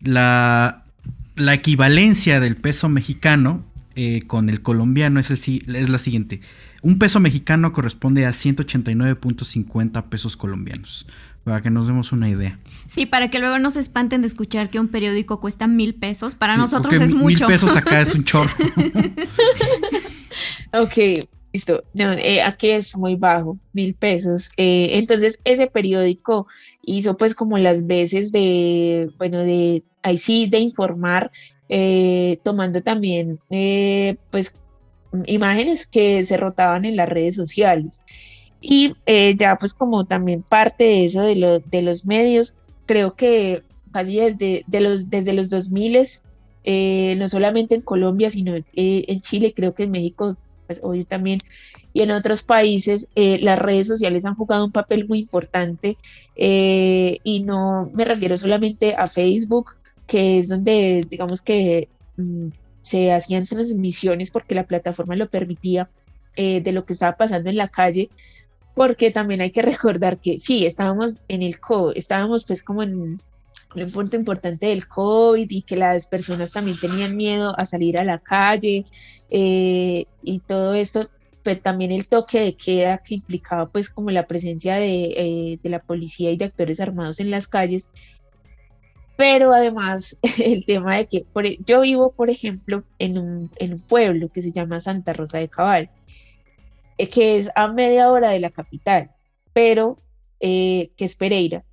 la, 0.00 0.84
la 1.36 1.54
equivalencia 1.54 2.40
del 2.40 2.56
peso 2.56 2.88
mexicano 2.88 3.69
eh, 3.96 4.22
con 4.26 4.48
el 4.48 4.62
colombiano 4.62 5.18
es, 5.20 5.30
el, 5.30 5.76
es 5.76 5.88
la 5.88 5.98
siguiente. 5.98 6.40
Un 6.82 6.98
peso 6.98 7.20
mexicano 7.20 7.72
corresponde 7.72 8.24
a 8.26 8.30
189.50 8.30 10.08
pesos 10.08 10.36
colombianos. 10.36 11.06
Para 11.44 11.62
que 11.62 11.70
nos 11.70 11.86
demos 11.86 12.12
una 12.12 12.28
idea. 12.28 12.58
Sí, 12.86 13.06
para 13.06 13.30
que 13.30 13.38
luego 13.38 13.58
no 13.58 13.70
se 13.70 13.80
espanten 13.80 14.20
de 14.20 14.26
escuchar 14.26 14.68
que 14.68 14.78
un 14.78 14.88
periódico 14.88 15.40
cuesta 15.40 15.66
mil 15.66 15.94
pesos. 15.94 16.34
Para 16.34 16.56
nosotros 16.56 16.94
es 16.94 17.14
mucho. 17.14 17.46
Mil 17.46 17.54
pesos 17.54 17.74
acá 17.76 18.00
es 18.00 18.14
un 18.14 18.24
chorro. 18.24 18.52
ok, 20.74 21.26
listo. 21.52 21.82
Eh, 21.94 22.42
aquí 22.42 22.70
es 22.70 22.94
muy 22.94 23.16
bajo, 23.16 23.58
mil 23.72 23.94
pesos. 23.94 24.50
Eh, 24.58 24.98
entonces, 24.98 25.40
ese 25.44 25.66
periódico 25.66 26.46
hizo 26.82 27.16
pues 27.16 27.34
como 27.34 27.56
las 27.56 27.86
veces 27.86 28.32
de, 28.32 29.10
bueno, 29.16 29.38
de, 29.38 29.82
ahí 30.02 30.18
sí, 30.18 30.46
de 30.46 30.58
informar 30.58 31.30
eh, 31.72 32.40
tomando 32.42 32.82
también 32.82 33.38
eh, 33.48 34.16
pues 34.30 34.56
imágenes 35.26 35.86
que 35.86 36.24
se 36.24 36.36
rotaban 36.36 36.84
en 36.84 36.96
las 36.96 37.08
redes 37.08 37.36
sociales. 37.36 38.02
Y 38.60 38.96
eh, 39.06 39.36
ya 39.36 39.56
pues 39.56 39.72
como 39.72 40.04
también 40.04 40.42
parte 40.42 40.82
de 40.82 41.04
eso 41.04 41.22
de, 41.22 41.62
de 41.64 41.82
los 41.82 42.04
medios, 42.04 42.56
creo 42.86 43.14
que 43.14 43.62
casi 43.92 44.16
desde, 44.16 44.64
de 44.66 44.80
los, 44.80 45.10
desde 45.10 45.32
los 45.32 45.48
2000, 45.48 46.08
no 47.16 47.28
solamente 47.28 47.76
en 47.76 47.82
Colombia, 47.82 48.32
sino 48.32 48.56
en 48.74 49.20
Chile, 49.20 49.54
creo 49.54 49.72
que 49.72 49.84
en 49.84 49.92
México, 49.92 50.36
pues 50.66 50.80
hoy 50.82 51.04
también, 51.04 51.40
y 51.92 52.02
en 52.02 52.10
otros 52.10 52.42
países, 52.42 53.08
las 53.14 53.58
redes 53.60 53.86
sociales 53.86 54.24
han 54.24 54.34
jugado 54.34 54.64
un 54.64 54.72
papel 54.72 55.06
muy 55.06 55.20
importante 55.20 55.96
y 56.36 57.42
no 57.44 57.90
me 57.94 58.04
refiero 58.04 58.36
solamente 58.36 58.94
a 58.94 59.06
Facebook, 59.06 59.74
que 60.10 60.38
es 60.38 60.48
donde, 60.48 61.06
digamos 61.08 61.40
que 61.40 61.88
mm, 62.16 62.48
se 62.82 63.12
hacían 63.12 63.46
transmisiones 63.46 64.32
porque 64.32 64.56
la 64.56 64.66
plataforma 64.66 65.14
lo 65.14 65.30
permitía 65.30 65.88
eh, 66.34 66.60
de 66.60 66.72
lo 66.72 66.84
que 66.84 66.94
estaba 66.94 67.16
pasando 67.16 67.48
en 67.48 67.56
la 67.56 67.68
calle, 67.68 68.10
porque 68.74 69.12
también 69.12 69.40
hay 69.40 69.52
que 69.52 69.62
recordar 69.74 70.18
que 70.18 70.40
sí, 70.40 70.66
estábamos 70.66 71.22
en 71.28 71.42
el 71.42 71.60
COVID, 71.60 71.96
estábamos 71.96 72.44
pues 72.44 72.64
como 72.64 72.82
en 72.82 73.20
un 73.76 73.92
punto 73.92 74.16
importante 74.16 74.66
del 74.66 74.88
COVID 74.88 75.48
y 75.48 75.62
que 75.62 75.76
las 75.76 76.08
personas 76.08 76.50
también 76.50 76.76
tenían 76.80 77.16
miedo 77.16 77.56
a 77.56 77.64
salir 77.64 77.96
a 77.96 78.02
la 78.02 78.18
calle 78.18 78.86
eh, 79.30 80.06
y 80.24 80.40
todo 80.40 80.74
esto, 80.74 81.08
pero 81.44 81.60
también 81.60 81.92
el 81.92 82.08
toque 82.08 82.40
de 82.40 82.56
queda 82.56 82.98
que 82.98 83.14
implicaba 83.14 83.70
pues 83.70 83.88
como 83.88 84.10
la 84.10 84.26
presencia 84.26 84.74
de, 84.74 85.04
eh, 85.16 85.58
de 85.62 85.70
la 85.70 85.78
policía 85.78 86.32
y 86.32 86.36
de 86.36 86.46
actores 86.46 86.80
armados 86.80 87.20
en 87.20 87.30
las 87.30 87.46
calles 87.46 87.88
pero 89.20 89.52
además 89.52 90.18
el 90.38 90.64
tema 90.64 90.96
de 90.96 91.06
que 91.06 91.26
e, 91.44 91.58
yo 91.66 91.82
vivo, 91.82 92.12
por 92.12 92.30
ejemplo, 92.30 92.84
en 92.98 93.18
un, 93.18 93.50
en 93.56 93.74
un, 93.74 93.80
pueblo 93.82 94.30
que 94.32 94.40
se 94.40 94.50
llama 94.50 94.80
Santa 94.80 95.12
Rosa 95.12 95.36
de 95.36 95.50
Cabal, 95.50 95.90
eh, 96.96 97.06
que 97.06 97.36
es 97.36 97.50
a 97.54 97.68
media 97.68 98.10
hora 98.10 98.30
de 98.30 98.40
la 98.40 98.48
capital, 98.48 99.10
pero 99.52 99.98
eh, 100.40 100.92
que 100.96 101.04
es 101.04 101.16
Pereira, 101.16 101.66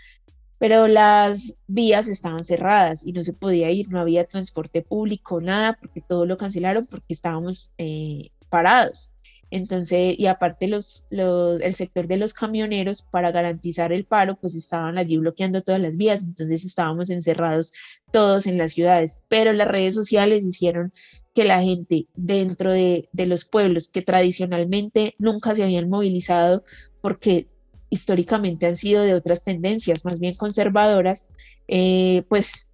pero 0.58 0.90
las 0.90 1.58
vías 1.68 2.10
estaban 2.10 2.44
cerradas 2.44 3.06
y 3.06 3.14
no 3.14 3.24
se 3.24 3.32
podía 3.32 3.72
ir, 3.72 3.90
no 3.92 4.02
había 4.02 4.28
transporte 4.28 4.82
público, 4.82 5.40
nada, 5.40 5.78
porque 5.80 6.02
todo 6.02 6.26
lo 6.26 6.38
cancelaron 6.38 6.86
porque 6.86 7.14
estábamos 7.14 7.72
eh, 7.78 8.32
parados. 8.50 9.14
Entonces, 9.50 10.16
y 10.18 10.28
aparte 10.28 10.68
los, 10.68 11.06
los, 11.10 11.62
el 11.62 11.76
sector 11.76 12.08
de 12.08 12.18
los 12.18 12.34
camioneros 12.34 13.02
para 13.02 13.32
garantizar 13.32 13.94
el 13.94 14.06
paro, 14.06 14.36
pues 14.36 14.56
estaban 14.56 14.98
allí 14.98 15.18
bloqueando 15.18 15.62
todas 15.62 15.82
las 15.82 15.98
vías, 15.98 16.24
entonces 16.24 16.66
estábamos 16.66 17.10
encerrados 17.10 17.72
todos 18.12 18.46
en 18.48 18.58
las 18.58 18.74
ciudades, 18.74 19.22
pero 19.28 19.54
las 19.54 19.68
redes 19.68 19.96
sociales 19.96 20.44
hicieron 20.44 20.92
que 21.34 21.46
la 21.46 21.62
gente 21.62 22.08
dentro 22.16 22.72
de, 22.72 23.10
de 23.14 23.26
los 23.26 23.46
pueblos 23.46 23.90
que 23.90 24.02
tradicionalmente 24.02 25.16
nunca 25.20 25.56
se 25.56 25.64
habían 25.64 25.90
movilizado 25.90 26.64
porque 27.02 27.48
históricamente 27.90 28.66
han 28.66 28.76
sido 28.76 29.04
de 29.04 29.14
otras 29.14 29.44
tendencias 29.44 30.04
más 30.04 30.20
bien 30.20 30.36
conservadoras, 30.36 31.30
eh, 31.68 32.24
pues 32.28 32.67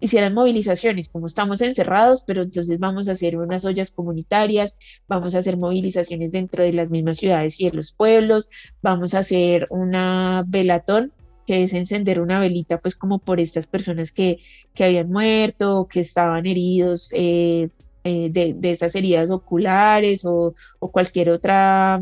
hicieran 0.00 0.34
movilizaciones, 0.34 1.08
como 1.08 1.26
estamos 1.26 1.60
encerrados, 1.60 2.24
pero 2.26 2.42
entonces 2.42 2.78
vamos 2.78 3.08
a 3.08 3.12
hacer 3.12 3.36
unas 3.36 3.64
ollas 3.64 3.90
comunitarias, 3.90 4.78
vamos 5.08 5.34
a 5.34 5.38
hacer 5.38 5.56
movilizaciones 5.56 6.32
dentro 6.32 6.62
de 6.62 6.72
las 6.72 6.90
mismas 6.90 7.16
ciudades 7.18 7.58
y 7.60 7.70
de 7.70 7.76
los 7.76 7.92
pueblos, 7.92 8.50
vamos 8.82 9.14
a 9.14 9.20
hacer 9.20 9.66
una 9.70 10.44
velatón 10.46 11.12
que 11.46 11.62
es 11.62 11.74
encender 11.74 12.20
una 12.20 12.40
velita, 12.40 12.80
pues 12.80 12.96
como 12.96 13.18
por 13.18 13.38
estas 13.38 13.66
personas 13.66 14.12
que, 14.12 14.38
que 14.74 14.84
habían 14.84 15.10
muerto, 15.10 15.88
que 15.90 16.00
estaban 16.00 16.46
heridos 16.46 17.10
eh, 17.12 17.68
eh, 18.04 18.30
de, 18.30 18.54
de 18.54 18.70
estas 18.70 18.94
heridas 18.94 19.30
oculares 19.30 20.24
o, 20.24 20.54
o 20.78 20.90
cualquier 20.90 21.30
otra 21.30 22.00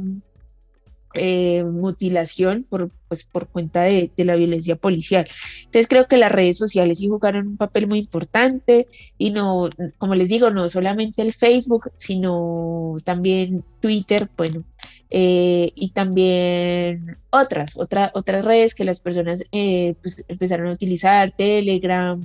eh, 1.14 1.64
mutilación 1.64 2.64
por, 2.68 2.90
pues, 3.08 3.24
por 3.24 3.48
cuenta 3.48 3.82
de, 3.82 4.10
la 4.16 4.36
violencia 4.36 4.76
policial. 4.76 5.26
Entonces 5.64 5.88
creo 5.88 6.06
que 6.08 6.16
las 6.16 6.32
redes 6.32 6.56
sociales 6.56 6.98
sí 6.98 7.08
jugaron 7.08 7.48
un 7.48 7.56
papel 7.56 7.86
muy 7.86 7.98
importante 7.98 8.86
y 9.18 9.30
no, 9.30 9.68
como 9.98 10.14
les 10.14 10.28
digo, 10.28 10.50
no 10.50 10.68
solamente 10.68 11.22
el 11.22 11.32
Facebook, 11.32 11.90
sino 11.96 12.96
también 13.04 13.64
Twitter, 13.80 14.28
bueno, 14.36 14.64
eh, 15.10 15.72
y 15.74 15.90
también 15.90 17.18
otras, 17.30 17.76
otras 17.76 18.44
redes 18.44 18.74
que 18.74 18.84
las 18.84 19.00
personas 19.00 19.44
eh, 19.52 19.94
pues, 20.02 20.24
empezaron 20.28 20.68
a 20.68 20.72
utilizar, 20.72 21.30
Telegram, 21.32 22.24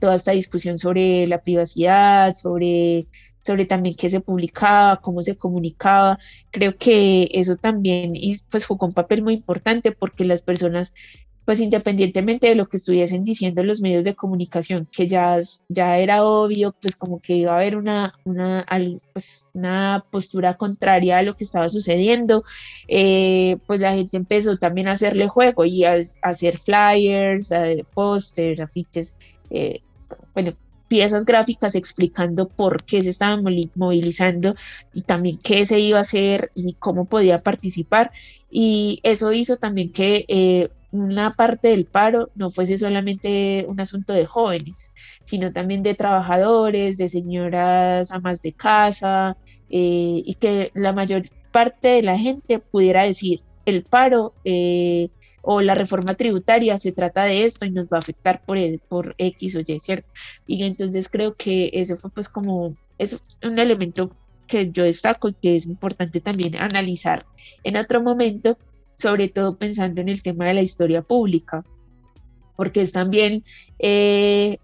toda 0.00 0.14
esta 0.14 0.32
discusión 0.32 0.78
sobre 0.78 1.26
la 1.26 1.42
privacidad, 1.42 2.34
sobre 2.34 3.06
sobre 3.44 3.66
también 3.66 3.94
qué 3.96 4.10
se 4.10 4.20
publicaba, 4.20 5.00
cómo 5.00 5.22
se 5.22 5.36
comunicaba. 5.36 6.18
Creo 6.50 6.76
que 6.76 7.28
eso 7.32 7.56
también 7.56 8.14
pues 8.50 8.66
jugó 8.66 8.86
un 8.86 8.92
papel 8.92 9.22
muy 9.22 9.34
importante 9.34 9.92
porque 9.92 10.24
las 10.24 10.42
personas 10.42 10.94
pues 11.44 11.60
independientemente 11.60 12.48
de 12.48 12.54
lo 12.54 12.68
que 12.68 12.78
estuviesen 12.78 13.24
diciendo 13.24 13.62
los 13.62 13.80
medios 13.80 14.04
de 14.04 14.14
comunicación, 14.14 14.88
que 14.90 15.08
ya, 15.08 15.38
ya 15.68 15.98
era 15.98 16.24
obvio, 16.24 16.74
pues 16.80 16.96
como 16.96 17.20
que 17.20 17.34
iba 17.34 17.52
a 17.52 17.56
haber 17.56 17.76
una, 17.76 18.14
una, 18.24 18.64
pues 19.12 19.46
una 19.52 20.04
postura 20.10 20.56
contraria 20.56 21.18
a 21.18 21.22
lo 21.22 21.36
que 21.36 21.44
estaba 21.44 21.68
sucediendo, 21.68 22.44
eh, 22.88 23.58
pues 23.66 23.80
la 23.80 23.94
gente 23.94 24.16
empezó 24.16 24.56
también 24.56 24.88
a 24.88 24.92
hacerle 24.92 25.28
juego 25.28 25.64
y 25.66 25.84
a, 25.84 25.96
hacer 26.22 26.58
flyers, 26.58 27.50
póster, 27.92 28.62
afiches, 28.62 29.18
eh, 29.50 29.80
bueno, 30.32 30.54
piezas 30.94 31.24
gráficas 31.24 31.74
explicando 31.74 32.46
por 32.46 32.84
qué 32.84 33.02
se 33.02 33.10
estaban 33.10 33.42
movilizando 33.74 34.54
y 34.92 35.02
también 35.02 35.38
qué 35.42 35.66
se 35.66 35.80
iba 35.80 35.98
a 35.98 36.02
hacer 36.02 36.52
y 36.54 36.74
cómo 36.74 37.06
podía 37.06 37.40
participar. 37.40 38.12
Y 38.48 39.00
eso 39.02 39.32
hizo 39.32 39.56
también 39.56 39.90
que 39.90 40.24
eh, 40.28 40.68
una 40.92 41.34
parte 41.34 41.66
del 41.66 41.86
paro 41.86 42.30
no 42.36 42.52
fuese 42.52 42.78
solamente 42.78 43.66
un 43.66 43.80
asunto 43.80 44.12
de 44.12 44.24
jóvenes, 44.24 44.94
sino 45.24 45.52
también 45.52 45.82
de 45.82 45.96
trabajadores, 45.96 46.96
de 46.96 47.08
señoras 47.08 48.12
amas 48.12 48.40
de 48.40 48.52
casa, 48.52 49.36
eh, 49.70 50.22
y 50.24 50.36
que 50.36 50.70
la 50.74 50.92
mayor 50.92 51.22
parte 51.50 51.88
de 51.88 52.02
la 52.02 52.16
gente 52.16 52.60
pudiera 52.60 53.02
decir, 53.02 53.40
el 53.66 53.82
paro 53.82 54.34
eh, 54.44 55.08
o 55.42 55.60
la 55.60 55.74
reforma 55.74 56.14
tributaria 56.14 56.78
se 56.78 56.92
trata 56.92 57.24
de 57.24 57.44
esto 57.44 57.64
y 57.64 57.70
nos 57.70 57.88
va 57.88 57.98
a 57.98 58.00
afectar 58.00 58.42
por, 58.44 58.58
por 58.88 59.14
X 59.18 59.56
o 59.56 59.60
Y, 59.60 59.80
¿cierto? 59.80 60.08
Y 60.46 60.64
entonces 60.64 61.08
creo 61.08 61.34
que 61.34 61.70
eso 61.72 61.96
fue 61.96 62.10
pues 62.10 62.28
como, 62.28 62.76
es 62.98 63.18
un 63.42 63.58
elemento 63.58 64.10
que 64.46 64.70
yo 64.70 64.84
destaco 64.84 65.28
y 65.28 65.34
que 65.34 65.56
es 65.56 65.66
importante 65.66 66.20
también 66.20 66.56
analizar 66.56 67.26
en 67.62 67.76
otro 67.76 68.02
momento, 68.02 68.58
sobre 68.94 69.28
todo 69.28 69.56
pensando 69.56 70.00
en 70.00 70.08
el 70.08 70.22
tema 70.22 70.46
de 70.46 70.54
la 70.54 70.62
historia 70.62 71.02
pública, 71.02 71.64
porque 72.56 72.82
es 72.82 72.92
también, 72.92 73.42
eh, 73.78 74.58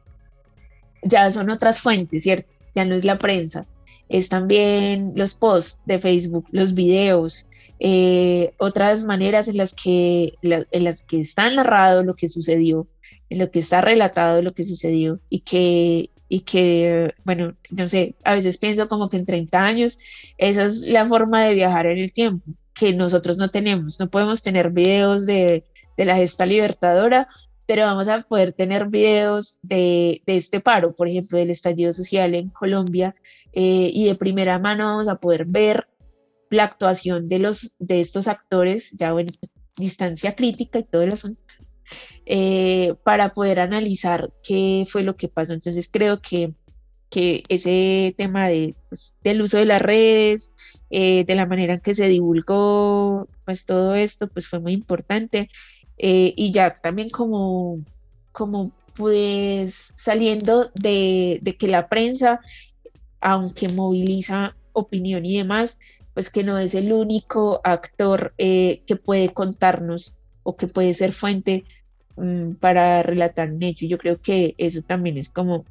ya 1.03 1.31
son 1.31 1.51
otras 1.51 1.81
fuentes, 1.81 2.23
¿cierto? 2.23 2.57
Ya 2.75 2.85
no 2.85 2.95
es 2.95 3.05
la 3.05 3.19
prensa, 3.19 3.67
es 4.09 4.29
también 4.29 5.13
los 5.15 5.35
posts 5.35 5.81
de 5.87 5.99
Facebook, 5.99 6.47
los 6.53 6.75
videos, 6.75 7.50
eh, 7.81 8.53
otras 8.59 9.05
maneras 9.05 9.49
en 9.49 9.57
las, 9.57 9.75
que, 9.75 10.35
en 10.43 10.85
las 10.85 11.03
que 11.03 11.21
está 11.21 11.51
narrado 11.51 12.05
lo 12.05 12.15
que 12.15 12.29
sucedió, 12.29 12.87
en 13.31 13.39
lo 13.39 13.51
que 13.51 13.61
está 13.61 13.81
relatado 13.81 14.43
lo 14.43 14.53
que 14.53 14.65
sucedió 14.65 15.19
y 15.31 15.41
que, 15.41 16.11
y 16.29 16.41
que, 16.41 17.15
bueno, 17.25 17.57
no 17.71 17.89
sé, 17.89 18.17
a 18.23 18.35
veces 18.35 18.59
pienso 18.59 18.87
como 18.89 19.09
que 19.09 19.17
en 19.17 19.25
30 19.25 19.59
años 19.59 19.99
esa 20.37 20.65
es 20.65 20.83
la 20.83 21.07
forma 21.07 21.43
de 21.43 21.55
viajar 21.55 21.87
en 21.87 21.99
el 21.99 22.13
tiempo 22.13 22.45
que 22.75 22.93
nosotros 22.93 23.39
no 23.39 23.51
tenemos. 23.51 23.99
No 23.99 24.11
podemos 24.11 24.43
tener 24.43 24.71
videos 24.71 25.25
de, 25.27 25.65
de 25.97 26.05
la 26.05 26.17
gesta 26.17 26.47
libertadora, 26.47 27.29
pero 27.67 27.85
vamos 27.85 28.09
a 28.09 28.23
poder 28.23 28.53
tener 28.53 28.89
videos 28.89 29.59
de, 29.63 30.23
de, 30.27 30.37
este 30.37 30.61
paro, 30.61 30.95
por 30.95 31.09
ejemplo, 31.09 31.39
del 31.39 31.51
estallido 31.51 31.93
social 31.93 32.35
en 32.35 32.51
Colombia, 32.51 33.15
eh, 33.53 33.91
y 33.93 34.05
de 34.07 34.15
primera 34.17 34.59
mano 34.59 34.85
vamos 34.85 35.09
a 35.09 35.17
poder 35.17 35.45
ver 35.45 35.87
la 36.51 36.65
actuación 36.65 37.29
de, 37.29 37.39
los, 37.39 37.75
de 37.79 38.01
estos 38.01 38.29
actores, 38.29 38.91
ya 38.93 39.11
en 39.11 39.37
distancia 39.77 40.35
crítica 40.35 40.79
y 40.79 40.85
todo 40.85 41.03
el 41.03 41.13
asunto, 41.13 41.41
eh, 42.27 42.95
para 43.05 43.33
poder 43.33 43.61
analizar 43.61 44.33
qué 44.43 44.87
fue 44.89 45.03
lo 45.03 45.17
que 45.17 45.29
pasó. 45.29 45.55
Entonces 45.55 45.89
creo 45.91 46.21
que, 46.21 46.53
que 47.09 47.45
ese 47.49 48.15
tema 48.17 48.49
de, 48.49 48.75
pues, 48.89 49.17
del 49.23 49.43
uso 49.43 49.59
de 49.59 49.65
las 49.65 49.81
redes, 49.81 50.55
eh, 50.91 51.25
de 51.25 51.35
la 51.35 51.47
manera 51.47 51.75
en 51.75 51.81
que 51.81 51.95
se 51.95 52.09
divulgó, 52.09 53.29
pues 53.45 53.65
todo 53.65 53.95
esto, 53.95 54.29
pues 54.29 54.47
fue 54.49 54.61
muy 54.61 54.73
importante. 54.73 55.49
Eh, 55.99 56.35
y 56.37 56.53
ya 56.53 56.75
también 56.75 57.11
como, 57.11 57.79
como 58.33 58.73
pues 58.95 59.93
saliendo 59.97 60.71
de, 60.75 61.39
de 61.43 61.57
que 61.57 61.69
la 61.69 61.89
prensa, 61.89 62.41
aunque 63.21 63.69
moviliza 63.69 64.57
opinión 64.73 65.25
y 65.25 65.37
demás, 65.37 65.79
pues 66.21 66.29
que 66.29 66.45
no 66.45 66.59
es 66.59 66.75
el 66.75 66.93
único 66.93 67.63
actor 67.65 68.35
eh, 68.37 68.83
que 68.87 68.97
puede 68.97 69.33
contarnos 69.33 70.19
o 70.43 70.55
que 70.55 70.67
puede 70.67 70.93
ser 70.93 71.15
fuente 71.15 71.65
mm, 72.19 72.57
para 72.61 73.03
relatar 73.03 73.51
un 73.51 73.63
hecho. 73.63 73.87
Yo 73.87 73.97
creo 73.97 74.21
que 74.21 74.55
eso 74.59 74.83
también 74.83 75.17
es 75.17 75.31
como 75.31 75.65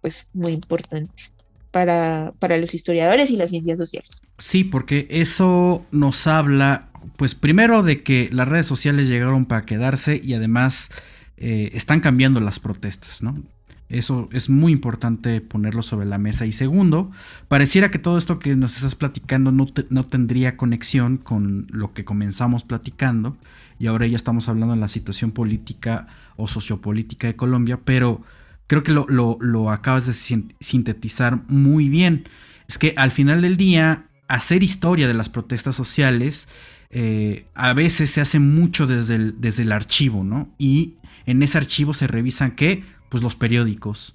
pues 0.00 0.28
muy 0.32 0.52
importante 0.52 1.24
para, 1.72 2.32
para 2.38 2.56
los 2.56 2.72
historiadores 2.72 3.32
y 3.32 3.36
las 3.36 3.50
ciencias 3.50 3.78
sociales. 3.78 4.20
Sí, 4.38 4.62
porque 4.62 5.08
eso 5.10 5.84
nos 5.90 6.28
habla, 6.28 6.88
pues 7.16 7.34
primero 7.34 7.82
de 7.82 8.04
que 8.04 8.28
las 8.30 8.46
redes 8.46 8.66
sociales 8.66 9.08
llegaron 9.08 9.44
para 9.44 9.66
quedarse 9.66 10.20
y 10.22 10.34
además 10.34 10.88
eh, 11.36 11.70
están 11.72 11.98
cambiando 11.98 12.38
las 12.38 12.60
protestas, 12.60 13.22
¿no? 13.22 13.42
Eso 13.88 14.28
es 14.32 14.50
muy 14.50 14.72
importante 14.72 15.40
ponerlo 15.40 15.82
sobre 15.82 16.06
la 16.06 16.18
mesa. 16.18 16.46
Y 16.46 16.52
segundo, 16.52 17.10
pareciera 17.48 17.90
que 17.90 17.98
todo 17.98 18.18
esto 18.18 18.38
que 18.38 18.56
nos 18.56 18.76
estás 18.76 18.94
platicando 18.94 19.52
no, 19.52 19.66
no, 19.90 20.06
tendría 20.06 20.56
conexión 20.56 21.18
con 21.18 21.66
lo 21.70 21.92
que 21.92 22.04
comenzamos 22.04 22.64
platicando. 22.64 23.36
Y 23.78 23.86
ahora 23.86 24.06
ya 24.06 24.16
estamos 24.16 24.48
hablando 24.48 24.74
de 24.74 24.80
la 24.80 24.88
situación 24.88 25.30
política 25.30 26.08
o 26.36 26.48
sociopolítica 26.48 27.26
de 27.28 27.36
Colombia, 27.36 27.80
pero 27.84 28.22
creo 28.66 28.82
que 28.82 28.92
lo, 28.92 29.06
lo 29.08 29.70
acabas 29.70 30.06
de 30.06 30.14
sintetizar 30.14 31.42
muy 31.48 31.88
bien. 31.88 32.28
Es 32.68 32.78
que 32.78 32.94
al 32.96 33.12
final 33.12 33.42
del 33.42 33.56
día, 33.56 34.06
hacer 34.28 34.62
historia 34.62 35.06
de 35.06 35.14
las 35.14 35.28
protestas 35.28 35.76
sociales 35.76 36.48
eh, 36.90 37.46
a 37.54 37.72
veces 37.72 38.10
se 38.10 38.20
hace 38.20 38.38
mucho 38.38 38.86
desde 38.86 39.16
el, 39.16 39.40
desde 39.40 39.62
el 39.62 39.72
archivo, 39.72 40.24
¿no? 40.24 40.48
Y 40.58 40.94
en 41.26 41.42
ese 41.42 41.58
archivo 41.58 41.94
se 41.94 42.06
revisan 42.06 42.52
qué? 42.52 42.84
Pues 43.08 43.22
los 43.22 43.34
periódicos. 43.34 44.14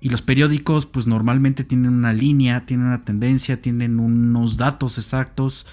Y 0.00 0.10
los 0.10 0.22
periódicos 0.22 0.86
pues 0.86 1.06
normalmente 1.06 1.64
tienen 1.64 1.92
una 1.92 2.12
línea, 2.12 2.66
tienen 2.66 2.88
una 2.88 3.04
tendencia, 3.04 3.62
tienen 3.62 3.98
unos 3.98 4.56
datos 4.56 4.98
exactos 4.98 5.66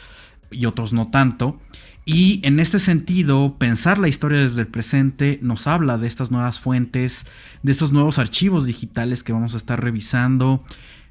y 0.49 0.66
otros 0.66 0.93
no 0.93 1.09
tanto. 1.09 1.59
Y 2.05 2.39
en 2.43 2.59
este 2.59 2.80
sentido, 2.80 3.57
pensar 3.59 3.99
la 3.99 4.07
historia 4.07 4.39
desde 4.39 4.62
el 4.62 4.68
presente 4.68 5.38
nos 5.41 5.68
habla 5.68 5.97
de 5.97 6.07
estas 6.07 6.32
nuevas 6.32 6.59
fuentes, 6.59 7.28
de 7.62 7.72
estos 7.72 7.91
nuevos 7.91 8.18
archivos 8.18 8.66
digitales 8.66 9.24
que 9.24 9.34
vamos 9.34 9.53
a 9.53 9.57
estar 9.57 9.82
revisando. 9.84 10.64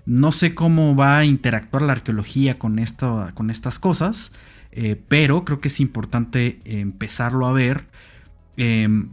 No 0.04 0.32
sé 0.32 0.54
cómo 0.54 0.96
va 0.96 1.18
a 1.18 1.24
interactuar 1.24 1.82
la 1.82 1.92
arqueología 1.92 2.58
con, 2.58 2.78
esto, 2.78 3.30
con 3.34 3.50
estas 3.50 3.78
cosas, 3.78 4.32
eh, 4.72 5.00
pero 5.08 5.44
creo 5.44 5.60
que 5.60 5.68
es 5.68 5.78
importante 5.78 6.60
empezarlo 6.64 7.46
a 7.46 7.52
ver. 7.52 7.86
Em, 8.56 9.10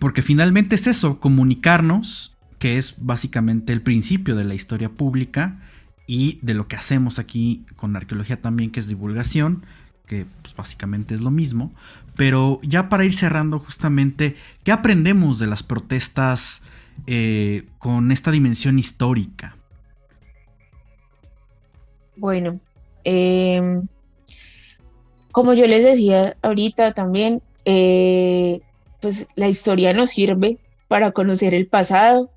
porque 0.00 0.22
finalmente 0.22 0.74
es 0.74 0.86
eso, 0.86 1.20
comunicarnos, 1.20 2.36
que 2.58 2.78
es 2.78 2.94
básicamente 2.98 3.72
el 3.72 3.82
principio 3.82 4.36
de 4.36 4.44
la 4.44 4.54
historia 4.54 4.88
pública 4.88 5.60
y 6.06 6.38
de 6.42 6.54
lo 6.54 6.68
que 6.68 6.76
hacemos 6.76 7.18
aquí 7.18 7.64
con 7.76 7.96
arqueología 7.96 8.40
también, 8.40 8.70
que 8.70 8.80
es 8.80 8.88
divulgación, 8.88 9.64
que 10.06 10.26
pues, 10.42 10.54
básicamente 10.54 11.14
es 11.14 11.20
lo 11.20 11.30
mismo. 11.30 11.72
Pero 12.16 12.60
ya 12.62 12.88
para 12.88 13.04
ir 13.04 13.14
cerrando 13.14 13.58
justamente, 13.58 14.36
¿qué 14.64 14.72
aprendemos 14.72 15.38
de 15.38 15.46
las 15.46 15.62
protestas 15.62 16.62
eh, 17.06 17.66
con 17.78 18.12
esta 18.12 18.30
dimensión 18.30 18.78
histórica? 18.78 19.56
Bueno, 22.16 22.60
em, 23.04 23.86
como 25.32 25.54
yo 25.54 25.66
les 25.66 25.82
decía 25.82 26.36
ahorita 26.42 26.92
también, 26.92 27.42
eh, 27.64 28.60
pues 29.02 29.26
la 29.34 29.48
historia 29.48 29.92
nos 29.92 30.10
sirve 30.10 30.58
para 30.88 31.10
conocer 31.10 31.52
el 31.54 31.66
pasado, 31.66 32.30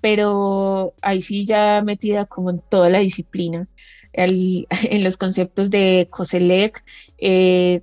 pero 0.00 0.94
ahí 1.02 1.20
sí 1.20 1.44
ya 1.44 1.82
metida 1.84 2.24
como 2.26 2.50
en 2.50 2.62
toda 2.70 2.88
la 2.88 2.98
disciplina, 2.98 3.68
en 4.12 5.04
los 5.04 5.16
conceptos 5.16 5.70
de 5.70 6.08
Koselec, 6.10 6.84
eh, 7.18 7.82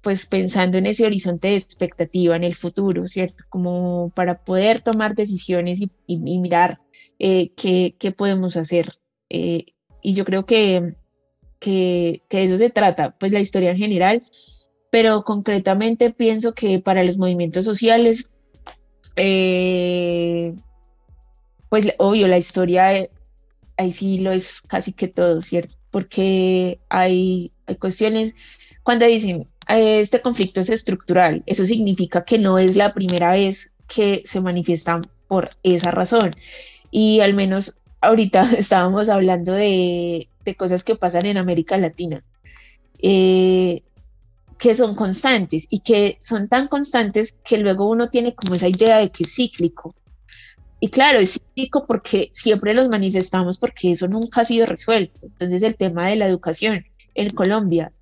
pues 0.00 0.26
pensando 0.26 0.78
en 0.78 0.86
ese 0.86 1.06
horizonte 1.06 1.48
de 1.48 1.56
expectativa 1.56 2.36
en 2.36 2.44
el 2.44 2.54
futuro, 2.54 3.08
¿cierto? 3.08 3.42
Como 3.48 4.12
para 4.14 4.44
poder 4.44 4.80
tomar 4.80 5.14
decisiones 5.14 5.80
y, 6.06 6.18
mirar 6.18 6.80
eh, 7.18 7.52
qué, 7.56 8.14
podemos 8.16 8.56
hacer. 8.56 8.92
Eh, 9.30 9.66
y 10.02 10.14
yo 10.14 10.24
creo 10.24 10.44
que, 10.44 10.94
que, 11.58 12.22
que 12.28 12.36
de 12.36 12.44
eso 12.44 12.58
se 12.58 12.70
trata, 12.70 13.16
pues 13.18 13.32
la 13.32 13.40
historia 13.40 13.70
en 13.70 13.78
general, 13.78 14.22
pero 14.94 15.24
concretamente 15.24 16.10
pienso 16.10 16.54
que 16.54 16.78
para 16.78 17.02
los 17.02 17.18
movimientos 17.18 17.64
sociales, 17.64 18.30
eh, 19.16 20.54
pues 21.68 21.92
obvio, 21.98 22.28
la 22.28 22.38
historia 22.38 23.08
ahí 23.76 23.90
sí 23.90 24.20
lo 24.20 24.30
es 24.30 24.60
casi 24.60 24.92
que 24.92 25.08
todo, 25.08 25.40
¿cierto? 25.40 25.74
Porque 25.90 26.78
hay, 26.88 27.50
hay 27.66 27.74
cuestiones, 27.74 28.36
cuando 28.84 29.04
dicen, 29.06 29.48
eh, 29.66 29.98
este 29.98 30.20
conflicto 30.20 30.60
es 30.60 30.70
estructural, 30.70 31.42
eso 31.46 31.66
significa 31.66 32.24
que 32.24 32.38
no 32.38 32.60
es 32.60 32.76
la 32.76 32.94
primera 32.94 33.32
vez 33.32 33.72
que 33.88 34.22
se 34.26 34.40
manifiestan 34.40 35.10
por 35.26 35.56
esa 35.64 35.90
razón. 35.90 36.36
Y 36.92 37.18
al 37.18 37.34
menos 37.34 37.78
ahorita 38.00 38.48
estábamos 38.58 39.08
hablando 39.08 39.54
de, 39.54 40.28
de 40.44 40.54
cosas 40.54 40.84
que 40.84 40.94
pasan 40.94 41.26
en 41.26 41.36
América 41.36 41.76
Latina. 41.78 42.22
Eh, 43.02 43.82
que 44.58 44.74
son 44.74 44.94
constantes 44.94 45.66
y 45.70 45.80
que 45.80 46.16
son 46.20 46.48
tan 46.48 46.68
constantes 46.68 47.38
que 47.44 47.58
luego 47.58 47.88
uno 47.88 48.08
tiene 48.08 48.34
como 48.34 48.54
esa 48.54 48.68
idea 48.68 48.98
de 48.98 49.10
que 49.10 49.24
es 49.24 49.34
cíclico. 49.34 49.94
Y 50.80 50.88
claro, 50.88 51.18
es 51.18 51.32
cíclico 51.32 51.86
porque 51.86 52.30
siempre 52.32 52.74
los 52.74 52.88
manifestamos 52.88 53.58
porque 53.58 53.92
eso 53.92 54.08
nunca 54.08 54.42
ha 54.42 54.44
sido 54.44 54.66
resuelto. 54.66 55.26
Entonces 55.26 55.62
el 55.62 55.76
tema 55.76 56.08
de 56.08 56.16
la 56.16 56.26
educación 56.26 56.84
en 57.14 57.30
Colombia 57.30 57.92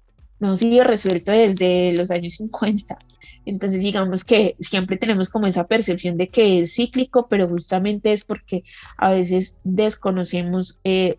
no 0.40 0.50
ha 0.50 0.56
sido 0.56 0.82
resuelto 0.82 1.30
desde 1.30 1.92
los 1.92 2.10
años 2.10 2.34
50. 2.34 2.98
Entonces, 3.44 3.80
digamos 3.80 4.24
que 4.24 4.56
siempre 4.58 4.96
tenemos 4.96 5.28
como 5.28 5.46
esa 5.46 5.66
percepción 5.66 6.16
de 6.16 6.28
que 6.28 6.60
es 6.60 6.74
cíclico, 6.74 7.28
pero 7.28 7.48
justamente 7.48 8.12
es 8.12 8.24
porque 8.24 8.64
a 8.96 9.12
veces 9.12 9.60
desconocemos 9.64 10.78
eh, 10.84 11.18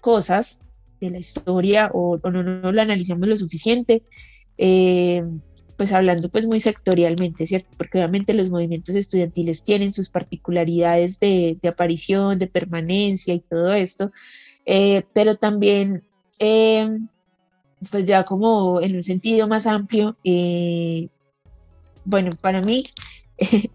cosas 0.00 0.60
de 1.00 1.10
la 1.10 1.18
historia 1.18 1.90
o, 1.92 2.18
no, 2.22 2.42
no, 2.42 2.72
lo 2.72 2.82
analizamos 2.82 3.28
lo 3.28 3.36
suficiente. 3.36 4.02
Eh, 4.58 5.22
pues 5.76 5.92
hablando 5.92 6.28
pues 6.28 6.46
muy 6.46 6.60
sectorialmente, 6.60 7.46
¿cierto? 7.46 7.68
Porque 7.76 7.98
obviamente 7.98 8.32
los 8.32 8.48
movimientos 8.48 8.94
estudiantiles 8.94 9.64
tienen 9.64 9.92
sus 9.92 10.08
particularidades 10.08 11.18
de, 11.18 11.58
aparición, 11.68 12.38
de 12.38 12.46
permanencia 12.46 13.34
y 13.34 13.40
todo 13.40 13.72
esto, 13.72 14.12
eh, 14.66 15.02
pero 15.12 15.36
también, 15.36 16.04
pues 16.38 18.06
ya 18.06 18.24
como 18.24 18.80
en 18.80 18.94
un 18.94 19.02
sentido 19.02 19.48
más 19.48 19.66
amplio, 19.66 20.16
bueno, 22.04 22.36
para 22.40 22.60
mí, 22.60 22.84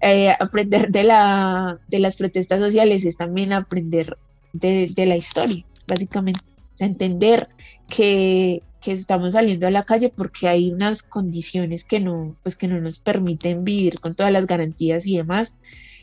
eh, 0.00 0.32
aprender 0.38 0.90
de, 0.90 1.04
la, 1.04 1.78
de 1.88 1.98
las 1.98 2.16
protestas 2.16 2.60
sociales 2.60 3.04
es 3.04 3.16
también 3.16 3.52
aprender 3.52 4.16
de, 4.52 4.92
la 4.96 5.16
historia, 5.16 5.64
básicamente. 5.86 6.40
entender 6.78 7.48
que, 7.88 8.62
estamos 8.86 9.34
saliendo 9.34 9.66
a 9.66 9.70
la 9.70 9.84
calle 9.84 10.12
porque 10.14 10.48
hay 10.48 10.72
unas 10.72 11.02
condiciones 11.02 11.84
que 11.84 12.00
no, 12.00 12.36
pues 12.42 12.56
que 12.56 12.68
no 12.68 12.80
nos 12.80 12.98
permiten 12.98 13.64
vivir 13.64 14.00
con 14.00 14.14
todas 14.14 14.32
las 14.32 14.46
garantías 14.46 15.06
y 15.06 15.16
demás. 15.16 15.58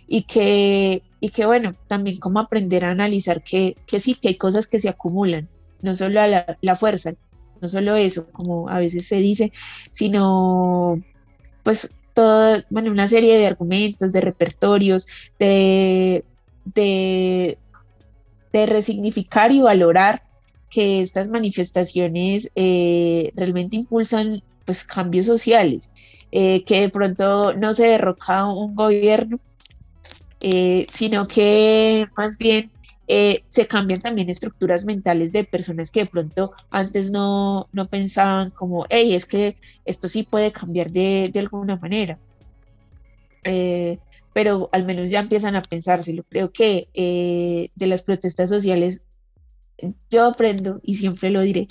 Y 0.08 0.24
que, 0.24 1.04
y 1.20 1.30
que 1.30 1.46
bueno, 1.46 1.74
también 1.88 2.20
como 2.20 2.40
aprender 2.40 2.86
a 2.86 2.92
analizar 2.92 3.44
que, 3.44 3.76
que 3.86 4.00
sí, 4.00 4.16
que 4.16 4.30
hay 4.30 4.36
cosas 4.36 4.68
que 4.68 4.80
se 4.80 4.90
acumulan, 4.90 5.50
no 5.82 5.96
solo 5.96 6.26
la, 6.26 6.58
la 6.62 6.76
fuerza, 6.76 7.14
no 7.62 7.68
solo 7.68 7.96
eso, 7.96 8.28
como 8.32 8.70
a 8.70 8.80
veces 8.80 9.08
se 9.08 9.18
dice, 9.18 9.52
sino 9.92 11.02
pues 11.64 11.94
todo, 12.14 12.64
bueno, 12.70 12.92
una 12.92 13.08
serie 13.08 13.38
de 13.38 13.46
argumentos, 13.46 14.12
de 14.12 14.22
repertorios, 14.22 15.08
de, 15.38 16.24
de, 16.66 17.58
resignificar 18.66 19.52
y 19.52 19.62
valorar 19.62 20.24
que 20.70 21.02
estas 21.02 21.30
manifestaciones 21.30 22.52
eh, 22.56 23.32
realmente 23.36 23.78
impulsan 23.78 24.42
pues 24.66 24.84
cambios 24.84 25.26
sociales, 25.26 25.94
eh, 26.32 26.64
que 26.66 26.82
de 26.82 26.90
pronto 26.90 27.54
no 27.54 27.74
se 27.74 27.88
derroca 27.88 28.52
un 28.52 28.76
gobierno, 28.76 29.40
eh, 30.42 30.86
sino 30.90 31.28
que 31.28 32.08
más 32.18 32.38
bien 32.38 32.72
se 33.48 33.68
cambian 33.68 34.02
también 34.02 34.30
estructuras 34.30 34.84
mentales 34.84 35.32
de 35.32 35.46
personas 35.46 35.92
que 35.92 36.02
de 36.02 36.06
pronto 36.08 36.52
antes 36.70 37.10
no, 37.10 37.70
no 37.72 37.88
pensaban 37.88 38.52
como, 38.52 38.86
hey, 38.90 39.16
es 39.16 39.26
que 39.26 39.56
esto 39.86 40.10
sí 40.10 40.24
puede 40.24 40.52
cambiar 40.52 40.92
de, 40.92 41.30
de 41.32 41.40
alguna 41.40 41.78
manera. 41.78 42.20
Pero 44.34 44.70
al 44.74 44.84
menos 44.86 45.10
ya 45.10 45.22
empiezan 45.22 45.56
a 45.56 45.62
pensárselo. 45.64 46.26
Creo 46.28 46.52
que 46.52 46.90
de 47.74 47.88
las 47.88 48.04
protestas 48.04 48.50
sociales 48.50 49.04
yo 50.10 50.26
aprendo 50.26 50.80
y 50.84 50.96
siempre 50.96 51.30
lo 51.30 51.42
diré, 51.42 51.68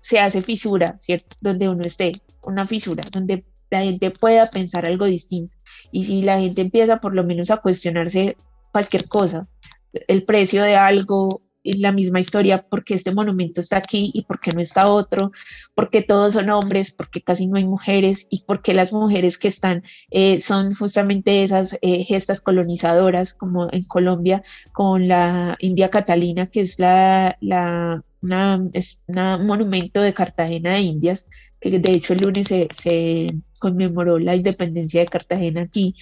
se 0.00 0.20
hace 0.20 0.42
fisura, 0.42 0.96
¿cierto? 1.00 1.36
Donde 1.40 1.68
uno 1.68 1.84
esté, 1.84 2.22
una 2.42 2.64
fisura, 2.64 3.04
donde 3.10 3.44
la 3.70 3.82
gente 3.82 4.10
pueda 4.10 4.50
pensar 4.50 4.86
algo 4.86 5.04
distinto. 5.06 5.56
Y 5.92 6.04
si 6.04 6.22
la 6.22 6.38
gente 6.38 6.60
empieza 6.60 6.98
por 6.98 7.14
lo 7.14 7.24
menos 7.24 7.50
a 7.50 7.58
cuestionarse 7.58 8.36
cualquier 8.72 9.08
cosa, 9.08 9.48
el 9.92 10.24
precio 10.24 10.62
de 10.62 10.76
algo, 10.76 11.42
la 11.64 11.92
misma 11.92 12.20
historia, 12.20 12.66
porque 12.68 12.94
este 12.94 13.14
monumento 13.14 13.60
está 13.60 13.76
aquí 13.76 14.10
y 14.14 14.22
por 14.22 14.40
qué 14.40 14.52
no 14.52 14.60
está 14.60 14.88
otro, 14.88 15.32
porque 15.74 16.02
todos 16.02 16.34
son 16.34 16.50
hombres, 16.50 16.92
porque 16.92 17.22
casi 17.22 17.46
no 17.46 17.56
hay 17.56 17.64
mujeres 17.64 18.26
y 18.30 18.44
porque 18.46 18.74
las 18.74 18.92
mujeres 18.92 19.38
que 19.38 19.48
están 19.48 19.82
eh, 20.10 20.40
son 20.40 20.74
justamente 20.74 21.44
esas 21.44 21.78
eh, 21.82 22.04
gestas 22.04 22.40
colonizadoras, 22.40 23.34
como 23.34 23.68
en 23.72 23.84
Colombia 23.84 24.42
con 24.72 25.08
la 25.08 25.56
India 25.60 25.90
Catalina, 25.90 26.46
que 26.46 26.60
es 26.60 26.78
la, 26.78 27.36
la 27.40 28.02
monumento 28.22 30.00
de 30.02 30.14
Cartagena 30.14 30.74
de 30.74 30.80
Indias, 30.80 31.28
que 31.60 31.78
de 31.78 31.92
hecho 31.92 32.12
el 32.12 32.20
lunes 32.20 32.48
se, 32.48 33.34
conmemoró 33.58 34.18
la 34.18 34.34
independencia 34.34 35.00
de 35.00 35.06
Cartagena 35.06 35.62
aquí. 35.62 35.94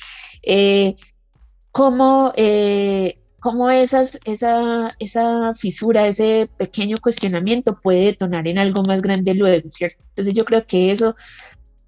Eh, 0.43 0.95
como 1.73 2.33
cómo 3.41 3.71
esas, 3.71 4.19
esa, 4.25 4.97
esa 4.99 5.55
fisura, 5.55 6.09
ese 6.09 6.51
pequeño 6.57 6.99
cuestionamiento 6.99 7.79
puede 7.81 8.07
detonar 8.07 8.49
en 8.49 8.59
algo 8.59 8.83
más 8.83 9.03
grande 9.03 9.35
luego, 9.35 9.71
¿cierto? 9.71 10.05
Entonces 10.09 10.35
yo 10.35 10.45
creo 10.45 10.67
que 10.67 10.91
eso 10.91 11.15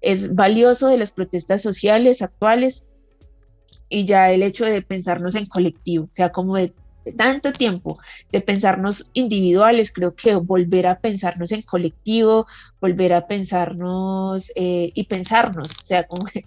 es 0.01 0.33
valioso 0.33 0.87
de 0.87 0.97
las 0.97 1.11
protestas 1.11 1.61
sociales 1.61 2.21
actuales 2.21 2.87
y 3.89 4.05
ya 4.05 4.31
el 4.31 4.43
hecho 4.43 4.65
de 4.65 4.81
pensarnos 4.81 5.35
en 5.35 5.45
colectivo, 5.45 6.05
o 6.05 6.11
sea, 6.11 6.31
como 6.31 6.55
de, 6.55 6.73
tanto 7.17 7.51
tiempo 7.51 7.99
de 8.31 8.41
pensarnos 8.41 9.09
individuales, 9.13 9.91
creo 9.91 10.15
que 10.15 10.35
volver 10.35 10.87
a 10.87 10.99
pensarnos 10.99 11.51
en 11.51 11.61
colectivo, 11.63 12.47
volver 12.79 13.13
a 13.13 13.27
pensarnos 13.27 14.51
eh, 14.55 14.91
y 14.93 15.03
pensarnos, 15.05 15.71
o 15.71 15.85
sea, 15.85 16.03
como 16.05 16.25
que 16.25 16.45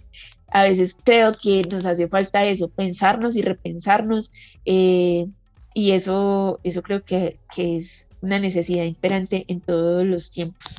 a 0.55 0.63
veces 0.63 0.95
creo 1.03 1.35
que 1.37 1.63
nos 1.63 1.85
hace 1.85 2.07
falta 2.07 2.45
eso, 2.45 2.69
pensarnos 2.69 3.35
y 3.35 3.41
repensarnos, 3.41 4.31
eh, 4.63 5.27
y 5.73 5.91
eso, 5.91 6.61
eso 6.63 6.81
creo 6.81 7.03
que, 7.03 7.39
es 7.57 8.07
una 8.21 8.39
necesidad 8.39 8.85
imperante 8.85 9.43
en 9.49 9.59
todos 9.59 10.05
los 10.05 10.31
tiempos. 10.31 10.77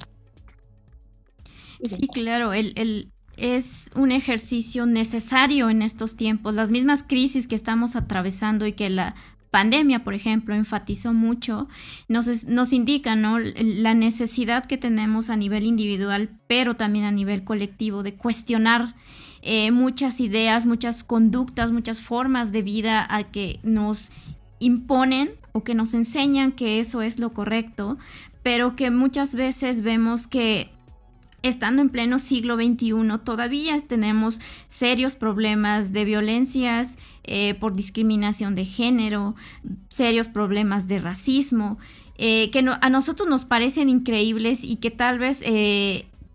Sí, 1.82 2.08
claro, 2.08 2.54
el, 2.54 3.12
es 3.36 3.90
un 3.94 4.12
ejercicio 4.12 4.86
necesario 4.86 5.68
en 5.68 5.82
estos 5.82 6.16
tiempos. 6.16 6.54
Las 6.54 6.70
mismas 6.70 7.02
crisis 7.02 7.46
que 7.46 7.54
estamos 7.54 7.96
atravesando 7.96 8.66
y 8.66 8.72
que 8.72 8.88
la 8.88 9.14
pandemia, 9.50 10.04
por 10.04 10.14
ejemplo, 10.14 10.54
enfatizó 10.54 11.12
mucho, 11.12 11.68
nos, 12.08 12.46
nos 12.46 12.72
indica 12.72 13.14
la 13.14 13.92
necesidad 13.92 14.64
que 14.64 14.78
tenemos 14.78 15.28
a 15.28 15.36
nivel 15.36 15.64
individual, 15.64 16.30
pero 16.46 16.76
también 16.76 17.04
a 17.04 17.12
nivel 17.12 17.44
colectivo, 17.44 18.02
de 18.02 18.14
cuestionar 18.14 18.94
eh, 19.48 19.70
muchas 19.70 20.18
ideas, 20.18 20.66
muchas 20.66 21.04
conductas, 21.04 21.70
muchas 21.70 22.00
formas 22.00 22.50
de 22.50 22.62
vida 22.62 23.06
a 23.08 23.22
que 23.30 23.60
nos 23.62 24.10
imponen 24.58 25.30
o 25.52 25.62
que 25.62 25.76
nos 25.76 25.94
enseñan 25.94 26.50
que 26.50 26.80
eso 26.80 27.00
es 27.00 27.20
lo 27.20 27.32
correcto, 27.32 27.96
pero 28.42 28.74
que 28.74 28.90
muchas 28.90 29.36
veces 29.36 29.82
vemos 29.82 30.26
que 30.26 30.72
estando 31.42 31.80
en 31.80 31.90
pleno 31.90 32.18
siglo 32.18 32.56
XXI 32.56 32.92
todavía 33.22 33.80
tenemos 33.82 34.40
serios 34.66 35.14
problemas 35.14 35.92
de 35.92 36.04
violencias 36.04 36.98
eh, 37.22 37.54
por 37.54 37.76
discriminación 37.76 38.56
de 38.56 38.64
género, 38.64 39.36
serios 39.90 40.26
problemas 40.26 40.88
de 40.88 40.98
racismo, 40.98 41.78
eh, 42.18 42.50
que 42.50 42.68
a 42.80 42.90
nosotros 42.90 43.28
nos 43.28 43.44
parecen 43.44 43.90
increíbles 43.90 44.64
y 44.64 44.78
que 44.78 44.90
tal 44.90 45.20
vez 45.20 45.40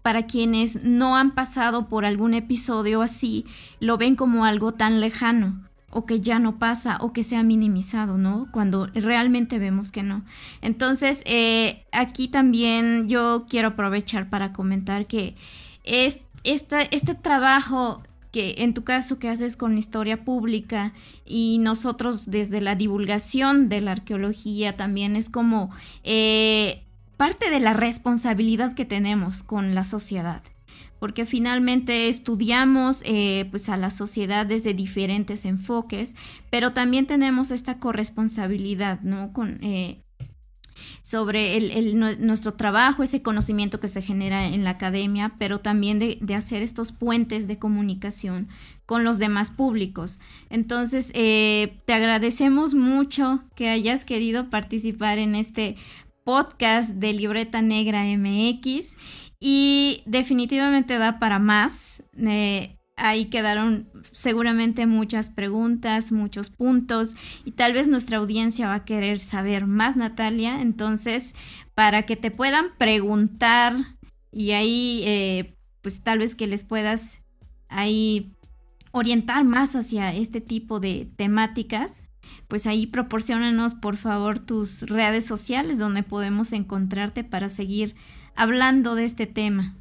para 0.01 0.25
quienes 0.25 0.83
no 0.83 1.15
han 1.15 1.31
pasado 1.35 1.87
por 1.87 2.05
algún 2.05 2.33
episodio 2.33 3.01
así, 3.01 3.45
lo 3.79 3.97
ven 3.97 4.15
como 4.15 4.45
algo 4.45 4.73
tan 4.73 4.99
lejano 4.99 5.61
o 5.91 6.05
que 6.05 6.21
ya 6.21 6.39
no 6.39 6.57
pasa 6.57 6.97
o 7.01 7.13
que 7.13 7.23
se 7.23 7.35
ha 7.35 7.43
minimizado, 7.43 8.17
¿no? 8.17 8.47
Cuando 8.51 8.87
realmente 8.87 9.59
vemos 9.59 9.91
que 9.91 10.03
no. 10.03 10.23
Entonces, 10.61 11.21
eh, 11.25 11.85
aquí 11.91 12.27
también 12.27 13.07
yo 13.07 13.45
quiero 13.49 13.69
aprovechar 13.69 14.29
para 14.29 14.53
comentar 14.53 15.05
que 15.05 15.35
es, 15.83 16.21
este 16.43 17.15
trabajo 17.15 18.01
que 18.31 18.55
en 18.59 18.73
tu 18.73 18.83
caso 18.83 19.19
que 19.19 19.27
haces 19.27 19.57
con 19.57 19.77
historia 19.77 20.23
pública 20.23 20.93
y 21.25 21.57
nosotros 21.59 22.31
desde 22.31 22.61
la 22.61 22.75
divulgación 22.75 23.67
de 23.67 23.81
la 23.81 23.91
arqueología 23.91 24.77
también 24.77 25.17
es 25.17 25.29
como 25.29 25.69
eh, 26.05 26.83
parte 27.21 27.51
de 27.51 27.59
la 27.59 27.73
responsabilidad 27.73 28.73
que 28.73 28.83
tenemos 28.83 29.43
con 29.43 29.75
la 29.75 29.83
sociedad 29.83 30.41
porque 30.97 31.27
finalmente 31.27 32.09
estudiamos 32.09 33.03
eh, 33.05 33.47
pues 33.51 33.69
a 33.69 33.77
la 33.77 33.91
sociedad 33.91 34.43
desde 34.43 34.73
diferentes 34.73 35.45
enfoques, 35.45 36.15
pero 36.49 36.73
también 36.73 37.05
tenemos 37.05 37.51
esta 37.51 37.77
corresponsabilidad, 37.77 39.01
¿no? 39.01 39.33
Con, 39.33 39.63
eh, 39.63 40.03
sobre 41.01 41.57
el, 41.57 41.99
nuestro 42.25 42.53
trabajo, 42.53 43.03
ese 43.03 43.21
conocimiento 43.21 43.79
que 43.79 43.87
se 43.87 44.01
genera 44.01 44.47
en 44.47 44.63
la 44.63 44.71
academia, 44.71 45.33
pero 45.37 45.59
también 45.59 45.99
de, 45.99 46.19
hacer 46.35 46.61
estos 46.61 46.91
puentes 46.91 47.47
de 47.47 47.59
comunicación 47.59 48.47
con 48.85 49.03
los 49.03 49.19
demás 49.19 49.51
públicos. 49.51 50.19
Entonces, 50.49 51.11
eh, 51.13 51.81
te 51.85 51.93
agradecemos 51.93 52.73
mucho 52.73 53.43
que 53.55 53.69
hayas 53.69 54.05
querido 54.05 54.49
participar 54.49 55.17
en 55.17 55.35
este 55.35 55.77
podcast 56.23 56.91
de 56.91 57.13
Libreta 57.13 57.61
Negra 57.61 58.03
MX 58.03 58.95
y 59.39 60.03
definitivamente 60.05 60.97
da 60.97 61.19
para 61.19 61.39
más. 61.39 62.03
Eh, 62.17 62.77
ahí 62.95 63.25
quedaron 63.25 63.89
seguramente 64.11 64.85
muchas 64.85 65.31
preguntas, 65.31 66.11
muchos 66.11 66.49
puntos 66.49 67.15
y 67.43 67.51
tal 67.51 67.73
vez 67.73 67.87
nuestra 67.87 68.19
audiencia 68.19 68.67
va 68.67 68.75
a 68.75 68.85
querer 68.85 69.19
saber 69.19 69.65
más, 69.65 69.97
Natalia. 69.97 70.61
Entonces, 70.61 71.33
para 71.73 72.03
que 72.03 72.15
te 72.15 72.31
puedan 72.31 72.67
preguntar 72.77 73.75
y 74.31 74.51
ahí, 74.51 75.03
eh, 75.05 75.55
pues 75.81 76.03
tal 76.03 76.19
vez 76.19 76.35
que 76.35 76.47
les 76.47 76.63
puedas 76.63 77.21
ahí 77.67 78.31
orientar 78.91 79.43
más 79.43 79.75
hacia 79.75 80.13
este 80.13 80.41
tipo 80.41 80.79
de 80.79 81.09
temáticas, 81.15 82.09
pues 82.47 82.67
ahí 82.67 82.87
proporcionanos 82.87 83.75
por 83.75 83.97
favor 83.97 84.39
tus 84.39 84.81
redes 84.83 85.25
sociales 85.25 85.77
donde 85.77 86.03
podemos 86.03 86.53
encontrarte 86.53 87.23
para 87.23 87.49
seguir 87.49 87.95
hablando 88.35 88.95
de 88.95 89.05
este 89.05 89.27
tema. 89.27 89.75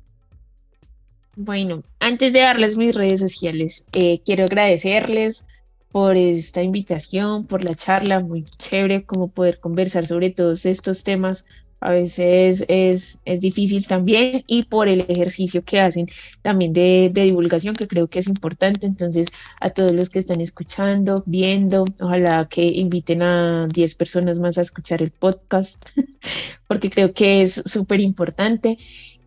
Bueno, 1.36 1.84
antes 2.00 2.32
de 2.32 2.40
darles 2.40 2.76
mis 2.76 2.94
redes 2.94 3.20
sociales, 3.20 3.86
eh, 3.92 4.20
quiero 4.24 4.44
agradecerles 4.44 5.46
por 5.90 6.16
esta 6.16 6.62
invitación, 6.62 7.46
por 7.46 7.64
la 7.64 7.74
charla, 7.74 8.20
muy 8.20 8.44
chévere 8.58 9.04
como 9.04 9.28
poder 9.28 9.58
conversar 9.58 10.06
sobre 10.06 10.30
todos 10.30 10.66
estos 10.66 11.02
temas 11.02 11.46
a 11.80 11.90
veces 11.90 12.64
es, 12.68 13.20
es 13.24 13.40
difícil 13.40 13.86
también 13.86 14.44
y 14.46 14.64
por 14.64 14.88
el 14.88 15.00
ejercicio 15.08 15.64
que 15.64 15.80
hacen 15.80 16.06
también 16.42 16.72
de, 16.72 17.10
divulgación 17.12 17.74
que 17.74 17.88
creo 17.88 18.08
que 18.08 18.18
es 18.18 18.28
importante. 18.28 18.86
Entonces, 18.86 19.28
a 19.60 19.70
todos 19.70 19.92
los 19.92 20.10
que 20.10 20.18
están 20.18 20.40
escuchando, 20.40 21.22
viendo, 21.26 21.86
ojalá 22.00 22.46
que 22.48 22.62
inviten 22.64 23.22
a 23.22 23.66
10 23.68 23.94
personas 23.94 24.38
más 24.38 24.58
a 24.58 24.62
escuchar 24.62 25.02
el 25.02 25.10
podcast, 25.10 25.82
porque 26.68 26.90
creo 26.90 27.14
que 27.14 27.42
es 27.42 27.62
súper 27.66 28.00
importante. 28.00 28.78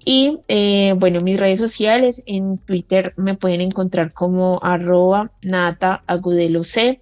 Y 0.06 0.40
eh, 0.48 0.94
bueno, 0.98 1.22
mis 1.22 1.40
redes 1.40 1.60
sociales 1.60 2.24
en 2.26 2.58
Twitter 2.58 3.14
me 3.18 3.36
pueden 3.36 3.62
encontrar 3.62 4.14
como 4.14 4.60
arroba 4.62 5.32
nata 5.42 6.04
agudelo 6.08 6.64
c 6.66 7.02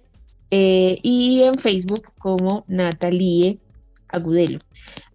eh, 0.50 0.98
y 1.02 1.42
en 1.42 1.58
Facebook 1.58 2.12
como 2.18 2.64
natalie 2.68 3.58
agudelo. 4.08 4.60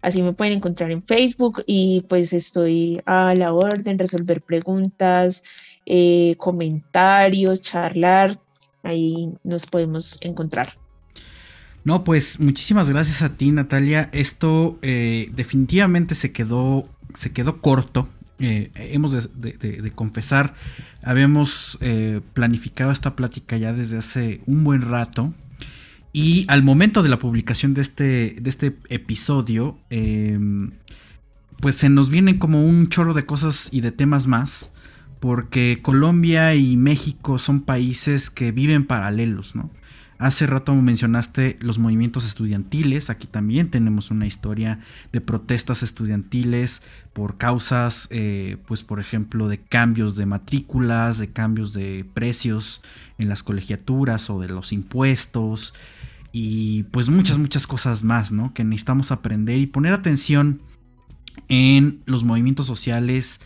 Así 0.00 0.22
me 0.22 0.32
pueden 0.32 0.54
encontrar 0.54 0.90
en 0.90 1.02
Facebook 1.02 1.62
y 1.66 2.04
pues 2.08 2.32
estoy 2.32 3.00
a 3.04 3.34
la 3.34 3.52
orden, 3.52 3.98
resolver 3.98 4.40
preguntas, 4.42 5.42
eh, 5.86 6.36
comentarios, 6.38 7.62
charlar. 7.62 8.38
Ahí 8.82 9.32
nos 9.42 9.66
podemos 9.66 10.18
encontrar. 10.20 10.74
No, 11.84 12.04
pues 12.04 12.38
muchísimas 12.38 12.90
gracias 12.90 13.22
a 13.22 13.36
ti, 13.36 13.50
Natalia. 13.50 14.08
Esto 14.12 14.78
eh, 14.82 15.30
definitivamente 15.34 16.14
se 16.14 16.32
quedó, 16.32 16.88
se 17.14 17.32
quedó 17.32 17.60
corto. 17.60 18.08
Eh, 18.38 18.70
hemos 18.76 19.12
de, 19.12 19.92
confesar, 19.96 20.54
habíamos 21.02 21.76
planificado 22.34 22.92
esta 22.92 23.16
plática 23.16 23.56
ya 23.56 23.72
desde 23.72 23.98
hace 23.98 24.42
un 24.46 24.62
buen 24.62 24.82
rato. 24.82 25.32
Y 26.20 26.46
al 26.48 26.64
momento 26.64 27.04
de 27.04 27.08
la 27.08 27.20
publicación 27.20 27.74
de 27.74 27.80
este, 27.80 28.36
de 28.40 28.50
este 28.50 28.76
episodio, 28.88 29.78
em, 29.88 30.72
pues 31.60 31.76
se 31.76 31.88
nos 31.88 32.10
vienen 32.10 32.38
como 32.38 32.66
un 32.66 32.88
chorro 32.88 33.14
de 33.14 33.24
cosas 33.24 33.68
y 33.70 33.82
de 33.82 33.92
temas 33.92 34.26
más, 34.26 34.72
porque 35.20 35.78
Colombia 35.80 36.56
y 36.56 36.76
México 36.76 37.38
son 37.38 37.60
países 37.60 38.30
que 38.30 38.50
viven 38.50 38.84
paralelos, 38.84 39.54
¿no? 39.54 39.70
Hace 40.18 40.48
rato 40.48 40.74
mencionaste 40.74 41.56
los 41.60 41.78
movimientos 41.78 42.26
estudiantiles, 42.26 43.10
aquí 43.10 43.28
también 43.28 43.70
tenemos 43.70 44.10
una 44.10 44.26
historia 44.26 44.80
de 45.12 45.20
protestas 45.20 45.84
estudiantiles 45.84 46.82
por 47.12 47.38
causas, 47.38 48.08
eh, 48.10 48.56
pues 48.66 48.82
por 48.82 48.98
ejemplo, 48.98 49.46
de 49.46 49.58
cambios 49.58 50.16
de 50.16 50.26
matrículas, 50.26 51.18
de 51.18 51.28
cambios 51.28 51.72
de 51.72 52.04
precios 52.12 52.82
en 53.18 53.28
las 53.28 53.44
colegiaturas 53.44 54.28
o 54.30 54.40
de 54.40 54.48
los 54.48 54.72
impuestos, 54.72 55.74
y 56.40 56.84
pues 56.84 57.08
muchas, 57.08 57.36
muchas 57.36 57.66
cosas 57.66 58.04
más, 58.04 58.30
¿no? 58.30 58.54
Que 58.54 58.62
necesitamos 58.62 59.10
aprender 59.10 59.58
y 59.58 59.66
poner 59.66 59.92
atención 59.92 60.62
en 61.48 62.00
los 62.06 62.22
movimientos 62.22 62.64
sociales, 62.64 63.40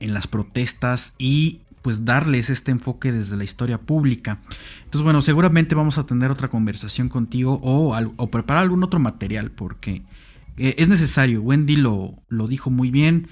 en 0.00 0.14
las 0.14 0.28
protestas 0.28 1.12
y 1.18 1.60
pues 1.82 2.06
darles 2.06 2.48
este 2.48 2.70
enfoque 2.70 3.12
desde 3.12 3.36
la 3.36 3.44
historia 3.44 3.76
pública. 3.76 4.40
Entonces, 4.78 5.02
bueno, 5.02 5.20
seguramente 5.20 5.74
vamos 5.74 5.98
a 5.98 6.06
tener 6.06 6.30
otra 6.30 6.48
conversación 6.48 7.10
contigo 7.10 7.60
o, 7.62 8.30
preparar 8.30 8.62
algún 8.62 8.82
otro 8.82 8.98
material 8.98 9.50
porque 9.50 10.00
eh, 10.56 10.74
es 10.78 10.88
necesario. 10.88 11.42
Wendy 11.42 11.76
lo, 11.76 12.14
lo 12.28 12.48
dijo 12.48 12.70
muy 12.70 12.90
bien. 12.90 13.28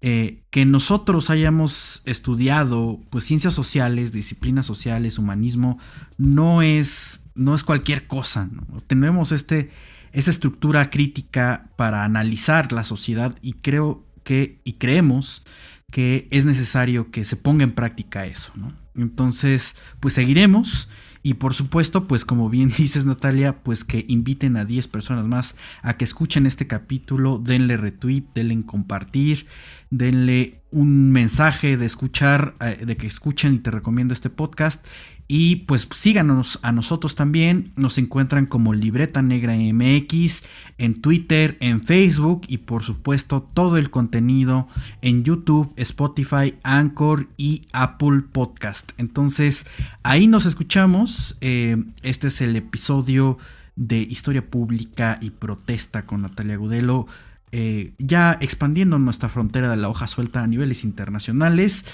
Eh, 0.00 0.44
que 0.50 0.64
nosotros 0.64 1.28
hayamos 1.28 2.02
estudiado 2.04 3.00
pues 3.10 3.24
ciencias 3.24 3.52
sociales, 3.54 4.12
disciplinas 4.12 4.64
sociales, 4.64 5.18
humanismo, 5.18 5.78
no 6.16 6.62
es, 6.62 7.24
no 7.34 7.56
es 7.56 7.64
cualquier 7.64 8.06
cosa. 8.06 8.48
Tenemos 8.86 9.32
este, 9.32 9.70
esa 10.12 10.30
estructura 10.30 10.90
crítica 10.90 11.70
para 11.76 12.04
analizar 12.04 12.70
la 12.70 12.84
sociedad 12.84 13.36
y 13.42 13.54
creo 13.54 14.06
que, 14.22 14.60
y 14.62 14.74
creemos 14.74 15.42
que 15.90 16.28
es 16.30 16.44
necesario 16.44 17.10
que 17.10 17.24
se 17.24 17.36
ponga 17.36 17.64
en 17.64 17.72
práctica 17.72 18.24
eso. 18.24 18.52
Entonces, 18.94 19.74
pues 20.00 20.14
seguiremos. 20.14 20.88
Y 21.22 21.34
por 21.34 21.54
supuesto, 21.54 22.06
pues 22.06 22.24
como 22.24 22.48
bien 22.48 22.68
dices 22.76 23.06
Natalia, 23.06 23.62
pues 23.62 23.84
que 23.84 24.04
inviten 24.08 24.56
a 24.56 24.64
10 24.64 24.88
personas 24.88 25.26
más 25.26 25.56
a 25.82 25.96
que 25.96 26.04
escuchen 26.04 26.46
este 26.46 26.66
capítulo, 26.66 27.38
denle 27.38 27.76
retweet, 27.76 28.24
denle 28.34 28.64
compartir, 28.64 29.46
denle 29.90 30.62
un 30.70 31.12
mensaje 31.12 31.76
de 31.76 31.86
escuchar, 31.86 32.54
eh, 32.60 32.84
de 32.84 32.96
que 32.96 33.06
escuchen 33.06 33.54
y 33.54 33.58
te 33.58 33.70
recomiendo 33.70 34.12
este 34.12 34.30
podcast 34.30 34.84
y 35.30 35.56
pues 35.56 35.86
síganos 35.92 36.58
a 36.62 36.72
nosotros 36.72 37.14
también. 37.14 37.70
Nos 37.76 37.98
encuentran 37.98 38.46
como 38.46 38.72
Libreta 38.72 39.20
Negra 39.20 39.54
MX 39.54 40.42
en 40.78 41.02
Twitter, 41.02 41.58
en 41.60 41.82
Facebook 41.82 42.42
y 42.48 42.58
por 42.58 42.82
supuesto 42.82 43.42
todo 43.42 43.76
el 43.76 43.90
contenido 43.90 44.68
en 45.02 45.24
YouTube, 45.24 45.70
Spotify, 45.76 46.54
Anchor 46.62 47.28
y 47.36 47.68
Apple 47.74 48.22
Podcast. 48.32 48.92
Entonces 48.96 49.66
ahí 50.02 50.26
nos 50.26 50.46
escuchamos. 50.46 51.36
Eh, 51.42 51.76
este 52.02 52.28
es 52.28 52.40
el 52.40 52.56
episodio 52.56 53.36
de 53.76 53.98
Historia 53.98 54.50
Pública 54.50 55.18
y 55.20 55.28
Protesta 55.28 56.06
con 56.06 56.22
Natalia 56.22 56.56
Gudelo. 56.56 57.06
Eh, 57.52 57.94
ya 57.98 58.36
expandiendo 58.40 58.98
nuestra 58.98 59.30
frontera 59.30 59.70
de 59.70 59.76
la 59.76 59.88
hoja 59.88 60.06
suelta 60.06 60.42
a 60.42 60.46
niveles 60.46 60.84
internacionales. 60.84 61.84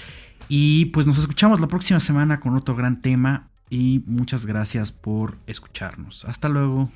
Y 0.48 0.86
pues 0.86 1.06
nos 1.06 1.18
escuchamos 1.18 1.60
la 1.60 1.68
próxima 1.68 2.00
semana 2.00 2.40
con 2.40 2.56
otro 2.56 2.74
gran 2.74 3.00
tema 3.00 3.48
y 3.70 4.02
muchas 4.06 4.46
gracias 4.46 4.92
por 4.92 5.38
escucharnos. 5.46 6.24
Hasta 6.24 6.48
luego. 6.48 6.90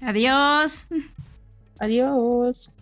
Adiós. 0.00 0.86
Adiós. 1.78 2.74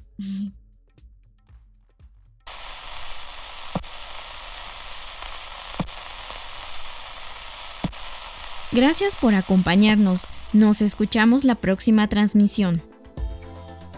Gracias 8.73 9.17
por 9.17 9.35
acompañarnos. 9.35 10.27
Nos 10.53 10.81
escuchamos 10.81 11.45
la 11.45 11.57
próxima 11.57 12.09
transmisión. 12.09 12.83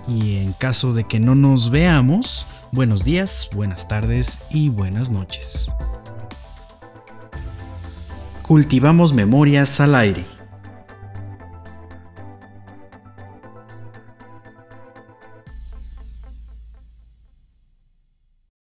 Y 0.08 0.36
en 0.36 0.52
caso 0.52 0.92
de 0.92 1.04
que 1.04 1.20
no 1.20 1.34
nos 1.34 1.70
veamos, 1.70 2.46
buenos 2.72 3.04
días, 3.04 3.48
buenas 3.54 3.88
tardes 3.88 4.42
y 4.50 4.68
buenas 4.68 5.10
noches. 5.10 5.70
Cultivamos 8.54 9.12
memorias 9.12 9.80
al 9.80 9.96
aire. 9.96 10.33